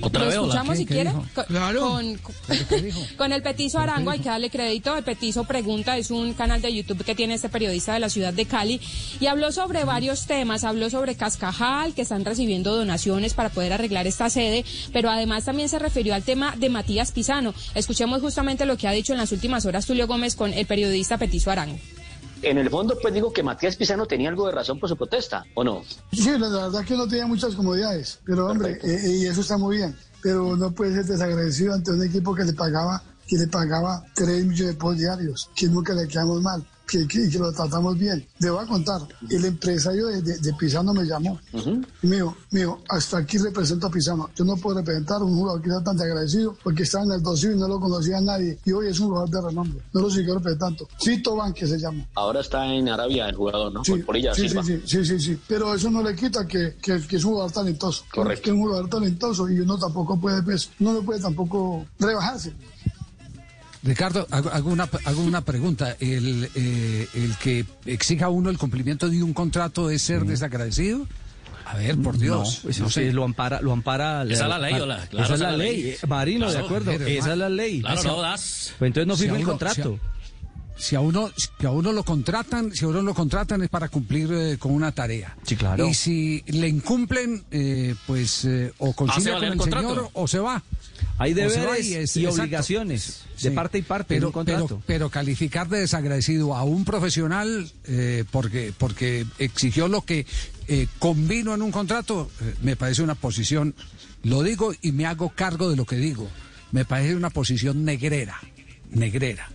[0.00, 1.10] ¿Otra ¿Lo escuchamos ¿Qué- si quiere?
[1.12, 1.80] Con, Claro.
[1.80, 2.20] con-
[3.16, 4.96] con el Petizo Arango, hay que darle crédito.
[4.96, 8.32] El Petizo Pregunta es un canal de YouTube que tiene este periodista de la ciudad
[8.32, 8.80] de Cali
[9.20, 10.64] y habló sobre varios temas.
[10.64, 15.68] Habló sobre Cascajal, que están recibiendo donaciones para poder arreglar esta sede, pero además también
[15.68, 17.54] se refirió al tema de Matías Pisano.
[17.74, 21.18] Escuchemos justamente lo que ha dicho en las últimas horas Tulio Gómez con el periodista
[21.18, 21.78] Petizo Arango.
[22.42, 25.44] En el fondo, pues digo que Matías Pizano tenía algo de razón por su protesta,
[25.54, 25.82] ¿o no?
[26.12, 29.76] Sí, la, verdad que no tenía muchas comodidades, pero hombre, eh, y eso está muy
[29.76, 29.94] bien.
[30.22, 34.46] Pero no puede ser desagradecido ante un equipo que le pagaba, que le pagaba 3
[34.46, 38.26] millones de pesos diarios, que nunca le quedamos mal, que, que, que lo tratamos bien.
[38.38, 41.38] Le voy a contar, el empresario de, de, de Pisano me llamó
[42.02, 44.30] me dijo, me dijo, hasta aquí represento a Pisano.
[44.34, 47.22] Yo no puedo representar a un jugador que sea tan desagradecido porque estaba en el
[47.22, 49.82] 2000 y no lo conocía a nadie y hoy es un jugador de renombre.
[49.92, 50.88] No lo sigo representando.
[51.00, 52.06] Fito que se llama.
[52.14, 53.84] Ahora está en Arabia el jugador, ¿no?
[53.84, 54.62] Sí, por, por ella, sí, Silva.
[54.62, 55.40] sí, sí, sí, sí.
[55.46, 58.04] Pero eso no le quita que, que, que es un jugador talentoso.
[58.12, 58.42] Correcto.
[58.44, 62.52] Que es un jugador talentoso y uno tampoco puede, pues, no le puede tampoco rebajarse.
[63.82, 65.96] Ricardo, hago, hago una, hago una pregunta.
[66.00, 71.06] ¿El, eh, ¿El que exija a uno el cumplimiento de un contrato es ser desagradecido?
[71.64, 72.62] A ver, por Dios.
[72.64, 73.12] No, eso no sí, sé.
[73.12, 74.24] lo ampara, lo ampara.
[74.24, 75.94] Esa es la ley, hola, claro, esa es la ley.
[76.08, 76.90] Marino, de acuerdo.
[76.90, 77.80] pero, esa es la ley.
[77.80, 78.74] Claro, no das.
[78.78, 79.92] Pues entonces no Si firme el contrato.
[79.92, 80.19] Si
[80.96, 84.30] a uno, si a uno lo contratan, si a uno lo contratan es para cumplir
[84.32, 85.36] eh, con una tarea.
[85.44, 85.86] Sí, claro.
[85.86, 88.44] Y si le incumplen, eh, pues
[88.78, 89.88] o Hace concilia valer con el el contrato.
[89.94, 90.62] señor o se va.
[91.18, 93.54] Hay va deberes es- y obligaciones de Sí.
[93.54, 94.66] parte y parte en pero, un contrato.
[94.68, 100.26] Pero, pero calificar de desagradecido a un profesional eh, porque, porque exigió lo que
[100.68, 103.74] eh, convino en un contrato, eh, me parece una posición,
[104.22, 106.28] lo digo y me hago cargo de lo que digo,
[106.72, 108.38] me parece una posición negrera,
[108.90, 109.50] negrera.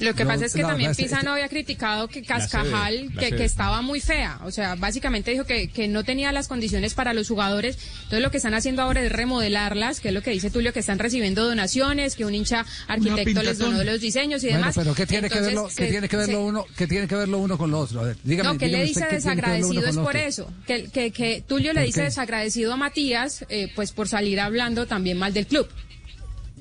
[0.00, 3.30] Lo que No, pasa es que la también este- Pisano había criticado que Cascajal, que,
[3.30, 4.38] que estaba muy fea.
[4.44, 7.78] O sea, básicamente dijo que, que no tenía las condiciones para los jugadores.
[8.04, 10.80] Entonces lo que están haciendo ahora es remodelarlas, que es lo que dice Tulio, que
[10.80, 14.74] están recibiendo donaciones, que un hincha arquitecto les donó los diseños y Bueno, demás.
[14.76, 17.08] pero ¿qué tiene que Entonces, verlo, qué se- tiene que verlo se- uno, qué tiene
[17.08, 18.00] que verlo uno con lo otro?
[18.00, 20.52] A ver, dígame, no, que dígame le dice que verlo desagradecido es por eso.
[20.66, 22.04] Que, que, que Tulio le ¿Por dice qué?
[22.04, 25.68] desagradecido a Matías, eh, pues por salir hablando también mal del club.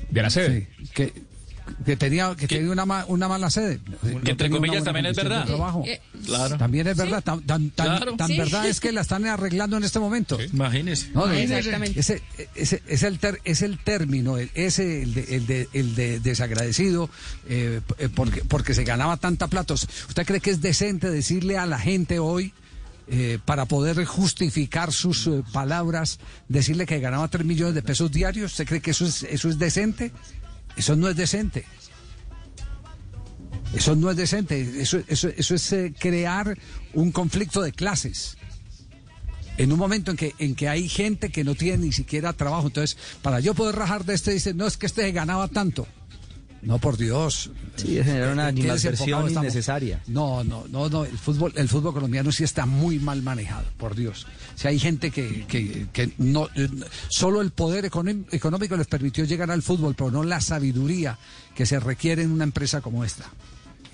[0.09, 0.67] De la sede.
[0.79, 1.13] Sí, que,
[1.85, 3.79] Que tenía, que tenía una, ma- una mala sede.
[4.01, 5.47] Que No entre comillas también es verdad.
[5.85, 6.57] Eh, Claro.
[6.57, 7.03] También es Sí.
[7.03, 7.23] verdad.
[7.23, 8.15] Tan, tan, tan- Claro.
[8.15, 8.37] tan Sí.
[8.37, 10.37] verdad es que la están arreglando en este momento.
[10.41, 11.11] Imagínese.
[11.13, 11.99] No, Exactamente.
[11.99, 12.21] Ese,
[12.55, 16.19] ese- es, el ter- es el término, el- ese, el de, el de- el de
[16.19, 17.09] desagradecido,
[17.47, 19.75] eh, eh, porque, porque se ganaba tanta plata.
[19.75, 22.53] ¿Usted cree que es decente decirle a la gente hoy,
[23.09, 28.51] eh, para poder justificar sus eh, palabras, decirle que ganaba 3 millones de pesos diarios?
[28.53, 30.11] ¿Usted cree que eso es, eso es decente?
[30.77, 31.65] Eso no es decente.
[33.73, 34.81] Eso no es decente.
[34.81, 36.57] Eso, eso, eso es eh, crear
[36.93, 38.37] un conflicto de clases
[39.57, 42.67] en un momento en que, en que hay gente que no tiene ni siquiera trabajo.
[42.67, 45.87] Entonces, para yo poder rajar de este, dice, no es que este ganaba tanto.
[46.61, 47.51] No, por Dios.
[47.75, 50.01] Sí, es generar una ¿En qué animadversión innecesaria.
[50.07, 51.05] No, no, no, no.
[51.05, 54.25] El fútbol, el fútbol colombiano sí está muy mal manejado, por Dios.
[54.55, 56.49] Si hay gente que, que, que no,
[57.09, 61.17] solo el poder económico les permitió llegar al fútbol, pero no la sabiduría
[61.55, 63.25] que se requiere en una empresa como esta.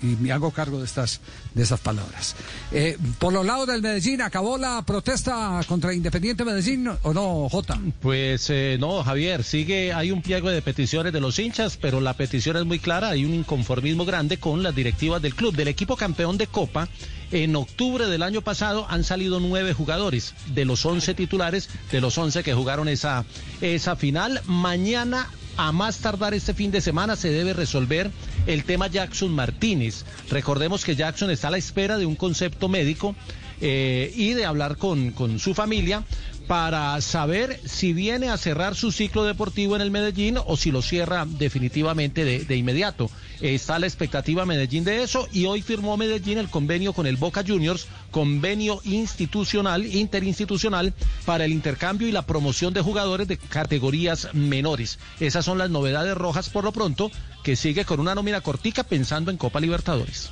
[0.04, 1.20] Y me hago cargo de estas,
[1.54, 2.36] de esas palabras.
[2.72, 7.80] Eh, por los lados del Medellín, ¿acabó la protesta contra Independiente Medellín o no, Jota?
[8.02, 12.12] Pues eh, no, Javier, sigue, hay un pliego de peticiones de los hinchas, pero la
[12.14, 15.56] petición es muy clara, hay un inconformismo grande con las directivas del club.
[15.56, 16.86] Del equipo campeón de Copa,
[17.30, 22.18] en octubre del año pasado han salido nueve jugadores, de los once titulares, de los
[22.18, 23.24] once que jugaron esa,
[23.60, 24.42] esa final.
[24.46, 28.10] Mañana, a más tardar este fin de semana, se debe resolver
[28.46, 30.04] el tema Jackson Martínez.
[30.30, 33.14] Recordemos que Jackson está a la espera de un concepto médico
[33.60, 36.04] eh, y de hablar con, con su familia
[36.46, 40.82] para saber si viene a cerrar su ciclo deportivo en el Medellín o si lo
[40.82, 43.10] cierra definitivamente de, de inmediato.
[43.40, 47.44] Está la expectativa Medellín de eso y hoy firmó Medellín el convenio con el Boca
[47.46, 50.94] Juniors, convenio institucional, interinstitucional
[51.24, 54.98] para el intercambio y la promoción de jugadores de categorías menores.
[55.20, 57.10] Esas son las novedades rojas por lo pronto,
[57.42, 60.30] que sigue con una nómina cortica pensando en Copa Libertadores.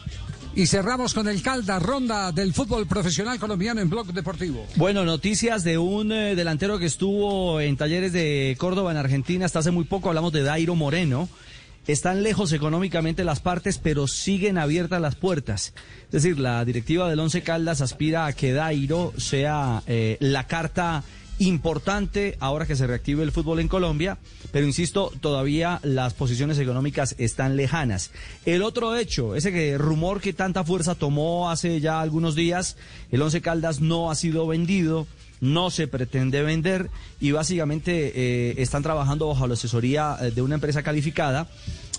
[0.55, 4.67] Y cerramos con el Calda, ronda del fútbol profesional colombiano en Blog Deportivo.
[4.77, 9.61] Bueno, noticias de un eh, delantero que estuvo en talleres de Córdoba en Argentina hasta
[9.61, 10.11] hace muy poco.
[10.11, 11.31] Hablamos de Dairo Moreno.
[11.87, 15.73] Están lejos económicamente las partes, pero siguen abiertas las puertas.
[16.05, 21.03] Es decir, la directiva del Once Caldas aspira a que Dairo sea eh, la carta
[21.47, 24.19] importante ahora que se reactive el fútbol en Colombia,
[24.51, 28.11] pero insisto, todavía las posiciones económicas están lejanas.
[28.45, 32.77] El otro hecho, ese que rumor que tanta fuerza tomó hace ya algunos días,
[33.11, 35.07] el Once Caldas no ha sido vendido,
[35.41, 36.89] no se pretende vender
[37.21, 41.49] y básicamente eh, están trabajando bajo la asesoría eh, de una empresa calificada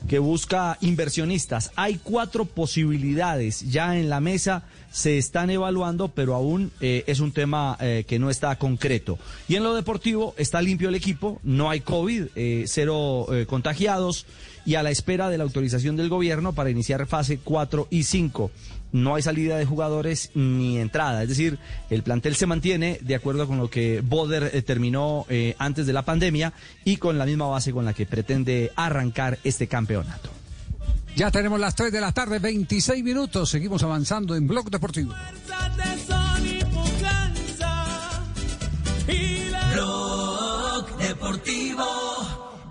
[0.07, 1.71] que busca inversionistas.
[1.75, 4.63] Hay cuatro posibilidades ya en la mesa,
[4.93, 9.17] se están evaluando, pero aún eh, es un tema eh, que no está concreto.
[9.47, 14.25] Y en lo deportivo está limpio el equipo, no hay COVID, eh, cero contagiados
[14.65, 18.51] y a la espera de la autorización del gobierno para iniciar fase 4 y 5
[18.91, 21.23] no hay salida de jugadores ni entrada.
[21.23, 21.57] Es decir,
[21.89, 25.25] el plantel se mantiene de acuerdo con lo que Boder terminó
[25.57, 26.53] antes de la pandemia
[26.85, 30.42] y con la misma base con la que pretende arrancar este campeonato.
[31.15, 33.49] Ya tenemos las 3 de la tarde, 26 minutos.
[33.49, 35.13] Seguimos avanzando en Blog Deportivo.
[39.73, 41.85] Blog Deportivo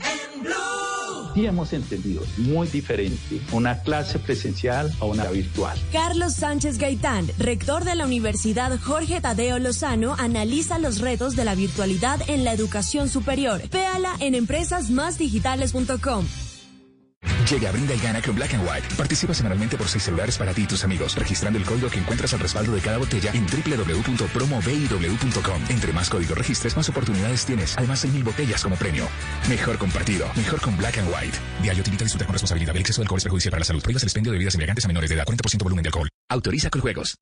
[0.01, 1.35] en Blue.
[1.35, 5.79] Sí hemos entendido muy diferente una clase presencial a una virtual.
[5.93, 11.55] Carlos Sánchez Gaitán, rector de la Universidad Jorge Tadeo Lozano, analiza los retos de la
[11.55, 13.63] virtualidad en la educación superior.
[13.71, 16.27] Véala en empresasmásdigitales.com.
[17.51, 18.89] Llega a Brinda y gana con Black and White.
[18.97, 22.33] Participa semanalmente por seis celulares para ti y tus amigos, registrando el código que encuentras
[22.33, 25.63] al respaldo de cada botella en www.promoviw.com.
[25.69, 27.77] Entre más códigos registres, más oportunidades tienes.
[27.77, 29.07] Además, hay mil botellas como premio.
[29.49, 31.37] Mejor compartido, mejor con Black and White.
[31.61, 32.75] Diario te invita a con responsabilidad.
[32.75, 33.83] El exceso de alcohol es perjudicial para la salud.
[33.83, 35.27] Prohíbas el expendio de bebidas embriagantes a menores de edad.
[35.27, 36.09] 40% volumen de alcohol.
[36.31, 37.17] Autoriza con juegos.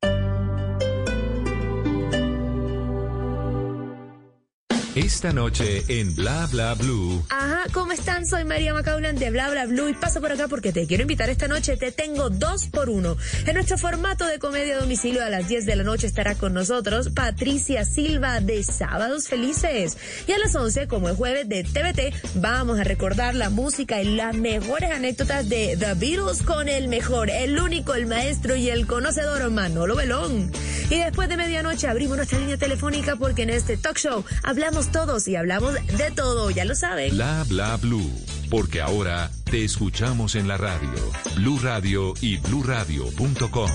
[4.97, 7.23] Esta noche en Bla Bla Blue.
[7.29, 8.27] Ajá, ¿cómo están?
[8.27, 11.31] Soy María Macaulan de Bla Bla Blue y paso por acá porque te quiero invitar
[11.31, 11.77] esta noche.
[11.77, 13.17] Te tengo dos por uno.
[13.47, 16.55] En nuestro formato de comedia a domicilio a las 10 de la noche estará con
[16.55, 19.97] nosotros Patricia Silva de Sábados Felices.
[20.27, 24.17] Y a las 11, como es jueves de TVT, vamos a recordar la música y
[24.17, 28.89] las mejores anécdotas de The Beatles con el mejor, el único, el maestro y el
[28.89, 30.51] conocedor Manolo Belón.
[30.91, 35.29] Y después de medianoche abrimos nuestra línea telefónica porque en este talk show hablamos todos
[35.29, 37.15] y hablamos de todo, ya lo saben.
[37.15, 38.11] Bla Bla Blue.
[38.51, 40.91] Porque ahora te escuchamos en la radio.
[41.37, 43.71] Blue Radio y bluradio.com.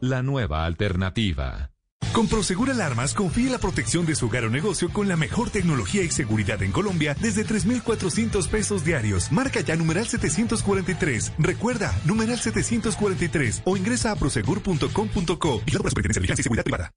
[0.00, 1.70] La nueva alternativa.
[2.12, 6.02] Con Prosegur Alarmas, confíe la protección de su hogar o negocio con la mejor tecnología
[6.02, 9.30] y seguridad en Colombia desde 3,400 pesos diarios.
[9.30, 11.34] Marca ya numeral 743.
[11.38, 16.92] Recuerda, numeral 743 o ingresa a prosegur.com.co y la Superintendencia de Vigilancia y Seguridad Privada.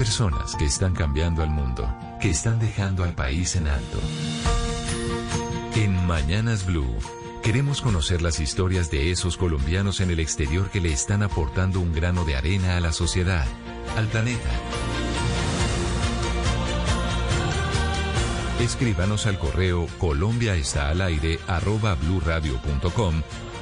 [0.00, 3.98] Personas que están cambiando al mundo, que están dejando al país en alto.
[5.74, 6.96] En Mañanas Blue,
[7.42, 11.92] queremos conocer las historias de esos colombianos en el exterior que le están aportando un
[11.92, 13.46] grano de arena a la sociedad,
[13.94, 14.48] al planeta.
[18.58, 21.94] Escríbanos al correo Colombia está al aire arroba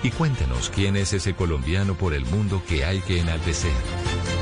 [0.05, 4.38] y cuéntenos quién es ese colombiano por el mundo que hay que enaltecer.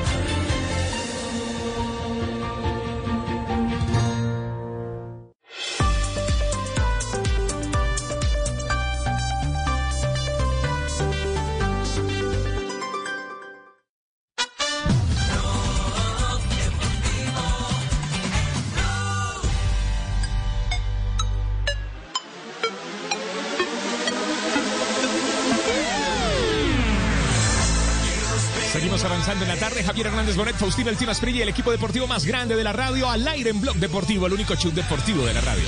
[29.27, 29.82] Avanzando en la tarde.
[29.82, 33.27] Javier Hernández Bonet, Faustino El Prilla, el equipo deportivo más grande de la radio, al
[33.27, 35.65] aire en Blog Deportivo, el único show deportivo de la radio.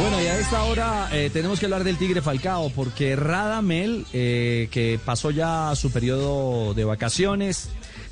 [0.00, 4.68] Bueno, y a esta hora eh, tenemos que hablar del Tigre Falcao, porque Radamel, eh,
[4.72, 7.68] que pasó ya su periodo de vacaciones,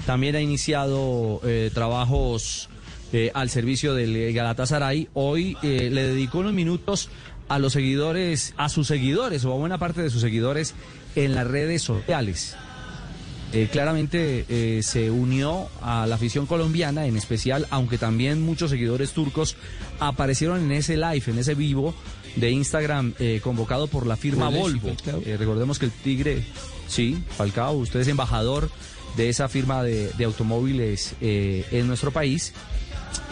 [0.06, 2.68] también ha iniciado eh, trabajos
[3.34, 5.08] al servicio del Galatasaray.
[5.14, 7.08] Hoy le dedicó unos minutos
[7.48, 10.76] a los seguidores, a sus seguidores o a buena parte de sus seguidores
[11.16, 12.56] en las redes sociales.
[13.52, 19.10] Eh, claramente eh, se unió a la afición colombiana, en especial, aunque también muchos seguidores
[19.12, 19.56] turcos
[19.98, 21.94] aparecieron en ese live, en ese vivo
[22.36, 24.88] de Instagram eh, convocado por la firma Volvo.
[25.26, 26.44] Eh, recordemos que el Tigre,
[26.86, 28.70] sí, Falcao, usted es embajador
[29.16, 32.52] de esa firma de, de automóviles eh, en nuestro país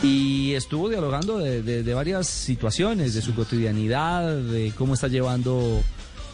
[0.02, 5.80] y estuvo dialogando de, de- de varias situaciones, de su cotidianidad, de cómo está llevando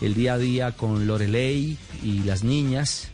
[0.00, 3.08] el día a día con Lorelei y las niñas.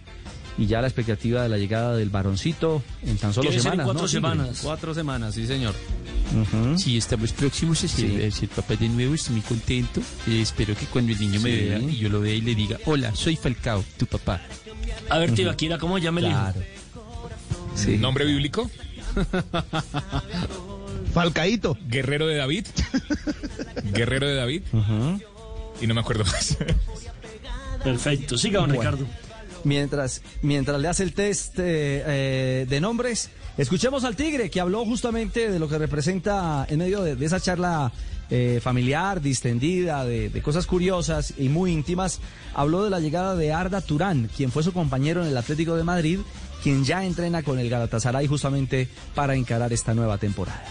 [0.61, 3.85] Y ya la expectativa de la llegada del varoncito en tan solo ser en semanas.
[3.87, 4.61] cuatro semanas.
[4.63, 5.75] Cuatro semanas, sí, señor.
[6.77, 8.23] Sí, estamos próximos a ser, Sí.
[8.25, 10.01] a ser papá de nuevo, estoy muy contento.
[10.29, 12.79] Eh, espero que cuando el niño me vea y yo lo vea y le diga,
[12.85, 14.41] hola, soy Falcao, tu papá.
[15.09, 16.53] A ver, tío, Akira, ¿cómo llama el hijo?
[17.75, 17.97] Sí.
[17.97, 18.71] ¿Nombre bíblico?
[21.15, 21.77] Falcaíto.
[21.89, 22.67] Guerrero de David.
[23.95, 24.63] Guerrero de David.
[25.81, 26.57] Y no me acuerdo más.
[27.83, 28.83] Perfecto, siga, don Bueno.
[28.83, 29.07] Ricardo.
[29.65, 31.63] Mientras, mientras le hace el test eh,
[32.07, 37.03] eh, de nombres, escuchemos al Tigre que habló justamente de lo que representa en medio
[37.03, 37.93] de, esa charla
[38.31, 42.21] eh, familiar, distendida, de, de cosas curiosas y muy íntimas.
[42.55, 45.85] Habló de la llegada de Arda Turán, quien fue su compañero en el Atlético de
[45.85, 46.21] Madrid,
[46.63, 50.65] quien ya entrena con el Galatasaray justamente para encarar esta nueva temporada.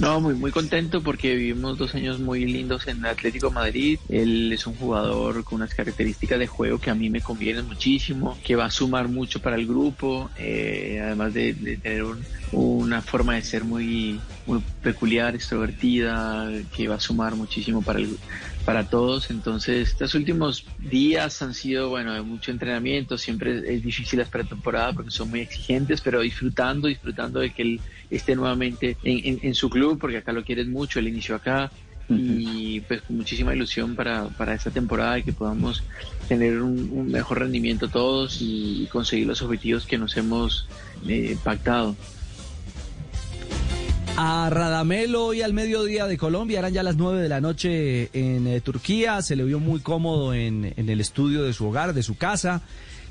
[0.00, 4.00] No, muy, muy contento porque vivimos dos años muy lindos en Atlético Madrid.
[4.08, 8.40] Él es un jugador con unas características de juego que a mí me convienen muchísimo,
[8.42, 13.34] que va a sumar mucho para el grupo, eh, además de, tener un- una forma
[13.34, 18.18] de ser muy, muy peculiar, extrovertida, que va a sumar muchísimo para el
[18.64, 19.30] para todos.
[19.30, 23.18] Entonces, estos últimos días han sido, bueno, de mucho entrenamiento.
[23.18, 27.84] Siempre es difícil la pretemporada porque son muy exigentes, pero disfrutando, disfrutando de que él
[28.10, 31.74] esté nuevamente en, en- en su club, porque acá lo quieren mucho, él inició acá.
[32.12, 35.86] Y pues con muchísima ilusión para, para esta temporada y que podamos
[36.26, 40.72] tener un, un mejor rendimiento todos y, conseguir los objetivos que nos hemos
[41.06, 42.00] eh, pactado.
[44.16, 48.46] A Radamel hoy al mediodía de Colombia, eran ya las 9 de la noche en
[48.46, 52.02] eh, Turquía, se le vio muy cómodo en, en el estudio de su hogar, de
[52.02, 52.62] su casa,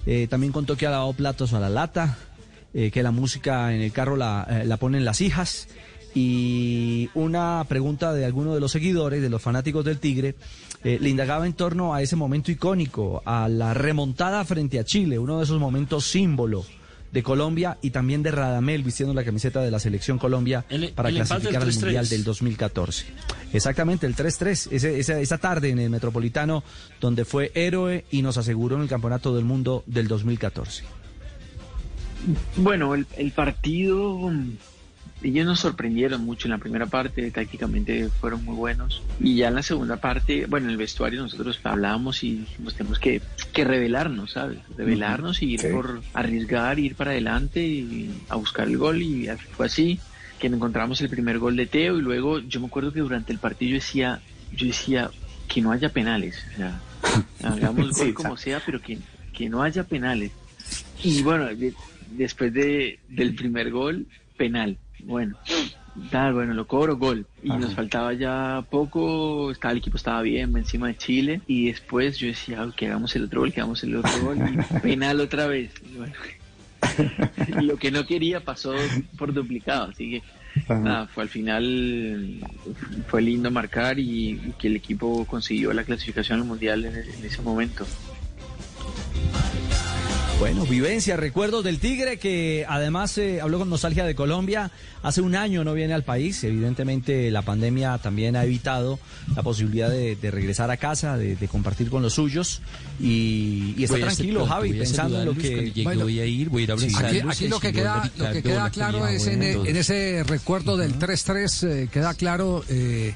[0.05, 2.17] Eh, también contó que ha lavado platos a la lata,
[2.73, 5.67] eh, que la música en el carro la, la ponen las hijas
[6.15, 10.35] y una pregunta de alguno de los seguidores, de los fanáticos del Tigre,
[10.83, 15.37] le indagaba en torno a ese momento icónico, a la remontada frente a Chile, uno
[15.37, 16.65] de esos momentos símbolo
[17.11, 21.09] de Colombia y también de Radamel vistiendo la camiseta de la selección Colombia El- para
[21.09, 21.81] el clasificar al del 3-3.
[21.83, 23.05] Mundial del 2014.
[23.53, 26.63] Exactamente, el 3-3, ese- esa, esa tarde en el Metropolitano
[27.01, 30.83] donde fue héroe y nos aseguró en el Campeonato del Mundo del 2014.
[32.57, 34.31] Bueno, el, el partido,
[35.21, 39.01] ellos nos sorprendieron mucho en la primera parte, tácticamente fueron muy buenos.
[39.19, 42.99] Y ya en la segunda parte, bueno, en el vestuario nosotros hablábamos y dijimos, tenemos
[42.99, 43.21] que,
[43.53, 44.59] que revelarnos, ¿sabes?
[44.77, 45.67] Revelarnos y ir Sí.
[45.71, 49.01] por arriesgar, ir para adelante y a buscar el gol.
[49.01, 49.27] Y
[49.57, 49.99] fue así
[50.39, 53.39] que encontramos el primer gol de Teo y luego yo me acuerdo que durante el
[53.39, 54.21] partido yo decía,
[54.55, 55.11] yo decía
[55.49, 56.79] que no haya penales, o sea,
[57.43, 58.99] hagamos Sí, gol como sea, pero que,
[59.33, 60.31] que no haya penales.
[61.03, 61.73] Y bueno, de-
[62.11, 64.05] después de, del primer gol,
[64.37, 64.77] penal.
[65.03, 65.35] Bueno,
[66.11, 67.25] tal, bueno, lo cobro, gol.
[67.41, 71.41] Y nos faltaba ya poco, estaba, el equipo estaba bien, encima de Chile.
[71.47, 74.37] Y después yo decía, "Ah, que hagamos el otro gol, que hagamos el otro gol.
[74.37, 75.71] Y penal otra vez.
[75.83, 76.13] Y bueno,
[77.61, 78.73] lo que no quería pasó
[79.17, 80.21] por duplicado, así que
[80.83, 82.39] nada, fue al final
[83.07, 87.15] fue lindo marcar y, y que el equipo consiguió la clasificación al mundial en, ese-
[87.17, 87.85] en ese momento.
[90.39, 94.71] Bueno, vivencia, recuerdos del Tigre que además eh, habló con nostalgia de Colombia.
[95.03, 96.41] Hace un año no viene al país.
[96.45, 98.99] Evidentemente la pandemia también ha evitado
[99.35, 102.61] la posibilidad de, de regresar a casa, de, de compartir con los suyos.
[103.01, 105.73] Y, y está Voy tranquilo, Javi, pensando en lo que...
[105.83, 106.87] voy a ir, voy a ir a Sí.
[106.95, 111.89] Aquí, aquí lo que queda, lo que claro es en ese recuerdo del 3-3, eh,
[111.91, 113.13] queda claro, eh,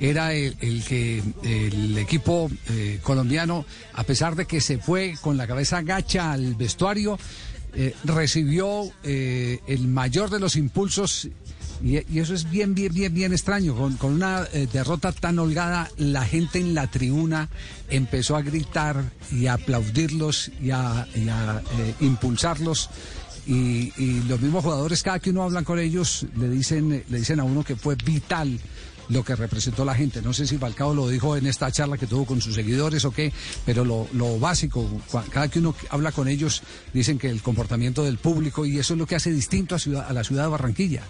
[0.00, 5.36] era el, el que el equipo eh, colombiano, a pesar de que se fue con
[5.36, 7.18] la cabeza gacha al vestuario,
[7.74, 11.28] eh, recibió eh, el mayor de los impulsos.
[11.84, 13.74] Y, eso es bien, bien, bien, bien extraño.
[13.74, 17.48] Con, con una derrota tan holgada, la gente en la tribuna
[17.88, 21.06] empezó a gritar y a aplaudirlos y a,
[22.00, 22.90] impulsarlos.
[23.46, 27.40] Y, y los mismos jugadores, cada que uno hablan con ellos, le dicen, le dicen
[27.40, 28.60] a uno que fue vital
[29.10, 30.22] lo que representó la gente.
[30.22, 33.10] No sé si Falcao lo dijo en esta charla que tuvo con sus seguidores o
[33.10, 33.32] qué,
[33.66, 34.88] pero lo, lo básico,
[35.30, 36.62] cada que uno habla con ellos,
[36.94, 40.06] dicen que el comportamiento del público, y eso es lo que hace distinto a, ciudad-
[40.08, 41.02] a la ciudad de Barranquilla.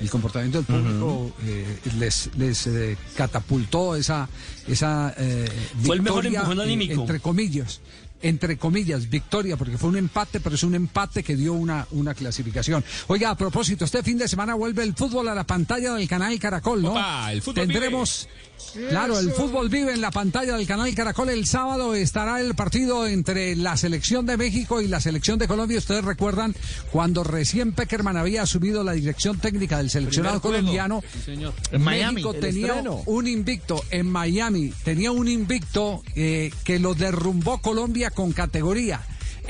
[0.00, 4.30] El comportamiento del público eh, les, les eh, catapultó esa,
[4.66, 5.46] esa eh,
[5.82, 7.00] Fue el mejor empujón eh, anímico.
[7.02, 7.80] entre comillas
[8.22, 12.14] entre comillas, victoria, porque fue un empate, pero es un empate que dio una, una
[12.14, 12.84] clasificación.
[13.08, 16.38] Oiga, a propósito, este fin de semana vuelve el fútbol a la pantalla del canal
[16.38, 16.92] Caracol, ¿no?
[16.92, 18.28] Opa, el fútbol Tendremos,
[18.88, 21.30] claro, el fútbol vive en la pantalla del canal Caracol.
[21.30, 25.78] El sábado estará el partido entre la selección de México y la selección de Colombia.
[25.78, 26.54] Ustedes recuerdan
[26.90, 31.02] cuando recién Peckerman había asumido la dirección técnica del seleccionado Primer colombiano.
[31.12, 31.54] Sí, señor.
[31.70, 33.02] En Miami, México tenía estreno.
[33.06, 39.00] un invicto en Miami, tenía un invicto eh, que lo derrumbó Colombia con categoría.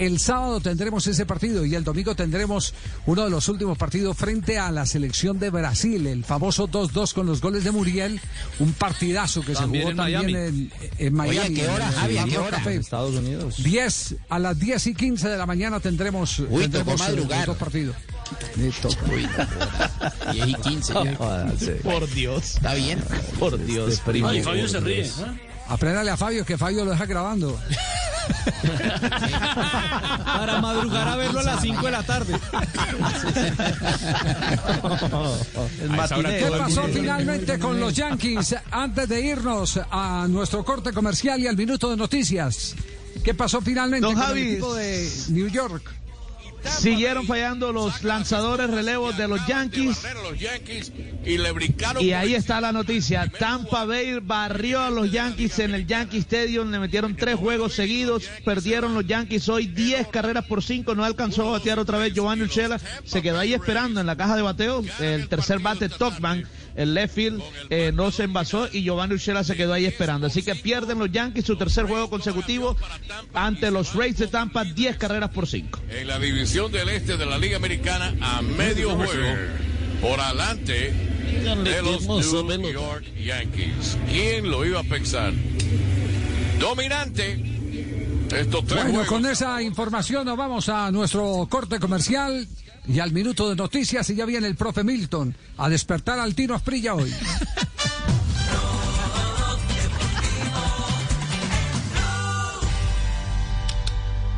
[0.01, 2.73] El sábado tendremos ese partido y el domingo tendremos
[3.05, 7.27] uno de los últimos partidos frente a la selección de Brasil, el famoso 2-2 con
[7.27, 8.19] los goles de Muriel,
[8.61, 10.71] un partidazo que También se en jugó también Miami.
[10.99, 11.39] en, en Miami.
[11.39, 12.17] Oye, ¿a qué hora, en el Javi?
[12.17, 12.57] ¿A qué Hard Rock hora?
[12.59, 12.77] Café.
[12.77, 13.63] Estados Unidos.
[13.63, 17.97] 10 a las 10 y 15 de la mañana tendremos, Uy, tendremos los dos partidos.
[18.57, 18.89] Listo.
[19.13, 20.33] Uy, no joda.
[20.33, 20.95] 10 y 15.
[21.83, 22.55] Por Dios.
[22.55, 23.01] Está bien.
[23.39, 24.29] Por Dios, primo.
[24.29, 25.05] Ay, Fabio se ríe.
[25.05, 25.11] ¿eh?
[25.71, 27.57] Apréndale a Fabio que Fabio lo deja grabando.
[30.25, 32.35] Para madrugar a verlo a las 5 de la tarde.
[36.39, 41.57] ¿Qué pasó finalmente con los Yankees antes de irnos a nuestro corte comercial y al
[41.57, 42.75] minuto de noticias?
[43.23, 46.00] ¿Qué pasó finalmente Don con el equipo de New York?
[46.65, 49.99] Siguieron fallando los lanzadores relevos de los Yankees.
[52.01, 53.31] Y ahí está la noticia.
[53.39, 56.71] Tampa Bay barrió a los Yankees en el Yankee Stadium.
[56.71, 58.29] Le metieron tres juegos seguidos.
[58.45, 60.95] Perdieron los Yankees hoy 10 carreras por 5.
[60.95, 62.81] No alcanzó a batear otra vez Giovanni Urshela.
[63.05, 64.83] Se quedó ahí esperando en la caja de bateo.
[65.01, 66.47] El tercer bate, Topman.
[66.75, 70.27] El left field eh, no se envasó y Giovanni Urshela se quedó ahí esperando.
[70.29, 72.77] Así que pierden los Yankees su tercer juego consecutivo
[73.35, 74.65] ante los Rays de Tampa.
[74.65, 75.81] 10 carreras por 5.
[75.91, 79.37] En la división del este de la Liga Americana a medio juego
[80.01, 80.93] por adelante
[81.65, 83.99] de los New York Yankees.
[84.09, 85.33] ¿Quién lo iba a pensar?
[86.59, 87.41] Dominante.
[88.37, 89.07] Estos tres Bueno, juegos.
[89.09, 92.47] con esa información nos vamos a nuestro corte comercial
[92.87, 96.55] y al minuto de noticias y ya viene el profe Milton a despertar al Tino
[96.55, 97.13] Asprilla hoy.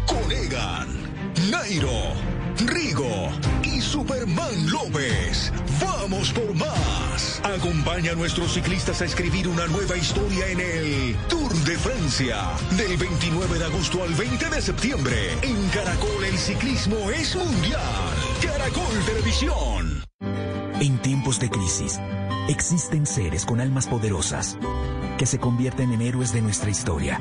[0.06, 0.88] Conegan,
[1.50, 2.14] Nairo,
[2.66, 3.30] Rigo
[3.82, 5.52] Superman López.
[5.80, 7.40] Vamos por más.
[7.44, 12.36] Acompaña a nuestros ciclistas a escribir una nueva historia en el Tour de Francia.
[12.76, 15.32] Del 29 de agosto al 20 de septiembre.
[15.42, 17.82] En Caracol el ciclismo es mundial.
[18.40, 20.04] Caracol Televisión.
[20.80, 22.00] En tiempos de crisis,
[22.48, 24.56] existen seres con almas poderosas
[25.18, 27.20] que se convierten en héroes de nuestra historia.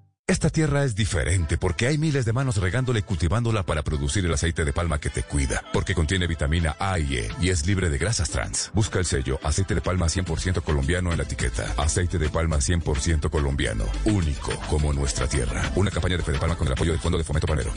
[0.31, 4.33] Esta tierra es diferente porque hay miles de manos regándola y cultivándola para producir el
[4.33, 7.89] aceite de palma que te cuida, porque contiene vitamina A y E y es libre
[7.89, 8.71] de grasas trans.
[8.73, 11.73] Busca el sello aceite de palma 100% colombiano en la etiqueta.
[11.75, 15.69] Aceite de palma 100% colombiano, único como nuestra tierra.
[15.75, 17.73] Una campaña de Fede Palma con el apoyo del Fondo de Fomento Panero.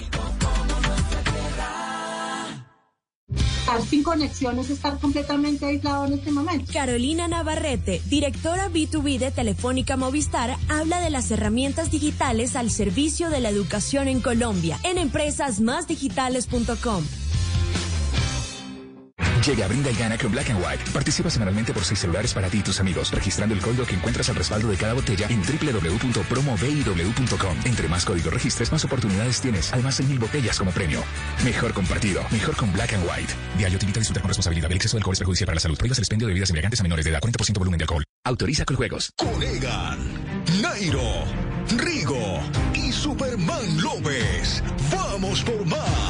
[3.32, 6.70] Estar sin conexión es estar completamente aislado en este momento.
[6.70, 13.40] Carolina Navarrete, directora B2B de Telefónica Movistar, habla de las herramientas digitales al servicio de
[13.40, 17.04] la educación en Colombia en empresasmásdigitales.com.
[19.46, 20.90] Llega, brinda y gana con Black and White.
[20.90, 24.30] Participa semanalmente por seis celulares para ti y tus amigos, registrando el código que encuentras
[24.30, 27.56] al respaldo de cada botella en www.promoviw.com.
[27.66, 29.70] Entre más códigos registres, más oportunidades tienes.
[29.72, 31.04] Además, hay mil botellas como premio.
[31.44, 33.34] Mejor compartido, mejor con Black and White.
[33.58, 34.70] Diario te invita a con responsabilidad.
[34.70, 35.76] El exceso de alcohol es para la salud.
[35.76, 37.20] Prohíbas el expendio de bebidas embriagantes a menores de edad.
[37.20, 38.02] 40% volumen de alcohol.
[38.24, 39.10] Autoriza con juegos.
[39.18, 39.98] Colegan,
[40.62, 41.26] Nairo,
[41.76, 42.40] Rigo
[42.72, 44.62] y Superman López.
[44.90, 46.03] Vamos por más.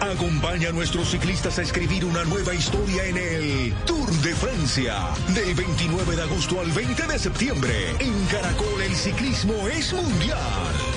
[0.00, 4.94] Acompaña a nuestros ciclistas a escribir una nueva historia en el Tour de Francia.
[5.34, 7.90] Del 29 de agosto al 20 de septiembre.
[7.98, 10.38] En Caracol el ciclismo es mundial.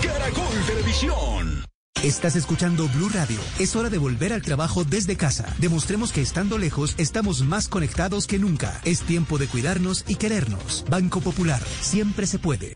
[0.01, 1.65] Caracol Televisión.
[2.01, 3.39] Estás escuchando Blue Radio.
[3.59, 5.53] Es hora de volver al trabajo desde casa.
[5.59, 8.81] Demostremos que estando lejos estamos más conectados que nunca.
[8.84, 10.85] Es tiempo de cuidarnos y querernos.
[10.89, 11.61] Banco Popular.
[11.81, 12.75] Siempre se puede.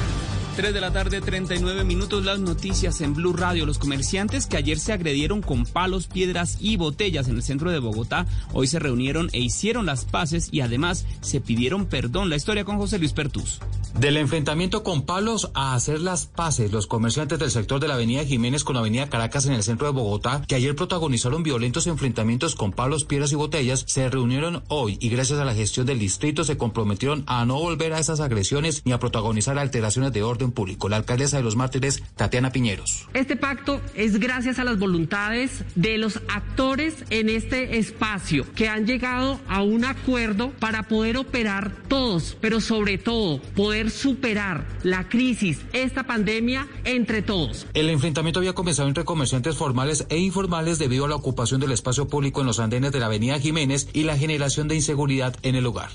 [0.55, 3.65] 3 de la tarde, 39 minutos, las noticias en Blue Radio.
[3.65, 7.79] Los comerciantes que ayer se agredieron con palos, piedras y botellas en el centro de
[7.79, 12.29] Bogotá, hoy se reunieron e hicieron las paces y además se pidieron perdón.
[12.29, 13.59] La historia con José Luis Pertus.
[13.97, 18.23] Del enfrentamiento con palos a hacer las paces, los comerciantes del sector de la Avenida
[18.23, 22.55] Jiménez con la Avenida Caracas en el centro de Bogotá, que ayer protagonizaron violentos enfrentamientos
[22.55, 26.43] con palos, piedras y botellas, se reunieron hoy y gracias a la gestión del distrito
[26.43, 30.89] se comprometieron a no volver a esas agresiones ni a protagonizar alteraciones de orden público.
[30.89, 33.07] La alcaldesa de los mártires, Tatiana Piñeros.
[33.13, 38.87] Este pacto es gracias a las voluntades de los actores en este espacio que han
[38.87, 45.59] llegado a un acuerdo para poder operar todos, pero sobre todo poder superar la crisis,
[45.73, 47.67] esta pandemia, entre todos.
[47.73, 52.07] El enfrentamiento había comenzado entre comerciantes formales e informales debido a la ocupación del espacio
[52.07, 55.63] público en los andenes de la Avenida Jiménez y la generación de inseguridad en el
[55.63, 55.91] lugar.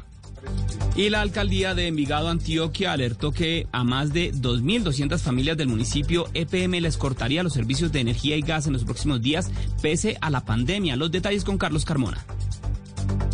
[0.96, 6.26] Y la alcaldía de Envigado, Antioquia, alertó que a más de 2.200 familias del municipio
[6.32, 9.50] EPM les cortaría los servicios de energía y gas en los próximos días,
[9.82, 10.96] pese a la pandemia.
[10.96, 12.24] Los detalles con Carlos Carmona.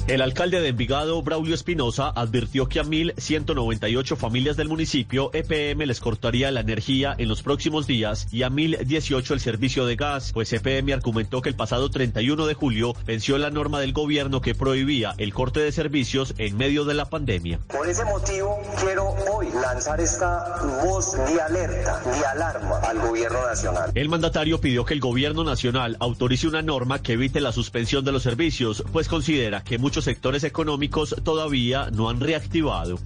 [0.09, 6.01] El alcalde de Envigado, Braulio Espinosa, advirtió que a 1.198 familias del municipio EPM les
[6.01, 10.53] cortaría la energía en los próximos días y a 1.018 el servicio de gas, pues
[10.53, 15.15] EPM argumentó que el pasado 31 de julio venció la norma del gobierno que prohibía
[15.19, 17.61] el corte de servicios en medio de la pandemia.
[17.69, 23.93] Por ese motivo, quiero hoy lanzar esta voz de alerta, de alarma al gobierno nacional.
[23.95, 28.11] El mandatario pidió que el gobierno nacional autorice una norma que evite la suspensión de
[28.11, 32.99] los servicios, pues considera que muchos sectores económicos todavía no han reactivado.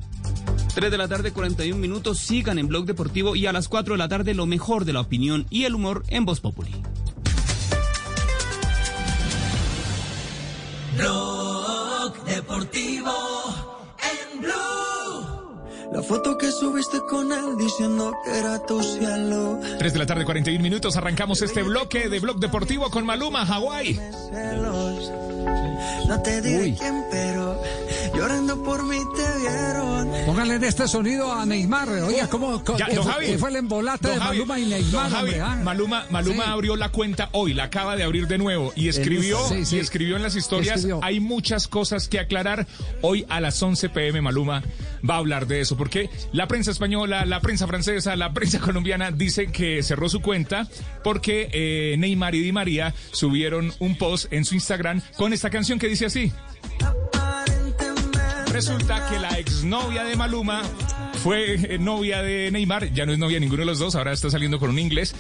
[0.75, 2.19] 3 de la tarde, 41 minutos.
[2.19, 5.01] Sigan en Blog Deportivo y a las 4 de la tarde lo mejor de la
[5.01, 6.75] opinión y el humor en Voz Populi.
[10.97, 13.26] Blog Deportivo.
[15.93, 19.59] La foto que subiste con él diciendo que era tu cielo.
[19.79, 20.97] 3 de la tarde, 41 minutos.
[20.97, 23.99] Arrancamos este bloque de Blog Deportivo con Maluma, Hawái.
[26.09, 27.61] No te diré quién, pero
[28.17, 30.11] llorando por mí te vieron.
[30.27, 31.89] Póngale de este sonido a Neymar.
[31.89, 33.27] Oiga, ¿cómo, cómo- Ya, fue, Javi.
[33.27, 35.11] qué fue el embolate de Javi, Maluma y Neymar?
[35.11, 35.61] Javi, hombre, ah?
[35.63, 36.51] Maluma, Maluma Sí.
[36.51, 39.77] abrió la cuenta hoy, la acaba de abrir de nuevo y escribió, Sí, sí.
[39.77, 40.77] y escribió en las historias.
[40.77, 41.01] Escribió.
[41.03, 42.67] Hay muchas cosas que aclarar.
[43.03, 44.63] Hoy a las 11 pm Maluma
[45.09, 49.11] va a hablar de eso, porque la prensa española, la prensa francesa, la prensa colombiana
[49.11, 50.67] dice que cerró su cuenta
[51.05, 55.79] porque eh, Neymar y Di María subieron un post en su Instagram con esta canción
[55.79, 56.33] que dice así.
[58.57, 60.63] Resulta que la exnovia de Maluma
[61.23, 64.13] fue eh, novia de Neymar, ya no es novia de ninguno de los dos, ahora
[64.15, 65.15] está saliendo con un inglés.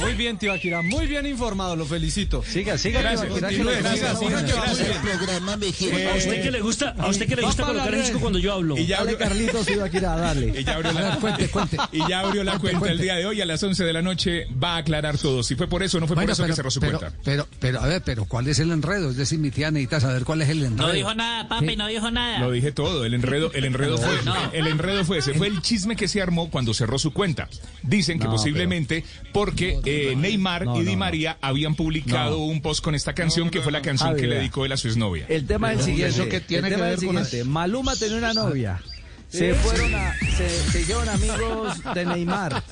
[0.00, 2.42] Muy bien, Tibaquira, muy bien informado, lo felicito.
[2.42, 4.98] Siga, siga, Gracias, gusta, gracias, siga, siga, que va gracias.
[4.98, 5.96] programa, mijito.
[5.98, 8.38] Eh, a usted que le gusta, a usted que le gusta colocar el disco cuando
[8.38, 8.76] yo hablo.
[8.78, 10.48] Y ya Dale, abrió- Carlitos, Tibaquira, dale.
[10.60, 11.76] Y ya abrió A la, cuente, cuente.
[11.92, 14.02] Y ya abrió la Cuente, cuenta el día de hoy a las 11 de la
[14.02, 14.46] noche.
[14.62, 15.42] Va a aclarar todo.
[15.42, 16.98] Si fue por eso o no fue por Bueno, eso pero, que cerró su pero,
[16.98, 17.18] cuenta.
[17.24, 19.10] pero, pero, a ver, pero ¿cuál es el enredo?
[19.10, 20.86] Es decir, mi tía necesita saber cuál es el enredo.
[20.88, 22.38] No dijo nada, papi, no dijo nada.
[22.40, 24.18] Lo dije todo, el enredo, el enredo fue,
[24.52, 27.48] el enredo fue ese, fue el chisme que se armó cuando cerró su cuenta.
[27.82, 30.98] Dicen que No, posiblemente porque eh, Neymar No, y Di no.
[30.98, 32.44] María habían publicado No.
[32.44, 34.88] un post con esta canción que fue la canción que le dedicó él a su
[34.88, 35.26] exnovia.
[35.28, 36.14] El tema es el siguiente.
[36.14, 37.50] ¿Eso qué tiene el tema que es el ver con siguiente.
[37.50, 38.80] Maluma tenía una novia.
[39.28, 42.62] Se fueron a, se, se hicieron amigos de Neymar.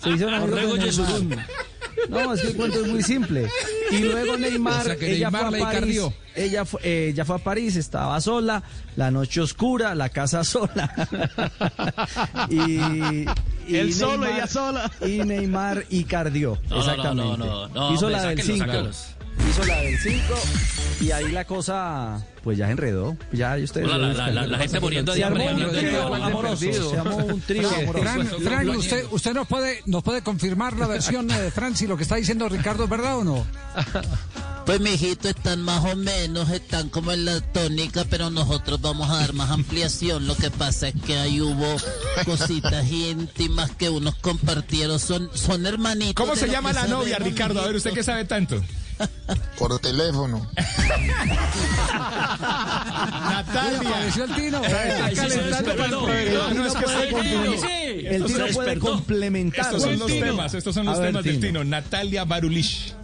[0.00, 1.02] Se hicieron amigos de.
[1.02, 1.46] Neymar.
[2.08, 3.48] No, es que el cuento es muy simple.
[3.90, 6.00] Y luego Neymar, O sea, que ella Neymar fue a París.
[6.36, 8.62] Ella fue, eh, ella fue a París, estaba sola,
[8.96, 10.90] la noche oscura, la casa sola.
[12.48, 13.26] y,
[13.72, 14.90] y Él solo, Neymar- ella sola.
[15.06, 16.58] Y Neymar icardió.
[16.68, 17.38] No, no, exactamente.
[17.38, 18.66] no, no, no, Hizo hombre, la del sáquenlo, 5.
[18.66, 19.06] sáquenlos.
[19.48, 20.22] Hizo la del 5
[21.00, 23.16] y ahí la cosa pues ya se enredó.
[23.32, 25.48] Ya ustedes la- la- la- la gente muriendo de hambre.
[25.48, 28.02] Se armó un trío amoroso.
[28.02, 31.96] Fran, Fran, usted, usted nos puede, nos puede confirmar la versión de Fran si lo
[31.96, 33.46] que está diciendo Ricardo es verdad o no.
[34.64, 39.18] Pues mijito, están más o menos, están como en la tónica, pero nosotros vamos a
[39.18, 40.26] dar más ampliación.
[40.26, 41.76] Lo que pasa es que ahí hubo
[42.24, 46.14] cositas íntimas que unos compartieron, son, son hermanitos.
[46.14, 47.60] ¿Cómo se llama la novia, sabemos, Ricardo?
[47.60, 48.62] A ver, usted que sabe tanto.
[49.58, 50.46] Por teléfono.
[53.30, 53.80] Natalia.
[53.80, 54.62] Apareció el Tino.
[58.04, 59.64] El tino se puede complementar.
[59.64, 61.46] Estos son los temas, estos son los temas del Tino.
[61.48, 61.64] Tino.
[61.64, 62.94] Natalia Barulish.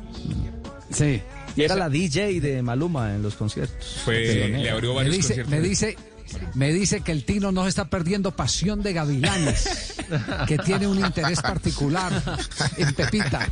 [0.93, 1.21] Sí.
[1.59, 4.01] Y era la DJ de Maluma en los conciertos.
[4.05, 5.51] Fue, le abrió Me varios dice, conciertos.
[5.51, 5.97] me dice,
[6.55, 9.95] me dice que el Tino no está perdiendo pasión de gavilanes,
[10.47, 12.13] que tiene un interés particular
[12.77, 13.49] en Pepita.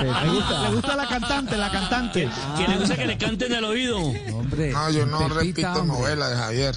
[0.00, 2.28] Le gusta, le gusta la cantante, la cantante.
[2.56, 3.98] Que le gusta que le canten al oído.
[3.98, 5.86] Hombre, No, yo no Pepita, repito hombre.
[5.98, 6.76] novelas de Javier.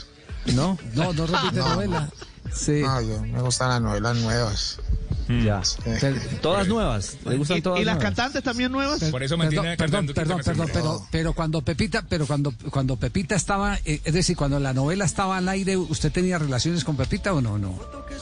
[0.53, 0.77] ¿No?
[0.95, 1.69] No, no repite No.
[1.69, 2.09] novela.
[2.53, 2.81] Sí.
[2.81, 4.79] No, yo me gustan las novelas nuevas.
[5.27, 5.61] Ya.
[5.83, 7.17] Pero- Todas nuevas.
[7.25, 8.03] Le gustan todas ¿Y las nuevas.
[8.15, 9.03] cantantes también nuevas?
[9.05, 13.35] Por eso Perdón, mantiene perdón, perdón, perdón, pero, pero cuando Pepita, pero cuando, cuando Pepita
[13.35, 17.33] estaba, eh, es decir, cuando la novela estaba al aire, ¿usted tenía relaciones con Pepita
[17.33, 17.57] o no?
[17.57, 17.77] no?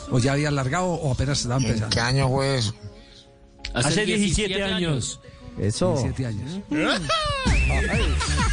[0.10, 1.94] ¿O ya había alargado o apenas estaba ¿En empezando?
[1.94, 2.73] qué año fue eso?
[3.73, 5.19] Hace 17 años.
[5.60, 5.91] Eso.
[5.94, 6.60] 17 años.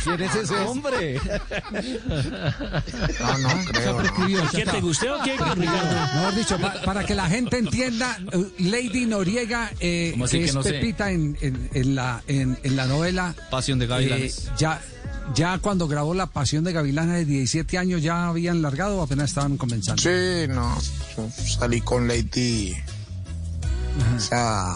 [0.05, 1.21] ¿Quién es ese hombre?
[3.21, 4.03] No, no creo.
[4.03, 4.51] no.
[4.51, 5.57] ¿Qué te gustó o qué, Ricardo?
[5.57, 10.45] Mejor dicho, pa- para que la gente entienda, eh, Lady Noriega, eh, ¿Cómo así que
[10.45, 10.63] que es no?
[10.63, 14.51] Pepita en, en- en la, en, en la novela, Pasión de eh, Gavilanes.
[14.59, 14.81] ya,
[15.35, 19.29] ya cuando grabó La Pasión de Gavilanes de 17 años, ¿ya habían largado o apenas
[19.31, 20.01] estaban comenzando?
[20.03, 20.77] Sí, no.
[21.17, 22.75] yo Salí con Lady.
[24.17, 24.75] O sea,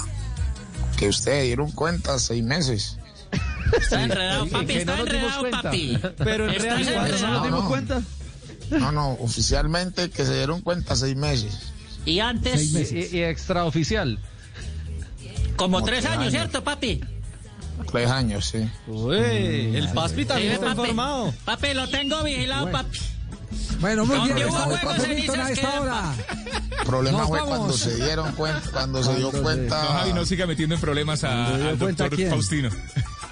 [0.96, 2.98] que ustedes dieron cuenta seis meses.
[3.78, 5.98] Está enredado, papi, que no está dimos enredado, papi.
[6.18, 7.68] Pero en Está realidad no nos dimos No.
[7.68, 8.02] cuenta.
[8.70, 11.72] No, no, oficialmente que se dieron cuenta seis meses.
[12.04, 13.12] Y antes, meses.
[13.12, 14.18] Y, y extraoficial.
[15.56, 16.32] como Como tres tres años, años.
[16.32, 17.00] ¿cierto, papi?
[17.90, 18.68] Tres años, sí.
[18.86, 19.16] Uy,
[19.76, 20.80] el Paspi también Sí, está papi.
[20.80, 21.34] informado.
[21.44, 22.98] Papi, lo tengo vigilado, papi.
[23.80, 24.48] Bueno, muy bien,
[24.80, 26.14] profe Milton a esta hora.
[26.78, 27.56] El problema Nos fue vamos.
[27.58, 29.82] cuando se dieron cuenta, cuando se dio cuenta.
[29.82, 32.28] No, Javi, no siga metiendo en problemas a- ¿Se dio al doctor?
[32.30, 32.70] Faustino.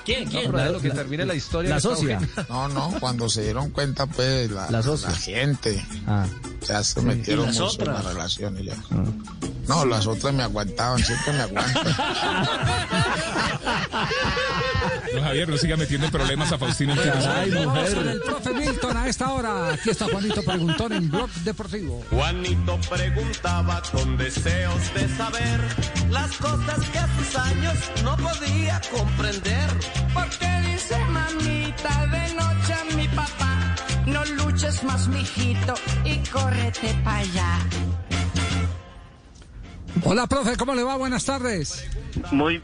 [0.05, 0.53] ¿Quién, quién?
[0.53, 1.71] pero Lo que termine la historia.
[1.71, 2.21] La socia.
[2.49, 5.09] No, no, cuando se dieron cuenta, pues, la, La socia.
[5.11, 6.27] la gente Ah.
[6.69, 8.05] ya se metieron ¿Y las mucho en otras?
[8.05, 8.75] las relaciones ya.
[9.67, 11.97] No, las otras me aguantaban, siempre me aguantan.
[15.15, 16.95] No, Javier, no siga metiendo en problemas a Faustino.
[16.95, 18.21] Vamos con el mujer.
[18.27, 19.73] profe Milton a esta hora.
[19.73, 22.03] Aquí está Juanito Preguntón en Blog Deportivo.
[22.11, 25.61] Juanito preguntaba con deseos de saber
[26.11, 29.71] las cosas que a sus años no podía comprender.
[30.13, 33.75] Porque dice mamita de noche a mi papá,
[34.07, 37.59] no luches más mijito y córrete para allá.
[40.03, 40.97] Hola, profe, ¿cómo le va?
[40.97, 41.89] Buenas tardes.
[42.33, 42.61] Muy.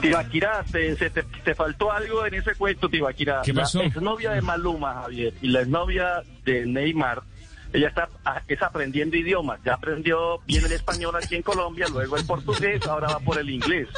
[0.00, 3.42] Tibaquira, te, se te, te faltó algo en ese cuento, Tibaquira.
[3.44, 3.78] ¿Qué pasó?
[3.78, 7.22] La exnovia de Maluma, Javier, y la exnovia de Neymar,
[7.72, 9.60] ella está ah, es aprendiendo idiomas.
[9.64, 13.50] Ya aprendió bien el español aquí en Colombia, luego el portugués, ahora va por el
[13.50, 13.88] inglés.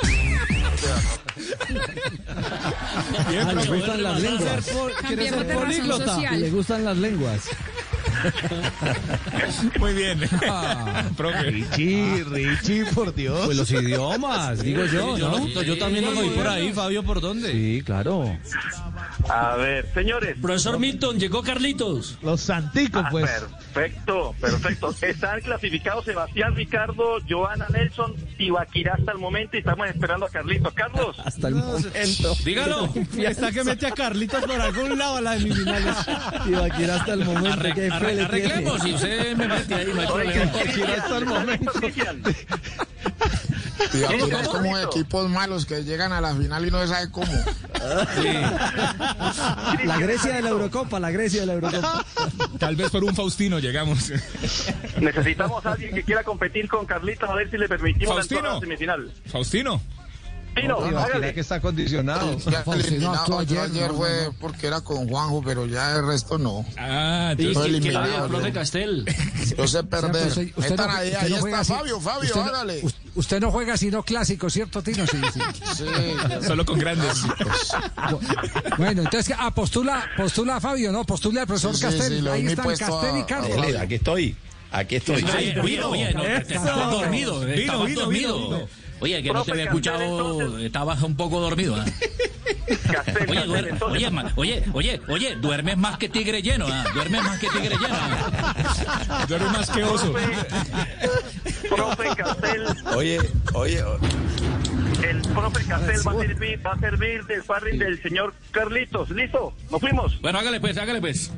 [2.28, 4.70] Ah, le gustan las lenguas.
[5.06, 6.30] ¿Quiere ser políglota?
[6.32, 7.48] Le gustan las lenguas.
[9.78, 10.18] Muy bien.
[11.16, 11.42] Profe.
[11.50, 13.42] Richie, Richie, por Dios.
[13.46, 15.38] Pues los idiomas, digo yo, Sí, yo ¿no?
[15.48, 17.52] lo- Yo, también lo oí por ahí, Fabio, ¿por dónde?
[17.52, 18.36] Sí, claro.
[19.28, 20.36] A ver, señores.
[20.40, 22.18] Profesor Milton, llegó Carlitos.
[22.22, 23.30] Los santicos, Ah, pues.
[23.72, 24.94] Perfecto, perfecto.
[25.02, 30.30] Están clasificados Sebastián, Ricardo, Joana, Nelson y Baquirá hasta el momento y estamos esperando a
[30.30, 30.67] Carlitos.
[30.72, 31.16] Carlos.
[31.24, 32.34] Hasta el momento.
[32.44, 32.92] Dígalo.
[33.18, 35.96] Está que mete a Carlitos por algún lado a las semifinales.
[36.46, 37.50] Y va a quedar hasta el momento.
[37.50, 40.52] Arre- que arre- le arreglemos, si usted me mete ahí, no hay problema.
[40.96, 41.72] hasta el momento.
[43.94, 47.10] Y aquí es como equipos malos que llegan a la final y no se sabe
[47.10, 47.32] cómo.
[49.84, 52.04] La Grecia de la Eurocopa, la Grecia de la Eurocopa.
[52.58, 54.10] Tal vez por un Faustino llegamos.
[55.00, 58.38] Necesitamos a alguien que quiera competir con Carlitos a ver si le permitimos Faustino.
[58.40, 59.12] entrar a la semifinal.
[59.26, 59.80] Faustino.
[60.64, 61.34] Ibaquirá hágale.
[61.34, 62.38] que está condicionado.
[62.38, 66.06] Ya Faustino eliminado, ayer, ayer no, fue no, porque era con Juanjo, pero ya el
[66.06, 66.64] resto no.
[66.76, 68.52] Ah, ¿Y Estoy qué- qué eliminado, había, profe yo.
[68.54, 69.04] Castel?
[69.56, 70.26] Yo sé perder.
[70.28, 71.72] usted- usted Están no- ahí, usted ahí no está juega así.
[71.72, 72.80] Fabio, Fabio, Usted no- hágale.
[72.82, 75.04] us- Usted no juega sino clásicos, ¿cierto, Tino?
[75.06, 75.40] Sí, sí.
[75.78, 75.84] Sí,
[76.46, 77.22] Solo con grandes.
[78.76, 81.04] Bueno, entonces, ah, postula, postula a Fabio, ¿no?
[81.04, 82.22] Postula al profesor Sí, sí, Castel.
[82.22, 83.76] sí, Ahí están Castel y Carlos.
[83.80, 84.36] aquí estoy.
[84.70, 85.22] Aquí estoy.
[85.22, 86.12] No, Vino, vino,
[86.90, 87.40] dormido.
[87.40, 88.68] vino, vino.
[89.00, 90.02] Oye, que no te Profe había escuchado,
[90.40, 90.66] entonces.
[90.66, 91.76] estabas un poco dormido.
[91.76, 91.84] ¿ah?
[92.92, 93.96] Castel, Oye, duer- entonces.
[93.98, 96.84] oye, ma- oye, oye, oye, duermes más que tigre lleno, ¿ah?
[96.94, 97.94] duermes más que tigre lleno.
[97.94, 99.24] ¿ah?
[99.28, 100.14] Duerme más que oso.
[101.68, 102.64] Profe Castel,
[102.96, 103.18] Oye,
[103.54, 103.84] oye,
[105.08, 109.10] el profe Castel va a servir, va a servir de sparring del señor Carlitos.
[109.10, 109.52] ¿Listo?
[109.70, 110.20] ¿Nos fuimos?
[110.20, 111.30] Bueno, hágale pues, hágale pues.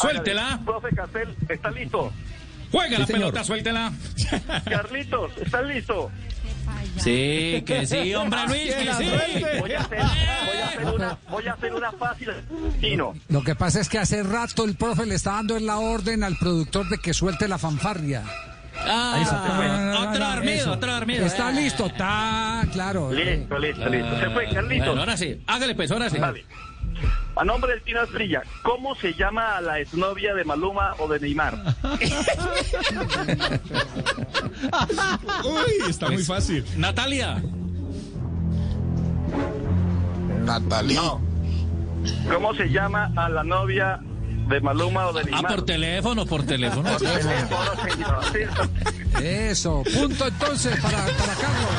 [0.00, 0.64] Suéltela, Hágale.
[0.64, 2.12] Profe Castel, ¿está listo?
[2.70, 3.20] juega la señor.
[3.20, 3.92] pelota, suéltela.
[4.64, 6.10] Carlitos, ¿estás listo?
[6.96, 9.10] Sí, que sí, hombre Luis, que sí.
[9.60, 12.28] Voy a hacer, voy a hacer una, voy a hacer una fácil.
[12.80, 15.78] Tino, Lo que pasa es que hace rato el profe le está dando en la
[15.78, 18.24] orden al productor de que suelte la fanfarria.
[18.80, 21.26] Ah, otro no, dormido, otro dormido.
[21.26, 21.54] Está eh.
[21.54, 23.12] listo, está claro.
[23.12, 24.20] listo, listo, listo.
[24.20, 24.86] Se fue, Carlitos.
[24.86, 26.18] Bueno, ahora sí, hágale pues, ahora sí.
[26.18, 26.44] Vale.
[27.36, 31.20] A nombre del Tino Estrella, ¿cómo se llama a la exnovia de Maluma o de
[31.20, 31.54] Neymar?
[35.44, 36.64] Uy, está muy fácil.
[36.76, 37.40] Natalia.
[40.44, 40.94] Natalí.
[40.94, 41.20] No.
[42.32, 44.00] ¿Cómo se llama a la novia
[44.48, 45.46] de Maluma o de Ah, Neymar?
[45.56, 46.96] por teléfono, por teléfono.
[46.96, 48.20] Teléfono, señor.
[48.32, 51.70] Sí, Eso, punto entonces para, para Carlos.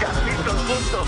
[0.00, 1.04] Carlitos, punto.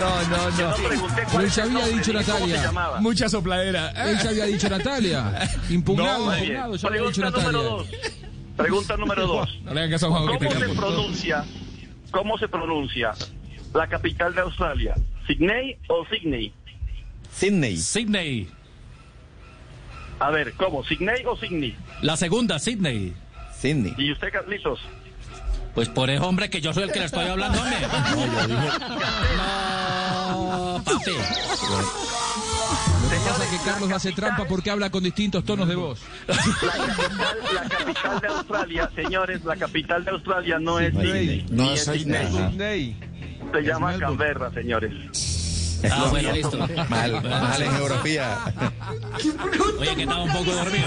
[0.00, 0.76] No, no, Yo no.
[0.78, 2.72] no pregunté cuál había dicho Natalia.
[3.00, 3.90] Mucha sopladera.
[4.10, 5.48] Él se había dicho Natalia.
[5.70, 8.00] Impugnado, No, impugnado, se había dicho Pregunta número Natalia.
[8.02, 8.56] dos.
[8.56, 9.58] Pregunta número dos.
[9.62, 11.44] No le hagan caso a Juanjo que ¿Cómo te se pronuncia?
[12.10, 13.12] ¿Cómo se pronuncia
[13.74, 14.94] la capital de Australia?
[15.26, 16.52] ¿Sydney o Sydney?
[17.32, 17.76] Sydney.
[17.76, 18.48] Sydney.
[20.20, 20.84] A ver, ¿cómo?
[20.84, 21.76] ¿Sydney o Sydney?
[22.02, 23.12] La segunda, Sydney.
[23.58, 23.94] Sydney.
[23.98, 24.80] ¿Y usted, Carlitos?
[25.74, 27.76] Pues por eso, hombre, que yo soy el que le estoy hablando, hombre.
[29.36, 31.10] No, papi.
[31.10, 31.16] Lo
[33.10, 36.00] que pasa es que Carlos hace trampa porque habla con distintos tonos de voz.
[36.26, 41.46] La capital, la capital de Australia, señores, la capital de Australia no es Sydney.
[41.50, 42.26] No es Sydney.
[42.26, 42.96] Sydney.
[43.52, 44.92] Se llama Canberra, señores.
[45.90, 46.58] Ah, bueno, listo.
[46.88, 48.38] Mal, mal en geografía.
[49.78, 50.84] Oye, que estaba un poco dormido.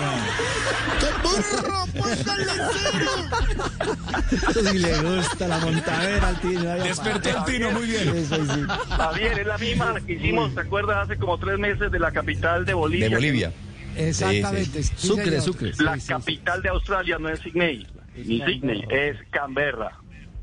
[4.32, 6.76] Eso sí le gusta la montadera al Tino.
[6.76, 8.16] Despertó el Tino, muy bien.
[8.16, 8.66] Eso sí.
[8.90, 11.06] Javier, es la misma que hicimos, ¿te acuerdas?
[11.06, 13.10] Hace como tres meses de la capital de Bolivia.
[13.10, 13.52] De Bolivia.
[13.96, 14.84] Exactamente.
[14.84, 15.42] sí, Sucre.
[15.42, 15.72] Sucre.
[15.80, 19.98] La capital de Australia no es Sydney, ni Sydney, es Canberra.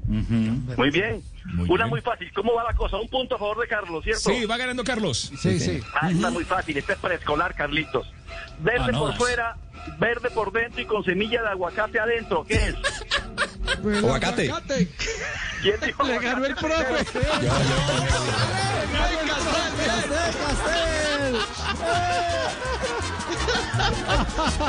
[0.07, 1.23] Muy bien.
[1.69, 2.33] Una muy fácil.
[2.33, 2.97] ¿Cómo va la cosa?
[2.97, 4.31] Un punto a favor de Carlos, ¿cierto?
[4.31, 5.33] Sí, va ganando Carlos.
[5.39, 5.81] Sí, sí.
[5.95, 6.77] Ah, está muy fácil.
[6.77, 8.07] Este es preescolar, Carlitos.
[8.61, 9.57] Verde Ah, no, por fuera,
[9.99, 12.45] verde por dentro y con semilla de aguacate adentro.
[12.45, 12.75] ¿Qué es?
[13.99, 14.53] Aguacate.
[15.63, 17.05] ¿Quién dijo Le ganó el profe.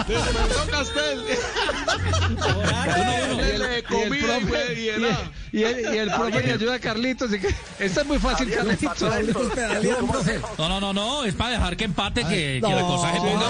[0.08, 1.26] Despertó Castel.
[3.60, 4.18] Le comí
[5.52, 7.34] y el, y el profe le ayuda a Carlitos.
[7.34, 8.98] y que- Esto es muy fácil, Carlitos.
[10.58, 13.46] No, no, no, no, es para dejar que empate, que, que la cosa se ponga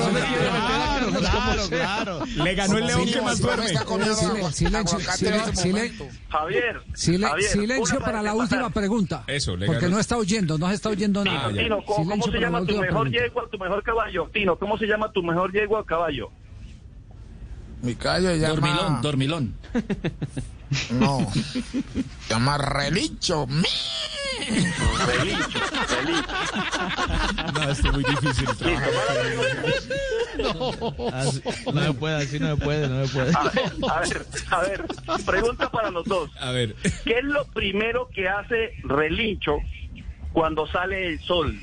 [0.00, 2.20] Claro, claro, claro.
[2.36, 3.66] Le ganó el león que más duerme.
[3.66, 3.84] Este.
[6.30, 6.80] Javier.
[6.94, 9.24] Sile- Javier, silencio para la última pregunta.
[9.26, 11.50] Eso, Porque no está oyendo, no se está oyendo nada.
[11.86, 14.28] ¿cómo, se para la llama tu última mejor yegua, tu mejor caballo?
[14.32, 16.30] Tino, ¿cómo se llama tu mejor yegua o caballo?
[17.82, 18.54] Mi calle llama...
[18.54, 19.54] Dormilón, dormilón.
[20.90, 21.26] No.
[21.32, 21.62] Se
[22.28, 23.46] llama Relicho.
[25.06, 25.58] Relicho,
[25.88, 26.28] relicho.
[27.54, 28.90] No, esto muy difícil trabajar.
[31.14, 31.42] Así-
[31.72, 33.32] no se puede, así no se puede, no se puede.
[33.34, 34.86] A ver, a ver, a ver,
[35.26, 36.30] pregunta para los dos.
[36.40, 36.74] A ver.
[37.04, 39.58] ¿Qué es lo primero que hace Relincho
[40.32, 41.58] cuando sale el sol?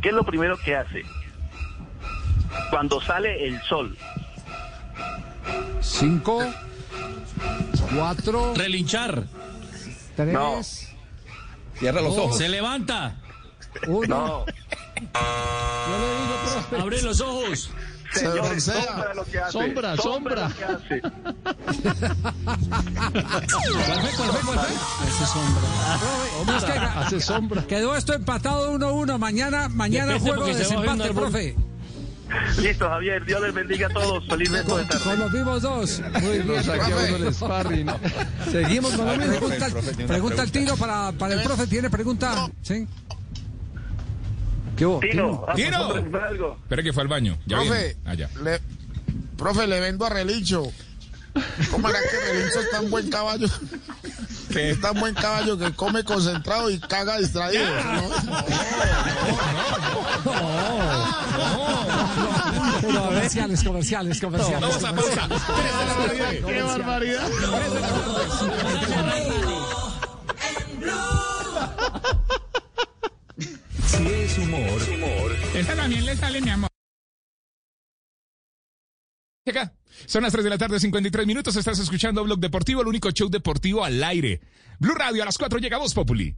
[0.00, 1.02] ¿Qué es lo primero que hace?
[2.70, 3.96] Cuando sale el sol.
[5.80, 6.40] Cinco,
[7.94, 9.24] cuatro, Relinchar.
[10.16, 10.60] tres, No.
[11.78, 12.36] Cierra los ojos.
[12.38, 13.16] Se levanta.
[13.86, 14.44] uno.
[16.72, 16.78] No.
[16.78, 17.70] Abre los ojos.
[18.12, 19.52] Señores, sombra lo que hace.
[19.52, 20.48] Sombra, sombra.
[20.48, 21.00] lo que hace.
[21.00, 22.58] ¿Cuál
[24.00, 24.10] fue?
[24.16, 24.40] ¿Cuál fue?
[24.44, 25.08] ¿Cuál fue?
[25.08, 26.56] Ese sombra.
[26.56, 27.66] Es que Hace sombra.
[27.66, 29.18] quedó esto empatado 1-1.
[29.18, 31.56] Mañana, mañana Depende juego de desempate, profe.
[32.60, 33.24] Listo, Javier.
[33.24, 34.26] Dios les bendiga a todos.
[34.28, 35.04] Feliz resto de tarde.
[35.04, 36.02] Con los mismos dos.
[36.22, 36.50] Muy bien.
[36.50, 37.90] Uno el sparring.
[38.50, 39.32] Seguimos con lo mismo.
[39.48, 41.66] Pregunta, El pregunta al tiro para, para el profe.
[41.66, 42.48] ¿Tiene pregunta?
[42.62, 42.86] ¿Sí?
[44.80, 44.98] ¿Qué hubo?
[45.00, 45.76] Tino, ah, Tino.
[46.24, 46.56] algo.
[46.62, 47.36] Espera que fue al baño.
[47.44, 47.98] Ya Profe.
[48.06, 48.30] Allá.
[48.42, 48.58] le,
[49.36, 50.72] profe, le vendo a Relincho.
[51.70, 53.46] ¿Cómo era que Relincho es tan buen caballo?
[54.50, 57.62] Que es tan buen caballo que come concentrado y caga distraído.
[57.62, 58.10] ¿no?
[63.04, 64.60] Comerciales, comerciales, comerciales.
[64.60, 65.28] Vamos a pausa.
[65.28, 66.42] La tarde.
[66.44, 67.30] ¡Qué barbaridad!
[73.90, 76.70] Si es humor, Esta también le sale, mi amor.
[79.48, 79.74] Acá.
[80.06, 81.56] Son las 3 de la tarde, 53 minutos.
[81.56, 84.40] Estás escuchando Blog Deportivo, el único show deportivo al aire.
[84.78, 86.36] Blue Radio a las 4 llega Voz Populi.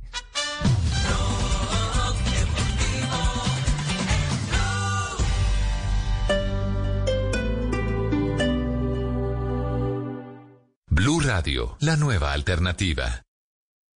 [10.89, 13.23] Blue Radio, la nueva alternativa.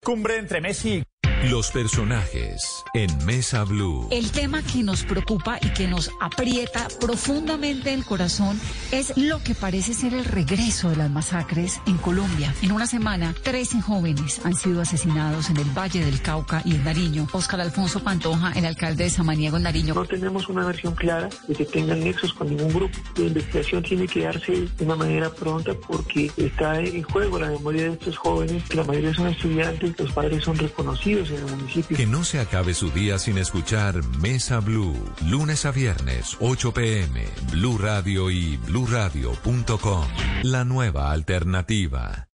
[0.04, 1.02] Cumbre entre Messi
[1.50, 4.08] Los personajes en Mesa Blue.
[4.10, 8.58] El tema que nos preocupa y que nos aprieta profundamente el corazón
[8.90, 12.52] es lo que parece ser el regreso de las masacres en Colombia.
[12.62, 16.82] En una semana, 13 jóvenes han sido asesinados en el Valle del Cauca y en
[16.82, 17.28] Nariño.
[17.30, 19.94] Oscar Alfonso Pantoja, el alcalde de Samaniego en Nariño.
[19.94, 22.98] No tenemos una versión clara de que tengan nexos con ningún grupo.
[23.18, 27.84] La investigación tiene que darse de una manera pronta porque está en juego la memoria
[27.84, 28.74] de estos jóvenes.
[28.74, 31.30] La mayoría son estudiantes, los padres son reconocidos
[31.96, 34.96] Que no se acabe su día sin escuchar Mesa Blue.
[35.26, 37.24] Lunes a viernes, 8 pm.
[37.50, 40.06] Blue Radio y bluradio.com.
[40.42, 42.26] La nueva alternativa.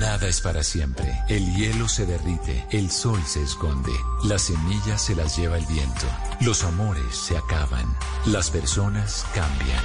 [0.00, 1.06] Nada es para siempre.
[1.28, 3.92] El hielo se derrite, el sol se esconde,
[4.24, 6.06] las semillas se las lleva el viento,
[6.40, 7.84] los amores se acaban,
[8.24, 9.84] las personas cambian.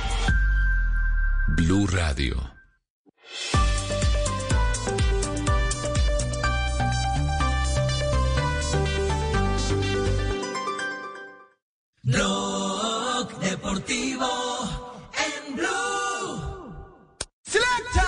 [1.50, 2.55] Blue Radio.
[12.06, 14.28] Blog Deportivo
[15.18, 16.76] en Blue.
[17.42, 18.08] Selecta.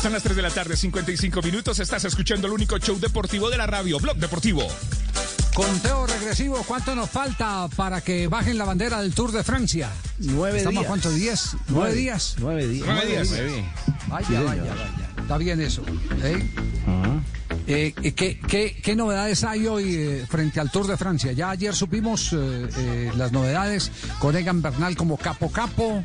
[0.00, 1.78] Son las 3 de la tarde, 55 minutos.
[1.78, 4.66] Estás escuchando el único show deportivo de la radio, Blog Deportivo.
[5.54, 9.90] Conteo regresivo, ¿cuánto nos falta para que bajen la bandera del Tour de Francia?
[10.18, 10.84] Nueve ¿Estamos días.
[10.84, 11.50] a cuántos días?
[11.52, 11.94] ¿Nueve, Nueve.
[11.96, 12.34] días?
[12.38, 12.86] Nueve días.
[12.86, 13.28] Nueve días.
[14.08, 15.10] Vaya, Sí, vaya, vaya.
[15.22, 15.82] Está bien eso.
[16.22, 16.50] ¿eh?
[17.66, 21.32] Eh, eh, ¿qué, qué, qué novedades hay hoy eh, frente al Tour de Francia?
[21.32, 26.04] Ya ayer supimos eh, eh, las novedades con Egan Bernal como capo capo.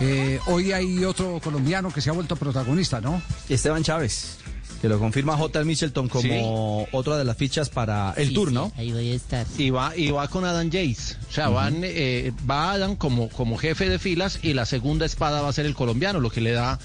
[0.00, 3.20] Eh, hoy hay otro colombiano que se ha vuelto protagonista, ¿no?
[3.48, 4.38] Esteban Chávez,
[4.84, 5.64] que lo confirma J.
[5.64, 8.70] Mitchelton como otra de las fichas para el Sí, tour, sí, ¿no?
[8.76, 9.46] ahí voy a estar.
[9.56, 11.16] Y va, y va con Adam Yates.
[11.30, 15.40] O sea, van, eh, va Adam como, como jefe de filas y la segunda espada
[15.40, 16.78] va a ser el colombiano, lo que le da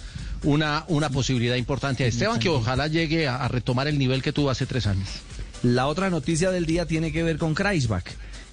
[0.44, 4.32] una, una posibilidad importante a Esteban, que ojalá llegue a, a retomar el nivel que
[4.32, 5.10] tuvo hace tres años.
[5.62, 8.06] La otra noticia del día tiene que ver con Kreisbach,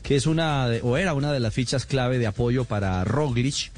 [0.03, 3.71] que es una de- o era una de las fichas clave de apoyo para Roglic.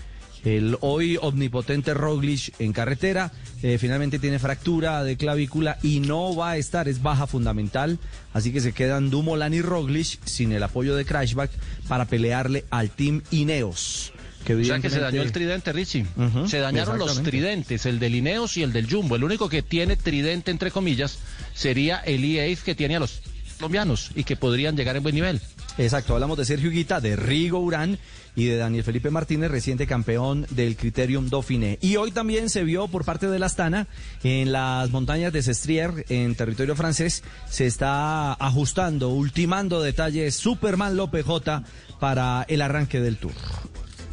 [0.44, 3.32] El hoy omnipotente Roglic en carretera
[3.62, 7.98] eh, finalmente tiene fractura de clavícula y no va a estar, es baja fundamental.
[8.32, 11.51] Así que se quedan Dumoulin y Roglic sin el apoyo de Kreisbach
[11.89, 14.12] para pelearle al Team Ineos.
[14.44, 16.06] Que O sea que se dañó el tridente, Richie.
[16.47, 19.16] Se dañaron los tridentes, el del Ineos y el del Jumbo.
[19.16, 21.19] El único que tiene tridente, entre comillas,
[21.55, 23.20] sería el EA que tiene a los
[23.59, 25.40] colombianos y que podrían llegar en buen nivel.
[25.79, 27.99] Exacto, hablamos de Sergio Guita, de Rigo Urán
[28.35, 31.79] y de Daniel Felipe Martínez, reciente campeón del Criterium Dauphiné.
[31.81, 33.87] Y hoy también se vio por parte de la Astana
[34.25, 41.25] en las montañas de Sestrier, en territorio francés, se está ajustando, ultimando detalles Superman López
[41.25, 41.63] J
[42.01, 43.33] para el arranque del Tour.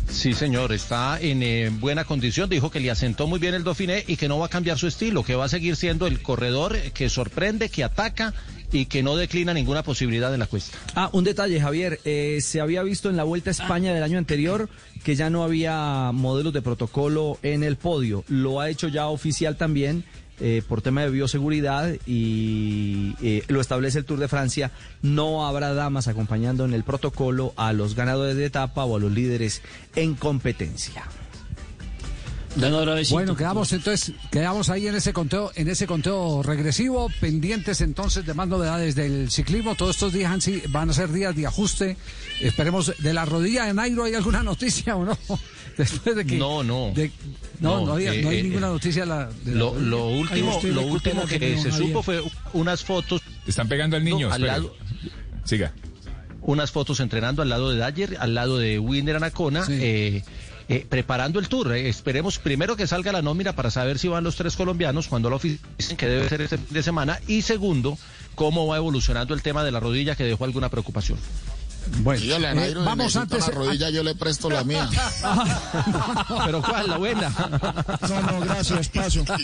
[0.07, 2.47] Sí, señor, está en eh, buena condición.
[2.47, 4.87] Dijo que le asentó muy bien el Dauphiné y que no va a cambiar su
[4.87, 8.33] estilo, que va a seguir siendo el corredor que sorprende, que ataca
[8.75, 10.77] y que no declina ninguna posibilidad en la cuesta.
[10.95, 11.99] Ah, un detalle, Javier.
[12.03, 14.69] eh, se había visto en la Vuelta a España del año anterior
[15.03, 18.23] que ya no había modelos de protocolo en el podio.
[18.27, 20.03] Lo ha hecho ya oficial también
[20.41, 24.71] eh, por tema de bioseguridad y eh, lo establece el Tour de Francia.
[25.01, 29.11] No habrá damas acompañando en el protocolo a los ganadores de etapa o a los
[29.11, 29.61] líderes
[29.95, 31.03] en competencia.
[33.11, 38.33] Bueno, quedamos entonces, quedamos ahí en ese conteo, en ese conteo regresivo, pendientes entonces de
[38.33, 39.75] más novedades del ciclismo.
[39.75, 40.31] Todos estos días
[40.69, 41.97] van a ser días de ajuste.
[42.41, 45.17] Esperemos de la rodilla de Nairo, ¿hay alguna noticia o no?
[45.77, 46.91] Después de que No, no.
[46.95, 47.11] de-
[47.59, 50.07] no, no, No, había- eh, no hay eh, ninguna noticia de la, de la Lo,
[50.07, 52.21] último, lo último que se supo fue
[52.53, 53.21] unas fotos.
[53.45, 54.27] Están pegando al niño.
[54.29, 54.51] No, al espere.
[54.59, 54.75] lado-
[55.43, 55.73] Siga.
[56.41, 60.23] unas fotos entrenando al lado de Dyer, al lado de Winder Anacona, eh,
[60.67, 61.73] eh, preparando el tour.
[61.73, 65.29] Eh, esperemos primero que salga la nómina para saber si van los tres colombianos cuando
[65.29, 67.97] lo oficialen, que debe ser este fin de semana, y segundo,
[68.35, 71.17] cómo va evolucionando el tema de la rodilla que dejó alguna preocupación.
[71.99, 74.89] Bueno, Dígale a eh, vamos antes- la rodilla, yo le presto la mía.
[76.45, 76.89] Pero ¿cuál?
[76.89, 77.29] La buena.
[78.09, 79.23] No, no, gracias, paso.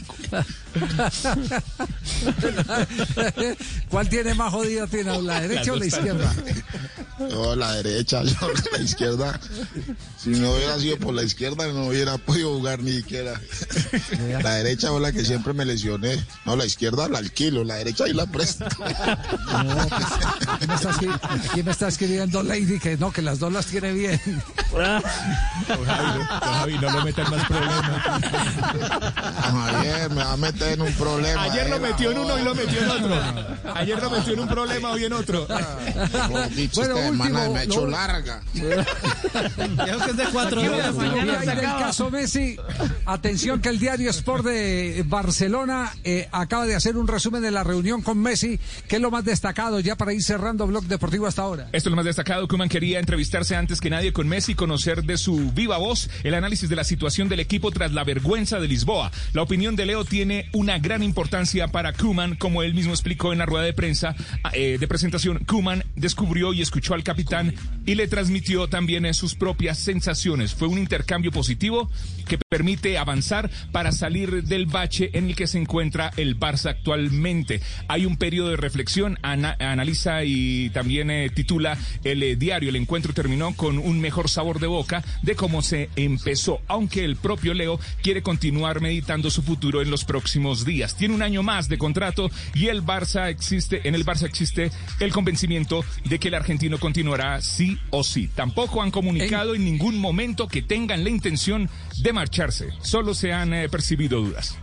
[3.90, 6.34] ¿Cuál tiene más jodida tiene la derecha o la izquierda?
[7.20, 8.36] No, la derecha, yo
[8.72, 9.40] la izquierda.
[10.18, 13.40] Si no hubiera sido por la izquierda, no hubiera podido jugar ni siquiera.
[14.42, 16.24] La derecha fue la que siempre me lesioné.
[16.46, 18.66] No, la izquierda la alquilo, la derecha ahí la presto.
[18.66, 21.20] Aquí me está, escri-
[21.52, 24.20] aquí me está escribiendo Lady que no, que las dos las tiene bien.
[24.72, 28.02] Don Javi, don Javi, no lo metan más problemas.
[29.42, 31.44] Javier, me va a meter en un problema.
[31.44, 33.22] Ayer lo eh, metió en uno y lo metió en otro.
[33.76, 35.48] Ayer lo metió en un problema, hoy en otro.
[36.56, 38.42] Dicho, Bueno, esta semana último, me ha hecho lo- larga.
[38.54, 42.58] Creo que es de cuatro del caso Messi.
[43.06, 47.64] Atención que el diario Sport de Barcelona eh, acaba de hacer un resumen de la
[47.64, 51.42] reunión con Messi, que es lo más destacado ya para ir cerrando Blog Deportivo hasta
[51.42, 51.64] ahora.
[51.72, 52.21] Esto es lo más destacado.
[52.24, 56.70] Koeman quería entrevistarse antes que nadie con Messi, conocer de su viva voz el análisis
[56.70, 59.12] de la situación del equipo tras la vergüenza de Lisboa.
[59.34, 63.40] La opinión de Leo tiene una gran importancia para Kuman, como él mismo explicó en
[63.40, 64.16] la rueda de prensa
[64.54, 65.40] eh, de presentación.
[65.46, 67.54] Kuman descubrió y escuchó al capitán
[67.86, 70.54] y le transmitió también sus propias sensaciones.
[70.54, 71.90] Fue un intercambio positivo
[72.32, 77.60] que permite avanzar para salir del bache en el que se encuentra el Barça actualmente.
[77.90, 82.70] Hay un periodo de reflexión, ana- analiza y también eh, titula el eh, diario.
[82.70, 87.18] El encuentro terminó con un mejor sabor de boca de cómo se empezó, aunque el
[87.18, 90.96] propio Leo quiere continuar meditando su futuro en los próximos días.
[90.96, 94.72] Tiene un año más de contrato y el Barça existe, en el Barça existe
[95.02, 98.30] el convencimiento de que el argentino continuará sí o sí.
[98.34, 101.70] Tampoco han comunicado en ningún momento que tengan la intención
[102.02, 102.70] de marcharse.
[102.82, 104.58] Solo se han eh, percibido dudas.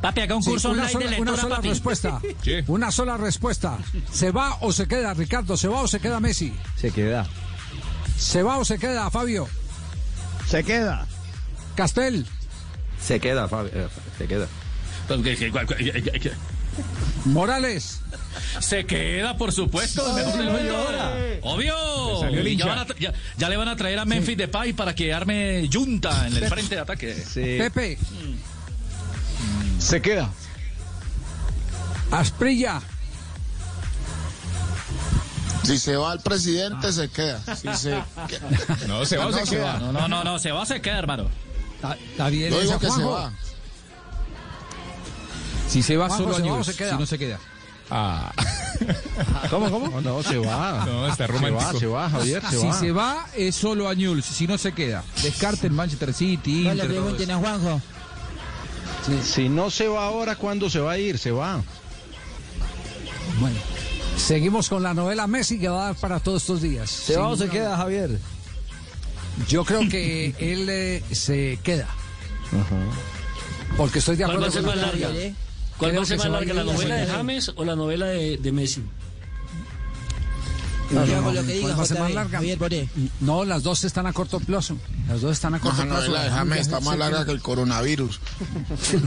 [0.00, 1.68] Papi, haga un Sí, curso una online sola, de una lectura, sola papi.
[1.68, 2.20] respuesta.
[2.42, 2.52] Sí.
[2.68, 3.78] Una sola respuesta.
[4.10, 5.56] ¿Se va o se queda, Ricardo?
[5.56, 6.54] ¿Se va o se queda Messi?
[6.76, 7.26] Se queda.
[8.16, 9.48] ¿Se va o se queda, Fabio?
[10.46, 11.06] Se queda.
[11.74, 12.26] Castel.
[13.00, 13.88] Se queda, Fabio, eh,
[14.18, 14.46] se queda.
[17.26, 18.00] Morales.
[18.60, 21.12] Se queda, por supuesto, el mejor del mundo ahora.
[21.42, 22.30] Obvio.
[22.30, 22.66] Ya, hincha.
[22.66, 25.66] van a tra- ya- ya le van a traer a Memphis Depay para que arme
[25.68, 27.14] yunta en el frente de ataque.
[27.34, 27.98] Pepe.
[29.78, 30.30] Se queda.
[32.10, 32.80] Asprilla.
[35.64, 37.40] Si se va el presidente, se queda.
[37.54, 38.02] Si se
[38.88, 39.72] No, se va No, se se queda.
[39.74, 39.78] va.
[39.78, 41.28] No, no, no, no, se va o se queda, hermano.
[42.12, 42.50] Está, bien.
[42.50, 43.32] Yo digo que se va.
[45.70, 47.38] Si se va Juanjo, solo ¿se o años, se si no se queda.
[47.92, 48.32] Ah.
[49.50, 49.88] ¿Cómo, cómo?
[49.88, 50.84] No, no, se va.
[50.86, 51.72] No, está Se romántico.
[51.72, 52.72] va, se va, Javier, se si va.
[52.80, 54.24] se va, es solo a Newell's.
[54.26, 55.02] Si no se queda.
[55.22, 56.86] Descarten Manchester City, No le Inter.
[56.88, 57.38] todo pregunten eso.
[57.38, 57.82] a Juanjo.
[59.24, 61.18] Si no se va ahora, ¿cuándo se va a ir?
[61.18, 61.62] Se va.
[63.40, 63.56] Bueno.
[64.16, 66.90] Seguimos con la novela Messi que va a dar para todos estos días.
[66.90, 68.18] ¿Se va o se queda, Javier?
[69.48, 71.88] Yo creo que él eh, se queda.
[73.76, 75.08] Porque estoy de ¿Cuál va a acuerdo ser con más Natalia.
[75.08, 75.34] larga?
[75.80, 77.06] ¿Cuál va a ser más se va a larga, la novela de.
[77.06, 78.82] James o la novela de, de Messi?
[83.20, 84.76] No, las dos están a corto plazo.
[85.08, 85.94] Las dos están a corto plazo.
[86.08, 88.20] novela de James está más larga que el coronavirus.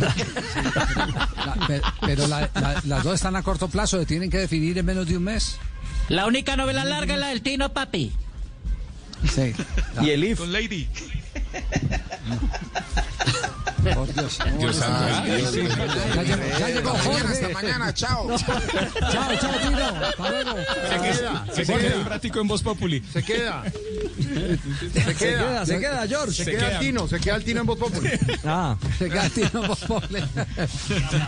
[1.45, 4.77] La- pe- pero la- la- las dos están a corto plazo, se tienen que definir
[4.77, 5.57] en menos de un mes.
[6.09, 8.13] La única novela larga es la del Tino, papi.
[9.33, 9.53] Sí.
[10.01, 10.39] Y el IF.
[10.47, 10.87] Lady.
[14.05, 14.39] Por Dios.
[14.59, 15.69] Dios mío.
[16.59, 17.27] Ya llegó, mañana, Jorge.
[17.45, 18.27] hasta mañana, chao.
[18.37, 19.85] Chao, chao, Tino.
[19.85, 20.51] Hasta luego.
[20.89, 23.03] Se queda, se queda un ratico en Voz Populi.
[23.13, 23.63] Se queda.
[24.93, 26.43] Se queda, se queda, George.
[26.43, 28.09] Se, queda el Tino, se queda el Tino en Voz Populi.
[28.45, 30.23] Ah, se queda el Tino en Voz Populi.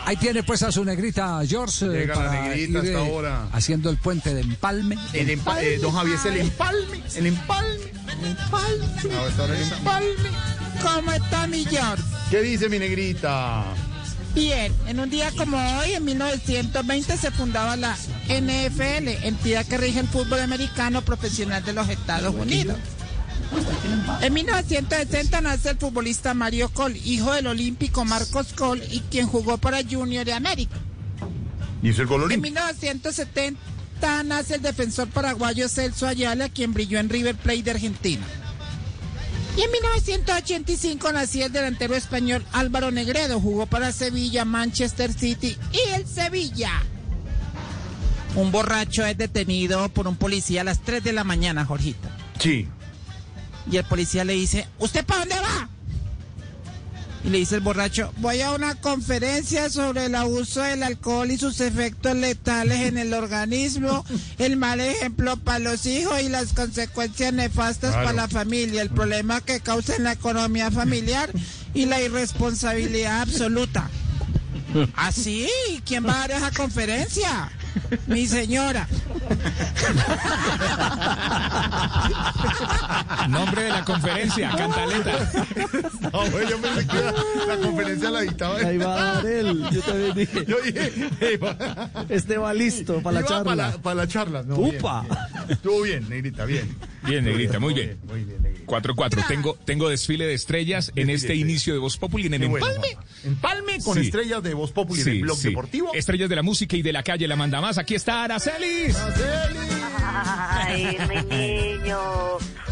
[0.06, 1.86] Ahí tiene pues a su negrita George.
[1.86, 3.48] eh, Llega la negrita hasta eh, ahora.
[3.52, 4.98] Haciendo el puente de empalme.
[5.14, 7.76] El empa- eh, don Javier es el empalme, el empalme.
[8.24, 9.16] Empalme.
[9.18, 10.10] A estar el empalme.
[10.82, 12.04] ¿Cómo está mi George?
[12.30, 13.64] ¿Qué dice mi negrita?
[14.34, 17.96] Bien, en un día como hoy, en 1920, se fundaba la
[18.28, 22.78] NFL, entidad que rige el fútbol americano profesional de los Estados Unidos.
[24.22, 29.58] En 1960 nace el futbolista Mario Cole, hijo del olímpico Marcos Cole y quien jugó
[29.58, 30.76] para Junior de América.
[31.82, 32.54] Y es el gol En olímpico.
[32.56, 38.26] 1970 nace el defensor paraguayo Celso Ayala, quien brilló en River Plate de Argentina.
[39.58, 45.94] Y en 1985 nació el delantero español Álvaro Negredo, jugó para Sevilla, Manchester City y
[45.94, 46.72] el Sevilla.
[48.36, 52.10] Un borracho es detenido por un policía a las 3 de la mañana, Jorgito.
[52.38, 52.68] Sí.
[53.72, 55.70] Y el policía le dice, ¿usted para dónde va?
[57.26, 61.38] Y le dice el borracho, voy a una conferencia sobre el abuso del alcohol y
[61.40, 64.06] sus efectos letales en el organismo,
[64.38, 68.06] el mal ejemplo para los hijos y las consecuencias nefastas Claro.
[68.06, 71.32] para la familia, el problema que causa en la economía familiar
[71.74, 73.90] y la irresponsabilidad absoluta.
[74.96, 75.48] ¿Así?
[75.84, 77.50] ¿Quién va a dar esa conferencia?
[78.08, 78.88] Mi señora.
[83.30, 85.32] Nombre de la conferencia, Cantaleta.
[86.14, 89.82] No, güey, yo pensé que la conferencia la dictaba La iba a dar él, yo
[89.82, 90.46] también dije.
[90.48, 91.10] Yo dije,
[92.10, 93.44] Este va listo para la iba charla.
[93.44, 94.44] Para la, para la charla.
[94.44, 95.02] No, bien, Upa.
[95.02, 95.18] bien.
[95.50, 96.76] Estuvo bien, negrita, bien.
[97.08, 97.98] Bien, negrita, muy bien.
[98.08, 98.66] Muy bien, negrita.
[98.66, 99.28] 4-4.
[99.28, 102.98] Tengo, tengo desfile de estrellas en este inicio de Voz Populi en el Empalme.
[103.24, 104.02] Empalme con Sí.
[104.08, 105.50] estrellas de Voz Populi en el blog sí.
[105.50, 105.92] deportivo.
[105.94, 107.78] Estrellas de la música y de la calle la manda más.
[107.78, 108.96] Aquí está Aracelis.
[109.98, 112.00] Ay, mi niño,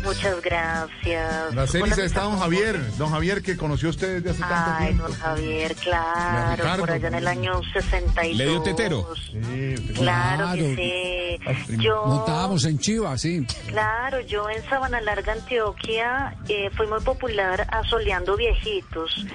[0.03, 1.53] muchas gracias.
[1.55, 5.03] La está don Javier, don Javier que conoció usted desde hace tanto Ay, tiempo.
[5.07, 8.37] don Javier, La claro, Ricardo, por allá en el año 62.
[8.37, 9.07] ¿Le dio tetero?
[9.31, 10.55] Sí, Claro Claro.
[10.55, 11.77] que sí.
[11.77, 13.45] Yo, Montábamos en Chiva, sí.
[13.67, 19.25] claro, yo en Sabana Larga, Antioquia, eh, fui muy popular asoleando viejitos.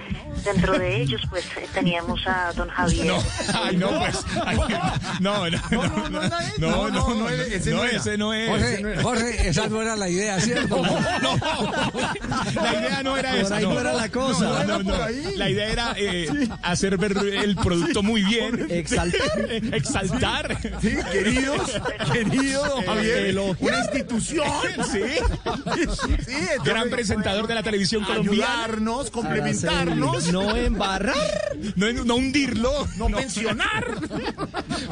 [0.45, 3.07] Dentro de ellos, pues, eh, teníamos a don Javier.
[3.07, 3.19] No,
[3.61, 4.25] ay, no, pues.
[4.47, 4.57] ay,
[5.21, 6.29] no, no, no, no, no, no,
[6.59, 7.97] no, no, no, ese no era.
[7.99, 8.49] ese no es.
[8.49, 10.77] Jorge, Jorge, esa no era la idea, ¿cierto?
[10.77, 11.41] No,
[12.55, 13.57] la idea no era Por esa.
[13.57, 14.65] ahí no era la cosa.
[14.65, 15.09] No, no, No no.
[15.37, 18.67] La idea era eh, hacer ver el producto muy bien.
[18.71, 19.21] Exaltar.
[19.73, 20.59] Exaltar.
[20.81, 21.73] Sí, queridos,
[22.13, 23.57] querido don Eh, Javier, elogiar.
[23.73, 24.49] una institución.
[24.93, 25.01] Sí.
[25.01, 28.55] Sí, entonces, Gran presentador de la televisión colombiana.
[28.63, 31.57] ayudarnos, complementarnos, No embarrar.
[31.77, 32.87] No, no hundirlo.
[32.97, 33.85] no pensionar.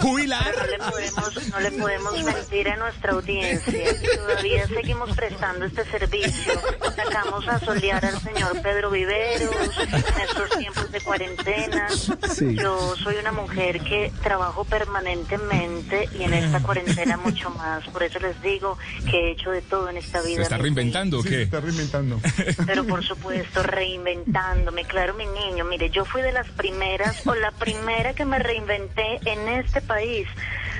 [0.00, 0.54] Jubilar.
[0.56, 3.84] No le podemos, no le podemos mentir a nuestra audiencia.
[4.16, 6.52] Todavía seguimos prestando este servicio.
[6.94, 11.88] Sacamos a solear al señor Pedro Viveros en estos tiempos de cuarentena.
[11.88, 12.54] Sí.
[12.56, 17.84] Yo soy una mujer que trabajo permanentemente y en esta cuarentena mucho más.
[17.88, 18.78] Por eso les digo
[19.10, 20.36] que he hecho de todo en esta vida.
[20.36, 21.42] ¿Se está reinventando o Sí, se qué?
[21.42, 22.20] está reinventando.
[22.66, 24.84] pero por supuesto reinventándome.
[24.84, 29.18] Claro, mi niño, mire, yo fui de las primeras o la primera que me reinventé
[29.24, 30.26] en este país.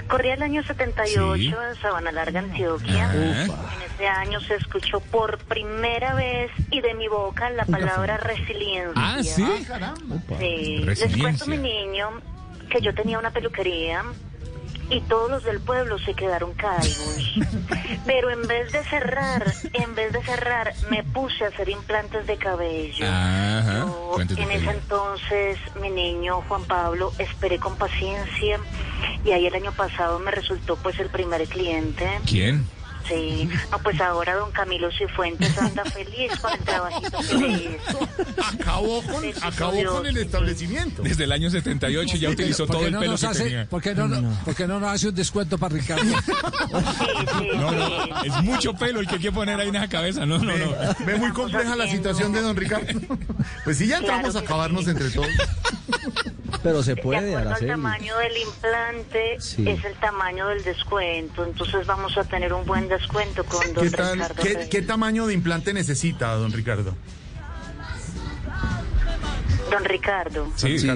[0.08, 1.46] Corría el año 78 Sí.
[1.48, 3.04] en Sabana Larga, Antioquia.
[3.10, 3.44] Ajá.
[3.44, 8.92] En ese año se escuchó por primera vez y de mi boca la palabra resiliencia.
[8.96, 9.44] Ah, sí.
[9.44, 9.44] Sí.
[9.44, 9.66] Les
[10.38, 11.46] cuento, Resiliencia.
[11.46, 12.08] mi niño,
[12.70, 14.04] que yo tenía una peluquería
[14.90, 17.34] y todos los del pueblo se quedaron calvos.
[18.06, 22.36] Pero en vez de cerrar, en vez de cerrar, me puse a hacer implantes de
[22.36, 23.06] cabello.
[23.06, 23.86] Ajá.
[23.86, 28.60] Yo, en ese entonces, mi niño Juan Pablo, esperé con paciencia
[29.24, 32.08] y ahí el año pasado me resultó pues el primer cliente.
[32.26, 32.66] ¿Quién?
[33.08, 38.08] Sí, no, pues ahora don Camilo Cifuentes anda feliz con el trabajito que le hizo.
[38.60, 41.02] Acabó con, acabó con el establecimiento.
[41.02, 43.66] Desde el año 78 ya utilizó ¿Por todo el no pelo nos que hace, tenía.
[43.66, 46.04] ¿por qué no, no- por qué no nos hace un descuento para Ricardo?
[47.56, 50.26] No, no, es mucho pelo el que hay que poner ahí en esa cabeza.
[50.26, 50.66] No, no, no.
[51.06, 52.86] Ve muy compleja la situación de don Ricardo.
[53.64, 55.28] Pues sí, ya entramos Claro a acabarnos entre todos.
[56.62, 57.70] Pero se de puede, acuerdo al Araceli.
[57.70, 59.68] tamaño del implante Sí.
[59.68, 61.44] es el tamaño del descuento.
[61.44, 64.42] Entonces vamos a tener un buen descuento con don ¿Qué, tal- Ricardo.
[64.70, 66.94] qué, tamaño de implante necesita, don Ricardo?
[69.70, 70.86] Don Ricardo, Sí, sí,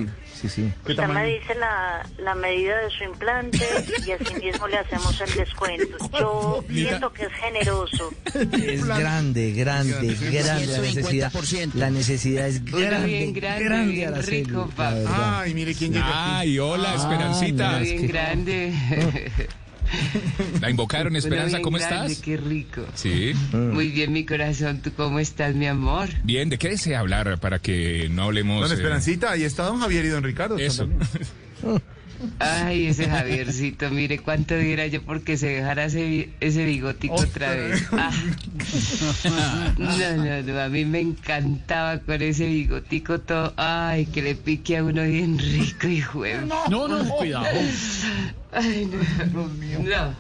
[0.49, 0.73] sí.
[0.87, 3.59] ¿Qué usted me dice la, la medida de su implante
[4.07, 5.97] y así mismo le hacemos el descuento.
[6.19, 8.11] Yo siento que es generoso.
[8.53, 11.33] Es grande, grande, grande la necesidad.
[11.33, 11.75] 150%.
[11.75, 15.41] La necesidad es grande, bien grande, grande, bien Araceli, rico, papá.
[15.43, 16.39] Ay, mire quién llega.
[16.39, 17.71] Ay, hola, Ah, Esperancita.
[17.73, 18.73] no, es Bien que- grande.
[20.61, 22.25] La invocaron, Esperanza, bien ¿cómo grande, estás?
[22.25, 22.85] Qué rico.
[22.95, 23.33] Sí.
[23.53, 24.81] Muy bien, mi corazón.
[24.83, 26.09] ¿Tú cómo estás, mi amor?
[26.25, 28.62] Bien, ¿de qué desea hablar para que no hablemos?
[28.62, 30.59] Don eh, Esperancita, ahí está don Javier y don Ricardo.
[30.59, 30.89] Eso.
[32.39, 37.83] Ay, ese Javiercito, mire cuánto diera yo porque se dejara ese, ese bigotico otra vez.
[37.93, 38.11] Ah.
[39.79, 43.53] No, no, no, a mí me encantaba con ese bigotico todo.
[43.57, 47.47] Ay, que le pique a uno bien rico, hijo de- No, no, cuidado.
[48.53, 48.89] Ay,
[49.33, 49.49] no,
[49.83, 50.15] no.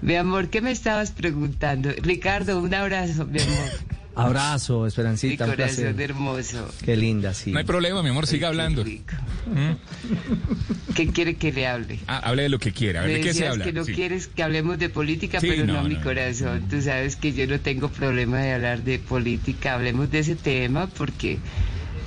[0.00, 1.90] Mi amor, ¿qué me estabas preguntando?
[2.02, 3.97] Ricardo, un abrazo, mi amor.
[4.22, 6.00] Abrazo, Mi Esperancita, un corazón placer.
[6.10, 6.68] hermoso.
[6.84, 7.52] Qué linda, sí.
[7.52, 8.84] No hay problema, mi amor, siga hablando.
[10.94, 11.98] ¿Qué quiere que le hable?
[12.06, 13.00] Ah, hable de lo que quiera.
[13.00, 13.64] A ver, Me ¿de qué se decías habla?
[13.64, 13.92] que no Sí.
[13.92, 16.02] quieres que hablemos de política, Sí, pero no, no, mi no.
[16.02, 16.66] corazón.
[16.68, 19.74] Tú sabes que yo no tengo problema de hablar de política.
[19.74, 21.38] Hablemos de ese tema porque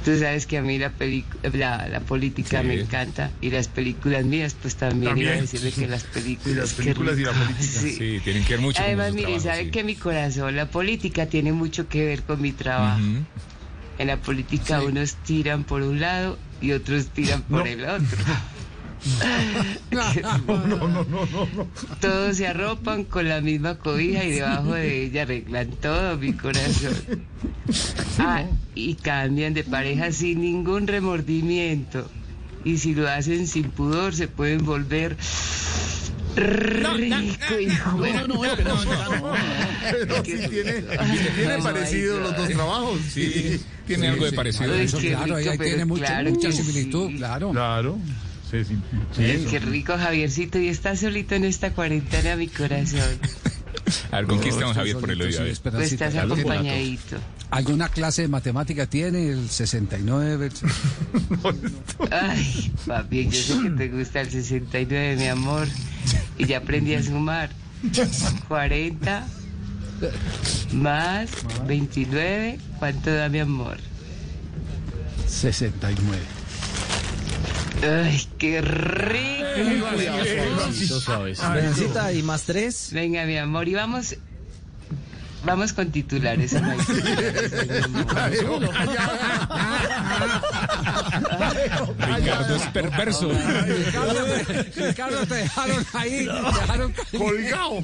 [0.03, 0.91] tú sabes que a mí la,
[1.53, 2.67] la, la política Sí.
[2.67, 5.41] me encanta y las películas mías, pues también, iba a También.
[5.41, 6.55] decirle que las películas.
[6.55, 7.61] Y las películas y la política.
[7.63, 7.91] Sí.
[7.93, 9.71] Sí, tienen que ver mucho Además, mire, trabajo, sabe sí.
[9.71, 12.99] que mi corazón, la política tiene mucho que ver con mi trabajo.
[13.99, 18.17] En la política unos tiran por un lado y otros tiran por el otro.
[19.91, 20.13] No,
[20.67, 21.67] no, no, no, no.
[21.99, 26.95] Todos se arropan con la misma cobija y debajo de ella arreglan todo mi corazón.
[28.19, 28.43] Ah,
[28.75, 32.09] y cambian de pareja sin ningún remordimiento.
[32.63, 35.17] Y si lo hacen sin pudor, se pueden volver
[36.35, 38.01] rico, hijo.
[38.01, 38.85] de- No, no, Esperanza,
[39.19, 39.33] no.
[39.91, 40.83] Pero sí tiene,
[41.63, 42.99] parecido los dos trabajos.
[43.11, 44.73] Sí, tiene algo de parecido.
[44.75, 47.11] Eso, claro, ahí, tiene mucha, similitud.
[47.17, 47.97] Claro.
[48.51, 48.77] Sí,
[49.23, 50.59] Ay, qué rico, Javiercito.
[50.59, 52.99] Y está solito en esta cuarentena, mi corazón.
[54.11, 55.39] A ver, conquista a don Javier por el oído.
[55.63, 57.17] Pues estás acompañadito.
[57.49, 59.29] ¿Alguna clase de matemática tiene?
[59.29, 60.45] El 69.
[60.47, 65.67] el- Ay, papi, yo sé que te gusta el 69, mi amor.
[66.37, 67.49] Y ya aprendí a sumar.
[68.47, 69.27] 40
[70.73, 71.29] más
[71.67, 73.77] 29, ¿cuánto da mi amor?
[75.27, 76.17] 69.
[77.83, 79.41] Ay, qué rico.
[81.27, 82.89] Esperancita, ¿y más tres?
[82.93, 84.15] Venga, mi amor, y vamos,
[85.43, 86.53] vamos con titulares.
[86.53, 88.69] no hay titulares, mi amor.
[92.15, 93.31] Ricardo es perverso.
[94.75, 96.25] Ricardo, te dejaron ahí.
[96.27, 97.83] te dejaron Colgado.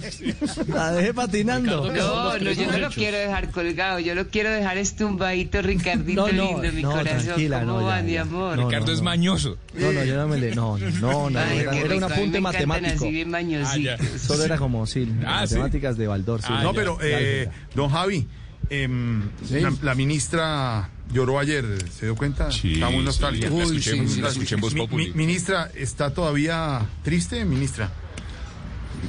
[0.68, 1.92] La dejé patinando.
[1.92, 6.34] No, no, yo no lo quiero dejar colgado, yo lo quiero dejar estumbadito, Ricardito No,
[6.34, 7.24] no, lindo, mi no, corazón.
[7.26, 8.58] tranquila, ¿Cómo no, va, ya, mi amor?
[8.58, 9.58] No, Ricardo es mañoso.
[9.74, 10.56] No, no, yo no me le.
[10.56, 11.40] No, no, no.
[11.40, 13.06] Ay, era, era un apunte matemático.
[13.06, 14.00] así bien mañositos.
[14.22, 15.56] Solo era como, sí, Ah, sí.
[15.56, 16.42] matemáticas de Baldor.
[16.42, 16.54] sí.
[16.62, 18.28] no, pero, eh, don Javi,
[18.70, 22.52] em, la, la ministra lloró ayer, ¿se dio cuenta?
[22.52, 23.50] Sí, Está muy sí, nostálgica.
[23.50, 27.92] la escuché, sí, sí, la escuché en Voz Mi- mi- ministra, ¿está todavía triste, ministra?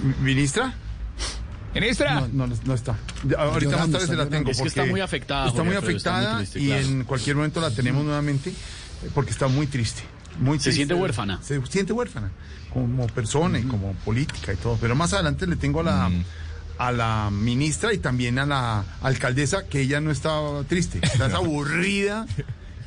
[0.04, 0.74] Mi- ¿Ministra?
[1.74, 2.20] ¡Ministra!
[2.32, 2.96] No, no, no está.
[3.36, 4.50] Ahorita más tarde se la tengo.
[4.50, 6.82] Es que está muy afectada, Está muy está afectada triste, y claro.
[6.86, 8.52] en cualquier momento la tenemos nuevamente
[9.14, 10.02] porque está muy triste.
[10.40, 10.72] Muy Se triste.
[10.76, 11.40] siente huérfana.
[11.42, 12.30] Se siente huérfana
[12.72, 14.76] como persona y como política y todo.
[14.80, 16.10] Pero más adelante le tengo a la,
[16.78, 20.38] a la ministra y también a la alcaldesa que ella no está
[20.68, 21.00] triste.
[21.02, 22.26] Está aburrida.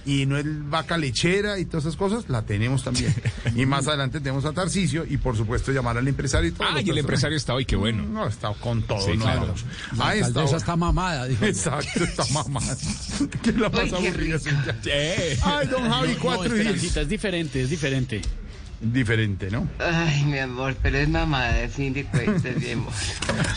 [0.03, 3.13] Y no es vaca lechera y todas esas cosas, la tenemos también.
[3.55, 6.67] Y más adelante tenemos a Tarcisio y por supuesto llamar al empresario y todo.
[6.71, 8.01] Ah, y el empresario está hoy, qué bueno.
[8.03, 8.99] No, está con todo.
[9.01, 9.45] Sí, no, claro.
[9.45, 9.97] no.
[9.99, 11.45] La Ah, está- alcaldesa está mamada, dijo.
[11.45, 12.75] Exacto, está mamada.
[13.43, 14.39] ¿Qué la pasa aburrida.
[15.43, 16.97] Ay, don Javi, No, cuatro y diez.
[16.97, 18.21] Es diferente, es diferente.
[18.81, 19.67] Diferente, ¿no?
[19.77, 21.67] Ay, mi amor, pero es mamada,
[22.11, 22.91] cuentas, mi amor.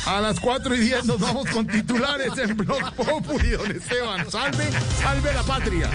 [0.07, 4.31] A las 4 y 10 nos vamos con titulares en Blog Populi, don Esteban.
[4.31, 4.69] Salve,
[5.01, 5.89] salve la patria.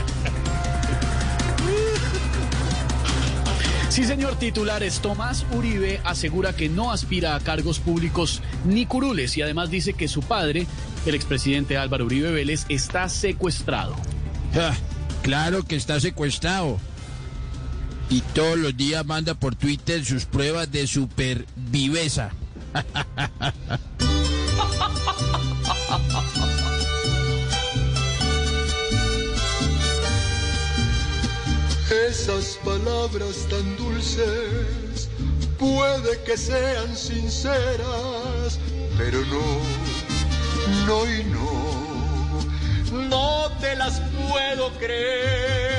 [3.89, 9.43] Sí, señor titulares, Tomás Uribe asegura que no aspira a cargos públicos ni curules y
[9.43, 10.65] además dice que su padre,
[11.06, 13.95] el expresidente Álvaro Uribe Vélez, está secuestrado.
[14.56, 14.76] Ah,
[15.22, 16.80] claro que está secuestrado.
[18.10, 22.31] Y todos los días manda por Twitter sus pruebas de superviveza.
[32.10, 35.10] Esas palabras tan dulces
[35.57, 38.60] puede que sean sinceras,
[38.98, 39.60] pero no,
[40.86, 45.78] no y no, no te las puedo creer.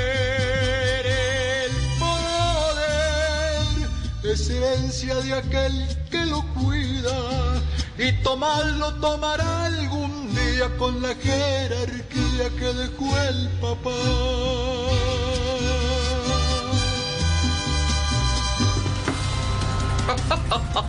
[4.32, 5.72] Es herencia de aquel
[6.10, 7.62] que lo cuida
[7.98, 13.90] y tomarlo tomará algún día con la jerarquía que dejó el papá.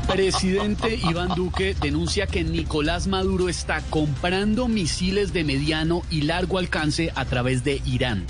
[0.07, 7.11] Presidente Iván Duque denuncia que Nicolás Maduro está comprando misiles de mediano y largo alcance
[7.15, 8.25] a través de Irán.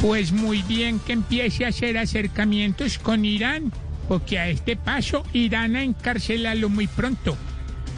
[0.00, 3.70] Pues muy bien que empiece a hacer acercamientos con Irán,
[4.10, 7.36] porque a este paso irán a encarcelarlo muy pronto.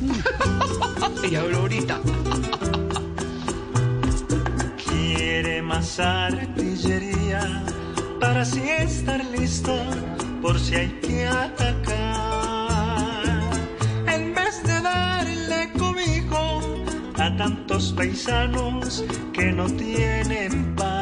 [1.31, 2.01] Y ahorita.
[4.85, 7.63] Quiere más artillería
[8.21, 9.75] para así estar listo
[10.43, 11.63] por si hay que atacar.
[14.07, 16.61] En vez de darle cobijo
[17.17, 19.03] a tantos paisanos
[19.33, 21.02] que no tienen pan.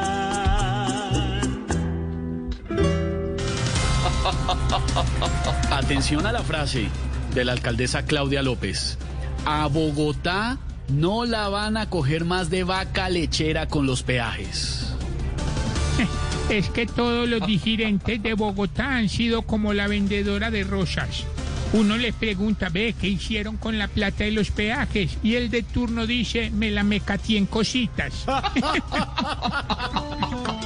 [5.70, 6.88] Atención a la frase
[7.34, 8.98] de la alcaldesa Claudia López.
[9.44, 10.58] A Bogotá
[10.88, 14.94] no la van a coger más de vaca lechera con los peajes.
[16.50, 21.22] Es que todos los dirigentes de Bogotá han sido como la vendedora de rosas.
[21.72, 25.16] Uno les pregunta, ve, ¿qué hicieron con la plata de los peajes?
[25.22, 28.26] Y el de turno dice, me la mecatí en cositas.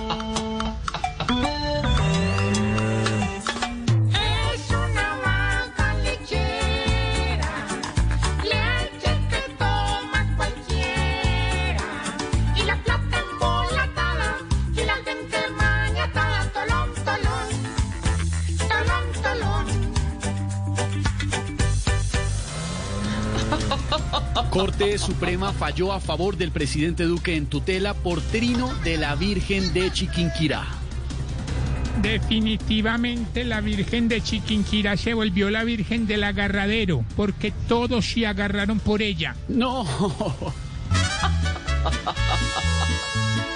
[24.55, 29.75] Corte Suprema falló a favor del presidente Duque en tutela por trino de la Virgen
[29.75, 30.65] de Chiquinquirá.
[32.01, 38.79] Definitivamente la Virgen de Chiquinquirá se volvió la Virgen del agarradero, porque todos se agarraron
[38.79, 39.35] por ella.
[39.49, 39.89] No.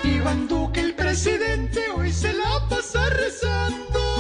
[0.02, 4.17] Iván Duque, el presidente, hoy se la pasa rezando.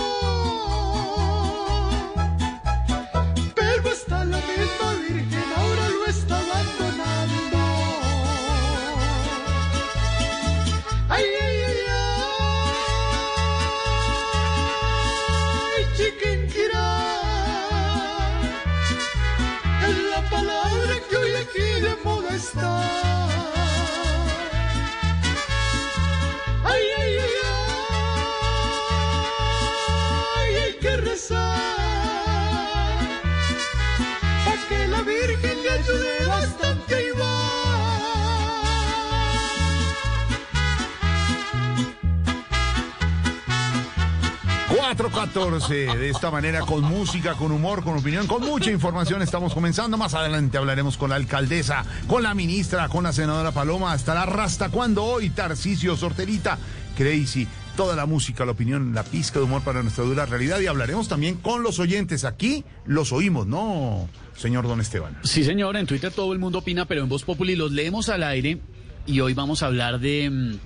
[44.98, 49.96] 414, de esta manera, con música, con humor, con opinión, con mucha información, estamos comenzando.
[49.96, 53.94] Más adelante hablaremos con la alcaldesa, con la ministra, con la senadora Paloma.
[53.94, 56.58] Estará Rasta cuando hoy, Tarcisio Sorterita,
[56.96, 57.46] Crazy,
[57.76, 60.58] toda la música, la opinión, la pizca de humor para nuestra dura realidad.
[60.58, 62.24] Y hablaremos también con los oyentes.
[62.24, 65.16] Aquí los oímos, ¿no, señor Don Esteban?
[65.22, 68.24] Sí, señor, en Twitter todo el mundo opina, pero en Voz Populi los leemos al
[68.24, 68.58] aire
[69.06, 70.28] y hoy vamos a hablar de...
[70.28, 70.58] mm,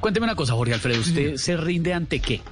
[0.00, 2.42] Cuénteme una cosa, Jorge Alfredo, ¿usted se rinde ante qué?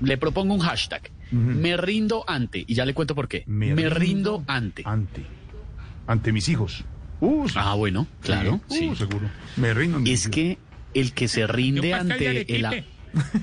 [0.00, 1.10] Le propongo un hashtag.
[1.30, 3.42] Me rindo ante, y ya le cuento por qué.
[3.46, 4.82] Me, rindo, ante.
[4.84, 5.24] Ante.
[6.06, 6.84] Ante mis hijos.
[7.20, 7.54] Uh, sí.
[7.58, 8.60] Ah, bueno, claro.
[8.68, 8.88] Sí, sí.
[8.88, 9.30] uh, seguro.
[9.56, 10.58] Me rindo ante Es que
[10.92, 12.84] el que se rinde ante el.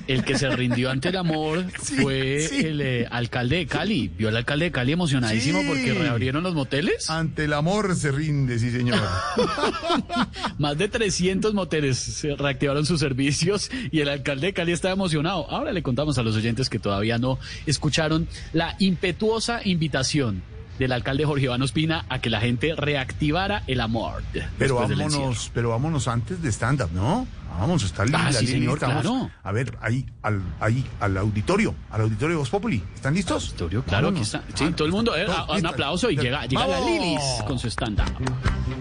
[0.06, 2.60] El que se rindió ante el amor Sí, fue sí.
[2.66, 4.08] el eh, alcalde de Cali.
[4.08, 5.66] Vio al alcalde de Cali emocionadísimo Sí.
[5.68, 7.08] porque reabrieron los moteles.
[7.10, 9.00] Ante el amor se rinde, sí, señor.
[10.58, 15.50] Más de 300 moteles se reactivaron sus servicios y el alcalde de Cali estaba emocionado.
[15.50, 20.42] Ahora le contamos a los oyentes que todavía no escucharon la impetuosa invitación
[20.78, 24.22] del alcalde Jorge Iván Ospina a que la gente reactivara el amor.
[24.58, 27.26] Pero vámonos, pero vámonos antes de stand-up, ¿no?
[27.58, 29.30] Vamos, está Ah, la sí, línea, señor, estamos- claro.
[29.42, 32.82] A ver, ahí al, ahí, al auditorio, al auditorio de Voz Populi.
[32.94, 33.44] ¿Están listos?
[33.48, 34.42] Auditorio, claro, aquí está.
[34.54, 36.80] Sí, todo el mundo, eh, Todos, un aplauso y llega, llega la.
[36.80, 38.04] Lilis con su stand-up.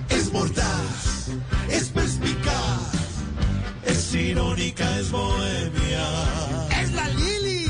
[0.09, 1.27] Es mordaz,
[1.69, 2.91] es perspicaz,
[3.85, 6.07] es irónica, es bohemia.
[6.81, 7.65] Es la Lili.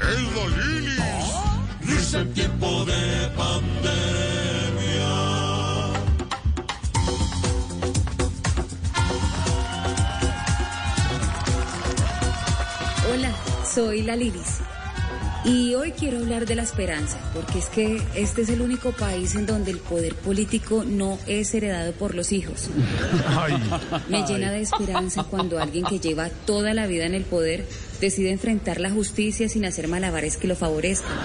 [0.00, 0.96] Es la Lili.
[1.82, 4.23] Risa en tiempo de pandemia.
[13.74, 14.60] Soy la Lilis.
[15.44, 19.34] Y hoy quiero hablar de la esperanza, porque es que este es el único país
[19.34, 22.70] en donde el poder político no es heredado por los hijos.
[24.08, 27.66] Me llena de esperanza cuando alguien que lleva toda la vida en el poder
[28.00, 31.18] decide enfrentar la justicia sin hacer malabares que lo favorezcan.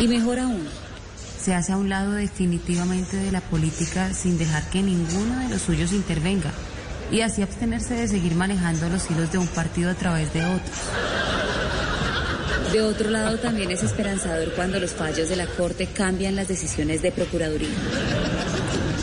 [0.00, 0.66] Y mejor aún,
[1.38, 5.62] se hace a un lado definitivamente de la política sin dejar que ninguno de los
[5.62, 6.50] suyos intervenga
[7.10, 10.78] y así abstenerse de seguir manejando los hilos de un partido a través de otros.
[12.72, 17.02] De otro lado, también es esperanzador cuando los fallos de la Corte cambian las decisiones
[17.02, 17.68] de Procuraduría.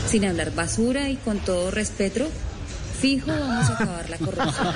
[0.06, 2.28] Sin hablar basura y con todo respeto,
[3.00, 4.74] fijo vamos a acabar la corrupción.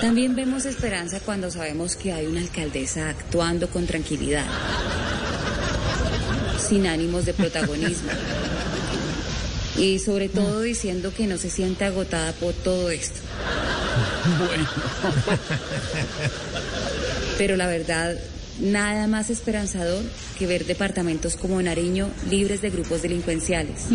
[0.00, 4.46] También vemos esperanza cuando sabemos que hay una alcaldesa actuando con tranquilidad,
[6.58, 8.10] sin ánimos de protagonismo.
[9.78, 13.20] Y sobre todo diciendo que no se siente agotada por todo esto.
[17.38, 18.16] Pero la verdad,
[18.60, 20.02] nada más esperanzador
[20.38, 23.86] que ver departamentos como Nariño libres de grupos delincuenciales.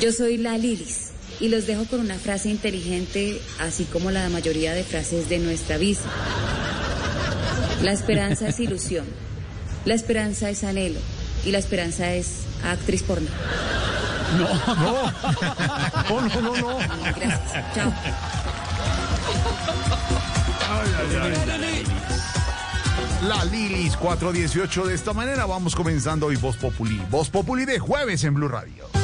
[0.00, 4.74] Yo soy la Lilis y los dejo con una frase inteligente, así como la mayoría
[4.74, 6.08] de frases de nuestra visa.
[7.82, 9.04] La esperanza es ilusión,
[9.84, 11.00] la esperanza es anhelo
[11.44, 12.28] y la esperanza es
[12.64, 13.28] actriz porno.
[14.32, 15.12] No, no.
[16.08, 16.78] No, no, no, no.
[17.16, 17.74] Gracias.
[17.74, 17.92] Chao.
[23.28, 27.00] La Lilis 418 de esta manera vamos comenzando hoy Voz Populi.
[27.10, 29.03] Voz Populi de jueves en Blue Radio.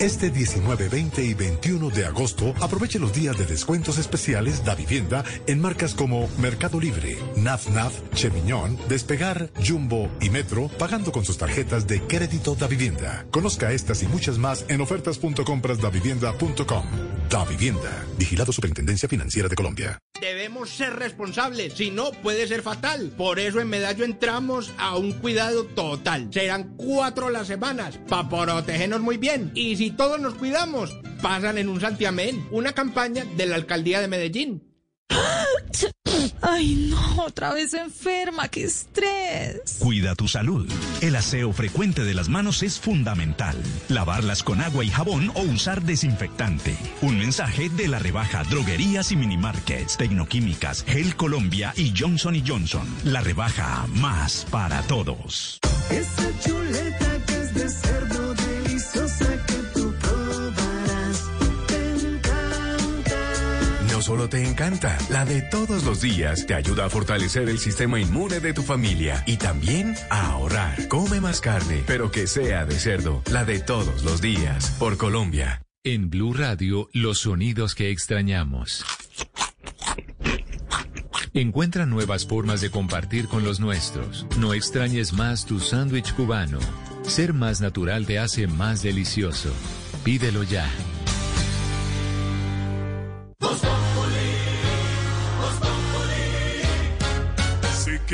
[0.00, 5.22] Este 19, 20 y 21 de agosto aproveche los días de descuentos especiales da vivienda
[5.46, 11.38] en marcas como Mercado Libre, Naf Naf, Chemiñón, Despegar, Jumbo y Metro, pagando con sus
[11.38, 13.24] tarjetas de crédito da vivienda.
[13.30, 17.14] Conozca estas y muchas más en ofertas.comprasdavivienda.com.
[17.30, 19.98] Da Vivienda, vigilado Superintendencia Financiera de Colombia.
[20.20, 23.12] Debemos ser responsables, si no puede ser fatal.
[23.16, 26.28] Por eso en Medallo entramos a un cuidado total.
[26.32, 29.50] Serán cuatro las semanas para protegernos muy bien.
[29.54, 34.08] Y si todos nos cuidamos, pasan en un santiamén, una campaña de la alcaldía de
[34.08, 34.62] Medellín.
[36.42, 39.78] Ay, no, otra vez enferma, qué estrés.
[39.78, 40.70] Cuida tu salud.
[41.00, 43.56] El aseo frecuente de las manos es fundamental.
[43.88, 46.76] Lavarlas con agua y jabón o usar desinfectante.
[47.02, 52.86] Un mensaje de la rebaja Droguerías y Minimarkets, Tecnoquímicas, Gel Colombia y Johnson Johnson.
[53.04, 55.58] La rebaja más para todos.
[55.90, 56.93] Esa chuleta
[64.04, 68.38] solo te encanta, la de todos los días te ayuda a fortalecer el sistema inmune
[68.38, 70.88] de tu familia y también a ahorrar.
[70.88, 75.62] Come más carne, pero que sea de cerdo, la de todos los días, por Colombia.
[75.84, 78.84] En Blue Radio, los sonidos que extrañamos.
[81.32, 84.26] Encuentra nuevas formas de compartir con los nuestros.
[84.38, 86.58] No extrañes más tu sándwich cubano.
[87.04, 89.50] Ser más natural te hace más delicioso.
[90.04, 90.70] Pídelo ya.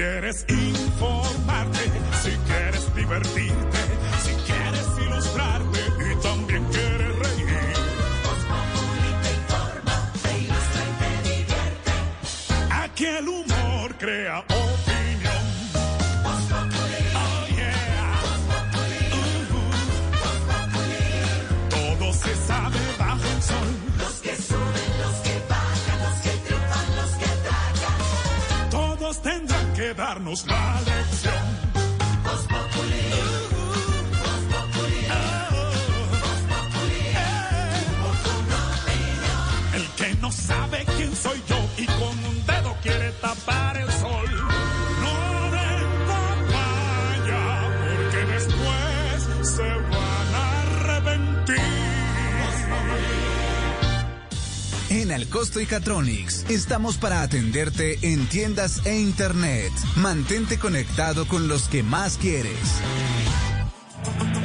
[0.01, 1.85] Quieres informarte,
[2.23, 3.79] si quieres divertirte,
[4.25, 5.81] si quieres ilustrarte
[6.11, 7.47] y también quieres reír.
[9.23, 11.93] te informa, te ilustra y te divierte.
[12.71, 14.45] Aquí el humor crea
[30.11, 31.70] darnos la lección.
[55.11, 59.73] En Alcosto y Catronics estamos para atenderte en tiendas e internet.
[59.97, 62.61] Mantente conectado con los que más quieres.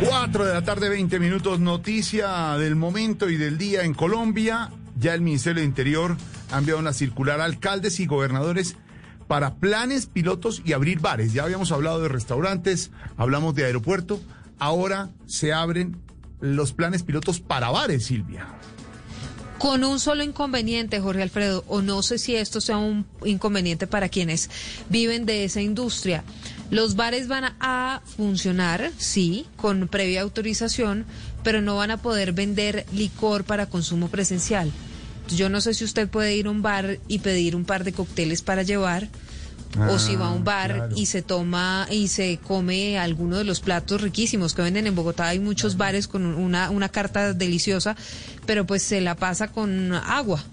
[0.10, 1.60] 4 de la tarde, 20 minutos.
[1.60, 4.72] Noticia del momento y del día en Colombia.
[4.98, 6.18] Ya el Ministerio de Interior
[6.52, 8.76] ha enviado una circular a alcaldes y gobernadores
[9.28, 11.32] para planes pilotos y abrir bares.
[11.32, 14.20] Ya habíamos hablado de restaurantes, hablamos de aeropuerto.
[14.58, 15.96] Ahora se abren
[16.40, 18.48] los planes pilotos para bares, Silvia.
[19.58, 24.10] Con un solo inconveniente, Jorge Alfredo, o no sé si esto sea un inconveniente para
[24.10, 24.50] quienes
[24.90, 26.24] viven de esa industria.
[26.72, 31.06] Los bares van a funcionar, sí, con previa autorización,
[31.44, 34.72] pero no van a poder vender licor para consumo presencial.
[35.30, 37.94] Yo no sé si usted puede ir a un bar y pedir un par de
[37.94, 39.08] cócteles para llevar,
[39.90, 40.96] o si va a un bar claro.
[40.96, 45.28] y se toma y se come alguno de los platos riquísimos que venden en Bogotá.
[45.28, 47.96] Hay muchos bares con una, una carta deliciosa,
[48.46, 50.44] pero pues se la pasa con agua.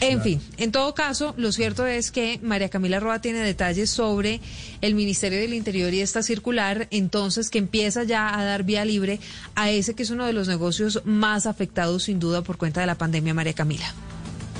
[0.00, 4.40] En fin, en todo caso, lo cierto es que María Camila Roa tiene detalles sobre
[4.80, 9.18] el Ministerio del Interior y esta circular, entonces que empieza ya a dar vía libre
[9.56, 12.86] a ese que es uno de los negocios más afectados sin duda por cuenta de
[12.86, 13.92] la pandemia, María Camila.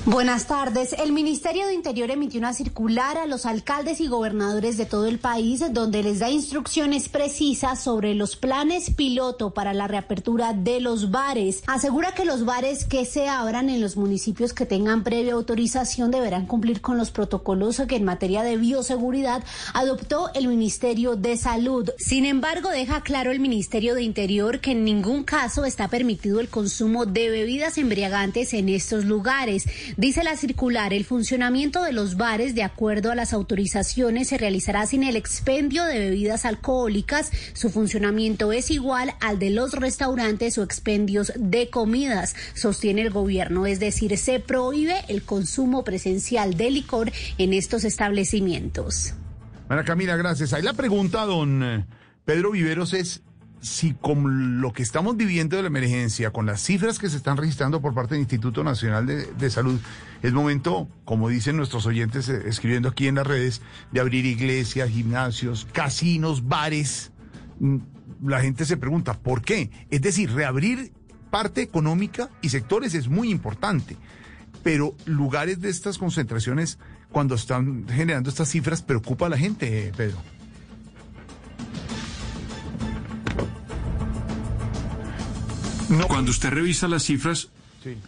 [0.05, 0.93] Buenas tardes.
[0.93, 5.19] El Ministerio de Interior emitió una circular a los alcaldes y gobernadores de todo el
[5.19, 11.11] país donde les da instrucciones precisas sobre los planes piloto para la reapertura de los
[11.11, 11.63] bares.
[11.67, 16.47] Asegura que los bares que se abran en los municipios que tengan previa autorización deberán
[16.47, 21.89] cumplir con los protocolos que en materia de bioseguridad adoptó el Ministerio de Salud.
[21.97, 26.47] Sin embargo, deja claro el Ministerio de Interior que en ningún caso está permitido el
[26.47, 29.65] consumo de bebidas embriagantes en estos lugares.
[29.97, 34.85] Dice la circular, el funcionamiento de los bares, de acuerdo a las autorizaciones, se realizará
[34.85, 37.31] sin el expendio de bebidas alcohólicas.
[37.53, 43.65] Su funcionamiento es igual al de los restaurantes o expendios de comidas, sostiene el gobierno.
[43.65, 49.13] Es decir, se prohíbe el consumo presencial de licor en estos establecimientos.
[49.67, 50.53] María Camila, gracias.
[50.53, 51.85] Ahí la pregunta, don eh,
[52.25, 53.21] Pedro Viveros, es
[53.61, 57.37] si con lo que estamos viviendo de la emergencia, con las cifras que se están
[57.37, 59.79] registrando por parte del Instituto Nacional de, Salud,
[60.21, 64.89] es momento, como dicen nuestros oyentes eh, escribiendo aquí en las redes, de abrir iglesias,
[64.89, 67.11] gimnasios, casinos, bares.
[67.59, 67.77] Mm,
[68.25, 69.71] La gente se pregunta, ¿por qué?
[69.89, 70.93] Es decir, reabrir
[71.29, 73.97] parte económica y sectores es muy importante,
[74.63, 76.79] pero lugares de estas concentraciones,
[77.11, 80.11] cuando están generando estas cifras, preocupa a la gente, eh,
[86.07, 87.49] Cuando usted revisa las cifras,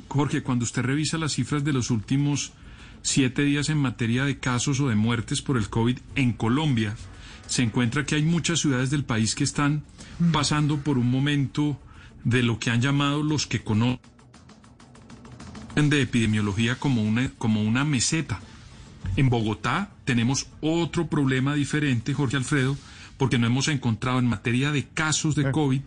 [0.07, 2.53] Jorge, cuando usted revisa las cifras de los últimos
[3.01, 6.95] siete días en materia de casos o de muertes por el COVID en Colombia,
[7.47, 9.83] se encuentra que hay muchas ciudades del país que están
[10.31, 11.79] pasando por un momento
[12.23, 13.99] de lo que han llamado los que conocen
[15.75, 18.39] de epidemiología como una, como una meseta.
[19.15, 22.77] En Bogotá tenemos otro problema diferente, Jorge Alfredo,
[23.17, 25.81] porque no hemos encontrado en materia de casos de COVID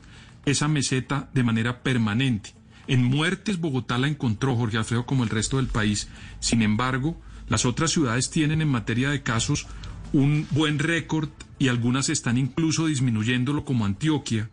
[0.47, 2.55] esa meseta de manera permanente.
[2.86, 6.08] En muertes Bogotá la encontró Jorge Alfredo como el resto del país.
[6.40, 9.66] Sin embargo, las otras ciudades tienen en materia de casos
[10.12, 14.50] un buen récord y algunas están incluso disminuyéndolo como Antioquia.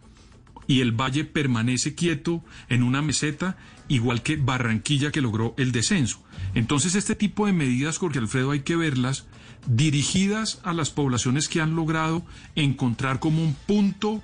[0.67, 3.57] Y el valle permanece quieto en una meseta,
[3.89, 6.23] igual que Barranquilla que logró el descenso.
[6.55, 9.25] Entonces este tipo de medidas, Jorge Alfredo, hay que verlas
[9.67, 14.23] dirigidas a las poblaciones que han logrado encontrar como un punto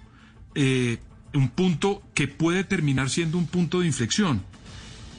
[0.56, 0.98] eh,
[1.38, 4.44] un punto que puede terminar siendo un punto de inflexión.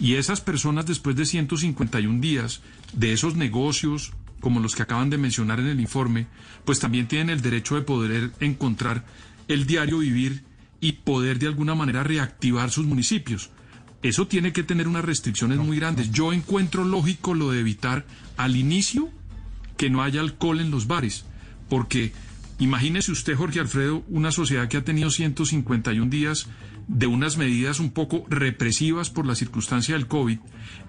[0.00, 2.60] Y esas personas después de 151 días
[2.92, 6.26] de esos negocios, como los que acaban de mencionar en el informe,
[6.64, 9.04] pues también tienen el derecho de poder encontrar
[9.48, 10.44] el diario vivir
[10.80, 13.50] y poder de alguna manera reactivar sus municipios.
[14.02, 16.12] Eso tiene que tener unas restricciones muy grandes.
[16.12, 18.06] Yo encuentro lógico lo de evitar
[18.36, 19.10] al inicio
[19.76, 21.24] que no haya alcohol en los bares,
[21.68, 22.12] porque
[22.58, 26.48] Imagínese usted, Jorge Alfredo, una sociedad que ha tenido 151 días
[26.88, 30.38] de unas medidas un poco represivas por la circunstancia del COVID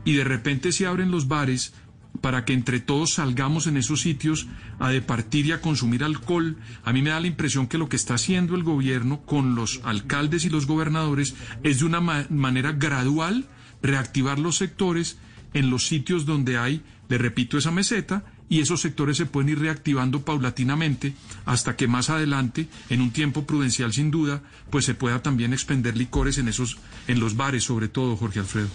[0.05, 1.73] y de repente se abren los bares
[2.21, 4.47] para que entre todos salgamos en esos sitios
[4.79, 6.57] a departir y a consumir alcohol.
[6.83, 9.79] A mí me da la impresión que lo que está haciendo el gobierno con los
[9.83, 13.45] alcaldes y los gobernadores es de una ma- manera gradual
[13.83, 15.19] reactivar los sectores
[15.53, 19.59] en los sitios donde hay, le repito, esa meseta y esos sectores se pueden ir
[19.59, 21.13] reactivando paulatinamente
[21.45, 25.95] hasta que más adelante, en un tiempo prudencial sin duda, pues se pueda también expender
[25.95, 28.67] licores en esos, en los bares sobre todo, Jorge Alfredo.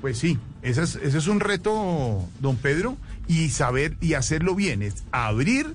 [0.00, 2.96] Pues sí, ese es, ese es un reto, don Pedro,
[3.26, 5.74] y saber y hacerlo bien, es abrir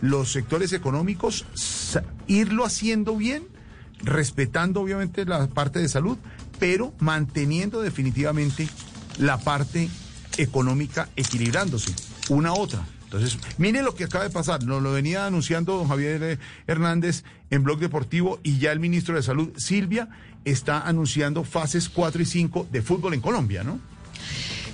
[0.00, 1.46] los sectores económicos,
[2.26, 3.44] irlo haciendo bien,
[4.02, 6.16] respetando obviamente la parte de salud,
[6.58, 8.68] pero manteniendo definitivamente
[9.18, 9.88] la parte
[10.36, 11.94] económica equilibrándose,
[12.30, 12.86] una otra.
[13.04, 17.24] Entonces, mire lo que acaba de pasar, nos lo venía anunciando don Javier eh, Hernández
[17.50, 20.08] en Blog Deportivo y ya el ministro de Salud, Silvia,
[20.44, 23.80] está anunciando fases 4 y 5 de fútbol en Colombia, ¿no?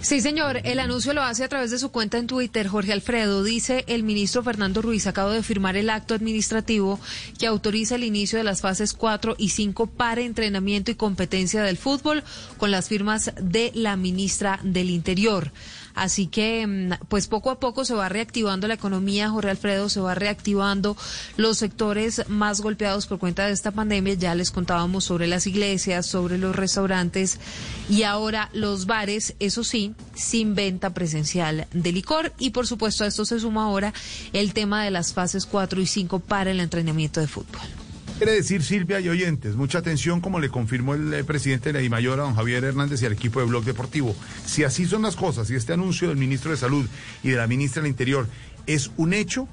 [0.07, 0.61] Sí, señor.
[0.63, 2.69] El anuncio lo hace a través de su cuenta en Twitter.
[2.69, 7.01] Jorge Alfredo dice el ministro Fernando Ruiz acaba de firmar el acto administrativo
[7.41, 11.77] que autoriza el inicio de las fases 4 y 5 para entrenamiento y competencia del
[11.77, 12.23] fútbol
[12.57, 15.51] con las firmas de la ministra del Interior.
[15.97, 19.99] Así que, mm, pues poco a poco se va reactivando la economía, Jorge Alfredo, se
[19.99, 20.97] va reactivando
[21.37, 24.15] los sectores más golpeados por cuenta de esta pandemia.
[24.15, 27.41] Ya les contábamos sobre las iglesias, sobre los restaurantes
[27.89, 32.35] y ahora los bares, eso sí, sin venta presencial de licor.
[32.39, 33.95] Y por supuesto a esto se suma ahora
[34.35, 37.86] el tema de las fases 4 y 5 para el entrenamiento de fútbol.
[38.19, 41.79] Quiere decir, Silvia y oyentes, mucha atención, como le confirmó el eh, presidente de la
[41.81, 44.17] DIMAYOR, don Javier Hernández, y al equipo de Blog Deportivo.
[44.47, 46.87] Si así son las cosas, y este anuncio del ministro de Salud
[47.23, 48.27] y de la ministra del Interior
[48.67, 49.47] es un hecho,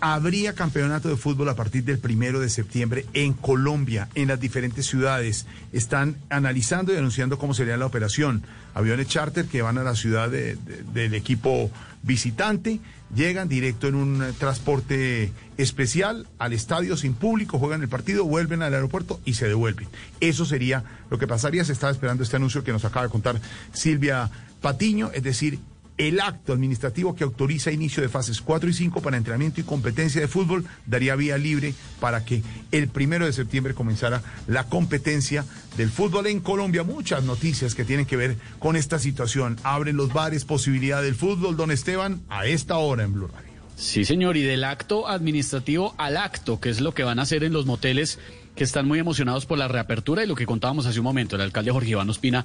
[0.00, 4.86] habría campeonato de fútbol a partir del primero de septiembre en Colombia, en las diferentes
[4.86, 5.46] ciudades.
[5.72, 8.44] Están analizando y anunciando cómo sería la operación.
[8.74, 11.72] Aviones charter que van a la ciudad de- de- del equipo
[12.06, 12.80] visitante,
[13.14, 18.62] llegan directo en un eh, transporte especial al estadio sin público, juegan el partido, vuelven
[18.62, 19.88] al aeropuerto y se devuelven.
[20.20, 21.64] Eso sería lo que pasaría.
[21.64, 23.40] Se estaba esperando este anuncio que nos acaba de contar
[23.72, 25.58] Silvia Patiño, es decir,
[25.98, 30.20] el acto administrativo que autoriza inicio de fases 4 y 5 para entrenamiento y competencia
[30.20, 32.42] de fútbol daría vía libre para que
[32.72, 35.44] el primero de septiembre comenzara la competencia
[35.76, 36.82] del fútbol en Colombia.
[36.82, 39.56] Muchas noticias que tienen que ver con esta situación.
[39.62, 43.46] Abren los bares, posibilidad del fútbol, don Esteban, a esta hora en Blue Radio.
[43.76, 47.44] Sí, señor, y del acto administrativo al acto, que es lo que van a hacer
[47.44, 48.18] en los moteles
[48.54, 51.42] que están muy emocionados por la reapertura y lo que contábamos hace un momento, el
[51.42, 52.44] alcalde Jorge Iván Ospina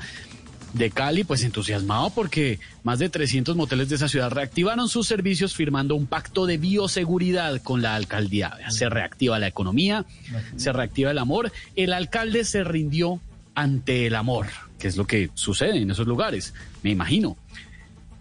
[0.74, 5.54] de Cali, pues entusiasmado porque más de 300 moteles de esa ciudad reactivaron sus servicios
[5.56, 8.58] firmando un pacto de bioseguridad con la alcaldía.
[8.70, 10.06] Se reactiva la economía,
[10.56, 11.52] se reactiva el amor.
[11.76, 13.20] El alcalde se rindió
[13.56, 14.48] ante el amor,
[14.80, 17.38] que es lo que sucede en esos lugares, me imagino.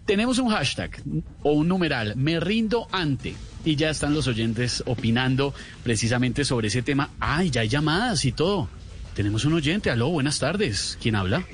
[0.05, 1.01] Tenemos un hashtag
[1.43, 3.35] o un numeral, me rindo ante.
[3.63, 7.11] Y ya están los oyentes opinando precisamente sobre ese tema.
[7.19, 8.67] Ay, ya hay llamadas y todo.
[9.13, 10.97] Tenemos un oyente, aló, buenas tardes.
[11.01, 11.45] ¿Quién habla?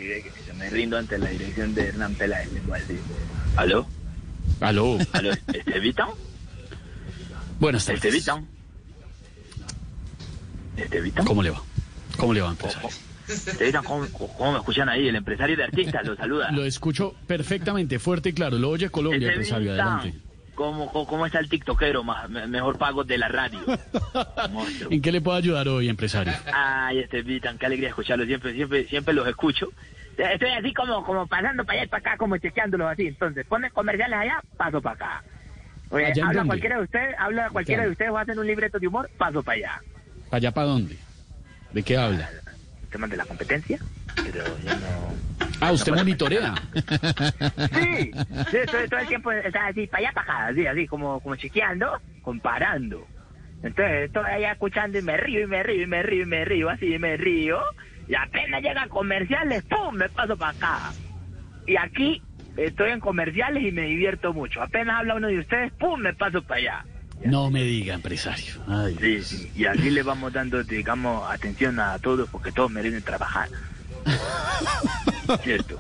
[0.58, 2.52] Me rindo ante la dirección de Hernán Peláez.
[2.52, 3.00] le voy a decir.
[3.56, 3.88] ¿Aló?
[4.62, 4.98] Aló.
[5.14, 5.32] ¿Aló?
[5.54, 6.08] ¿Estevita?
[7.60, 8.04] Buenas tardes.
[8.04, 8.42] ¿Estevita?
[10.78, 11.24] ¿Estevita?
[11.24, 11.62] ¿Cómo le va?
[12.18, 12.90] ¿Cómo le va, empresario?
[13.28, 15.08] Estevita, ¿cómo, cómo me escuchan ahí?
[15.08, 16.52] El empresario de artistas lo saluda.
[16.52, 18.58] Lo escucho perfectamente, fuerte y claro.
[18.58, 19.72] Lo oye Colombia, empresario.
[19.72, 20.14] Adelante.
[20.56, 23.60] ¿Cómo, está el tiktokero más, me- mejor pago de la radio?
[24.90, 26.34] ¿En qué le puedo ayudar hoy, empresario?
[26.52, 28.26] Ay, Estevita, qué alegría escucharlo.
[28.26, 29.68] Siempre, siempre, siempre los escucho.
[30.18, 33.08] Estoy así como, como pasando para allá y para acá, como chequeándolos así.
[33.08, 35.24] Entonces, ponen comerciales allá, paso para acá.
[35.90, 38.80] Oye, ¿Allá en habla cualquiera de ustedes, habla cualquiera de ustedes o hacen un libreto
[38.80, 39.82] de humor, paso para allá.
[40.30, 40.98] ¿Para allá para dónde?
[41.72, 42.30] ¿De qué habla?
[42.92, 43.80] Temas de la competencia,
[44.16, 45.48] pero yo no...
[45.60, 46.56] Ah, usted monitorea.
[47.74, 48.12] Sí,
[48.52, 51.36] sí, todo, todo el tiempo está así, para allá, para acá, así, así, como, como
[51.36, 53.08] chequeando, comparando.
[53.64, 56.46] Entonces, estoy allá escuchando y me río, y me río, y me río, y me
[56.46, 57.60] río, así, y me río.
[58.08, 60.94] Y apenas llegan comerciales, ¡pum!, me paso para acá.
[61.66, 62.22] Y aquí
[62.56, 64.62] estoy en comerciales y me divierto mucho.
[64.62, 66.86] Apenas habla uno de ustedes, ¡pum!, me paso para allá.
[67.26, 68.54] No me diga, empresario.
[68.68, 73.02] Ay, Sí, sí, y así le vamos dando, digamos, atención a todos porque todos merecen
[73.02, 73.50] trabajar.
[75.44, 75.80] Cierto.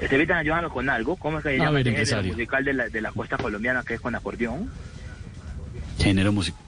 [0.00, 2.32] Este ahorita ayudando con algo, ¿cómo es que se A llama ver, género empresario.
[2.32, 4.68] musical de la, de la costa colombiana que es con acordeón?
[5.98, 6.60] Género musical.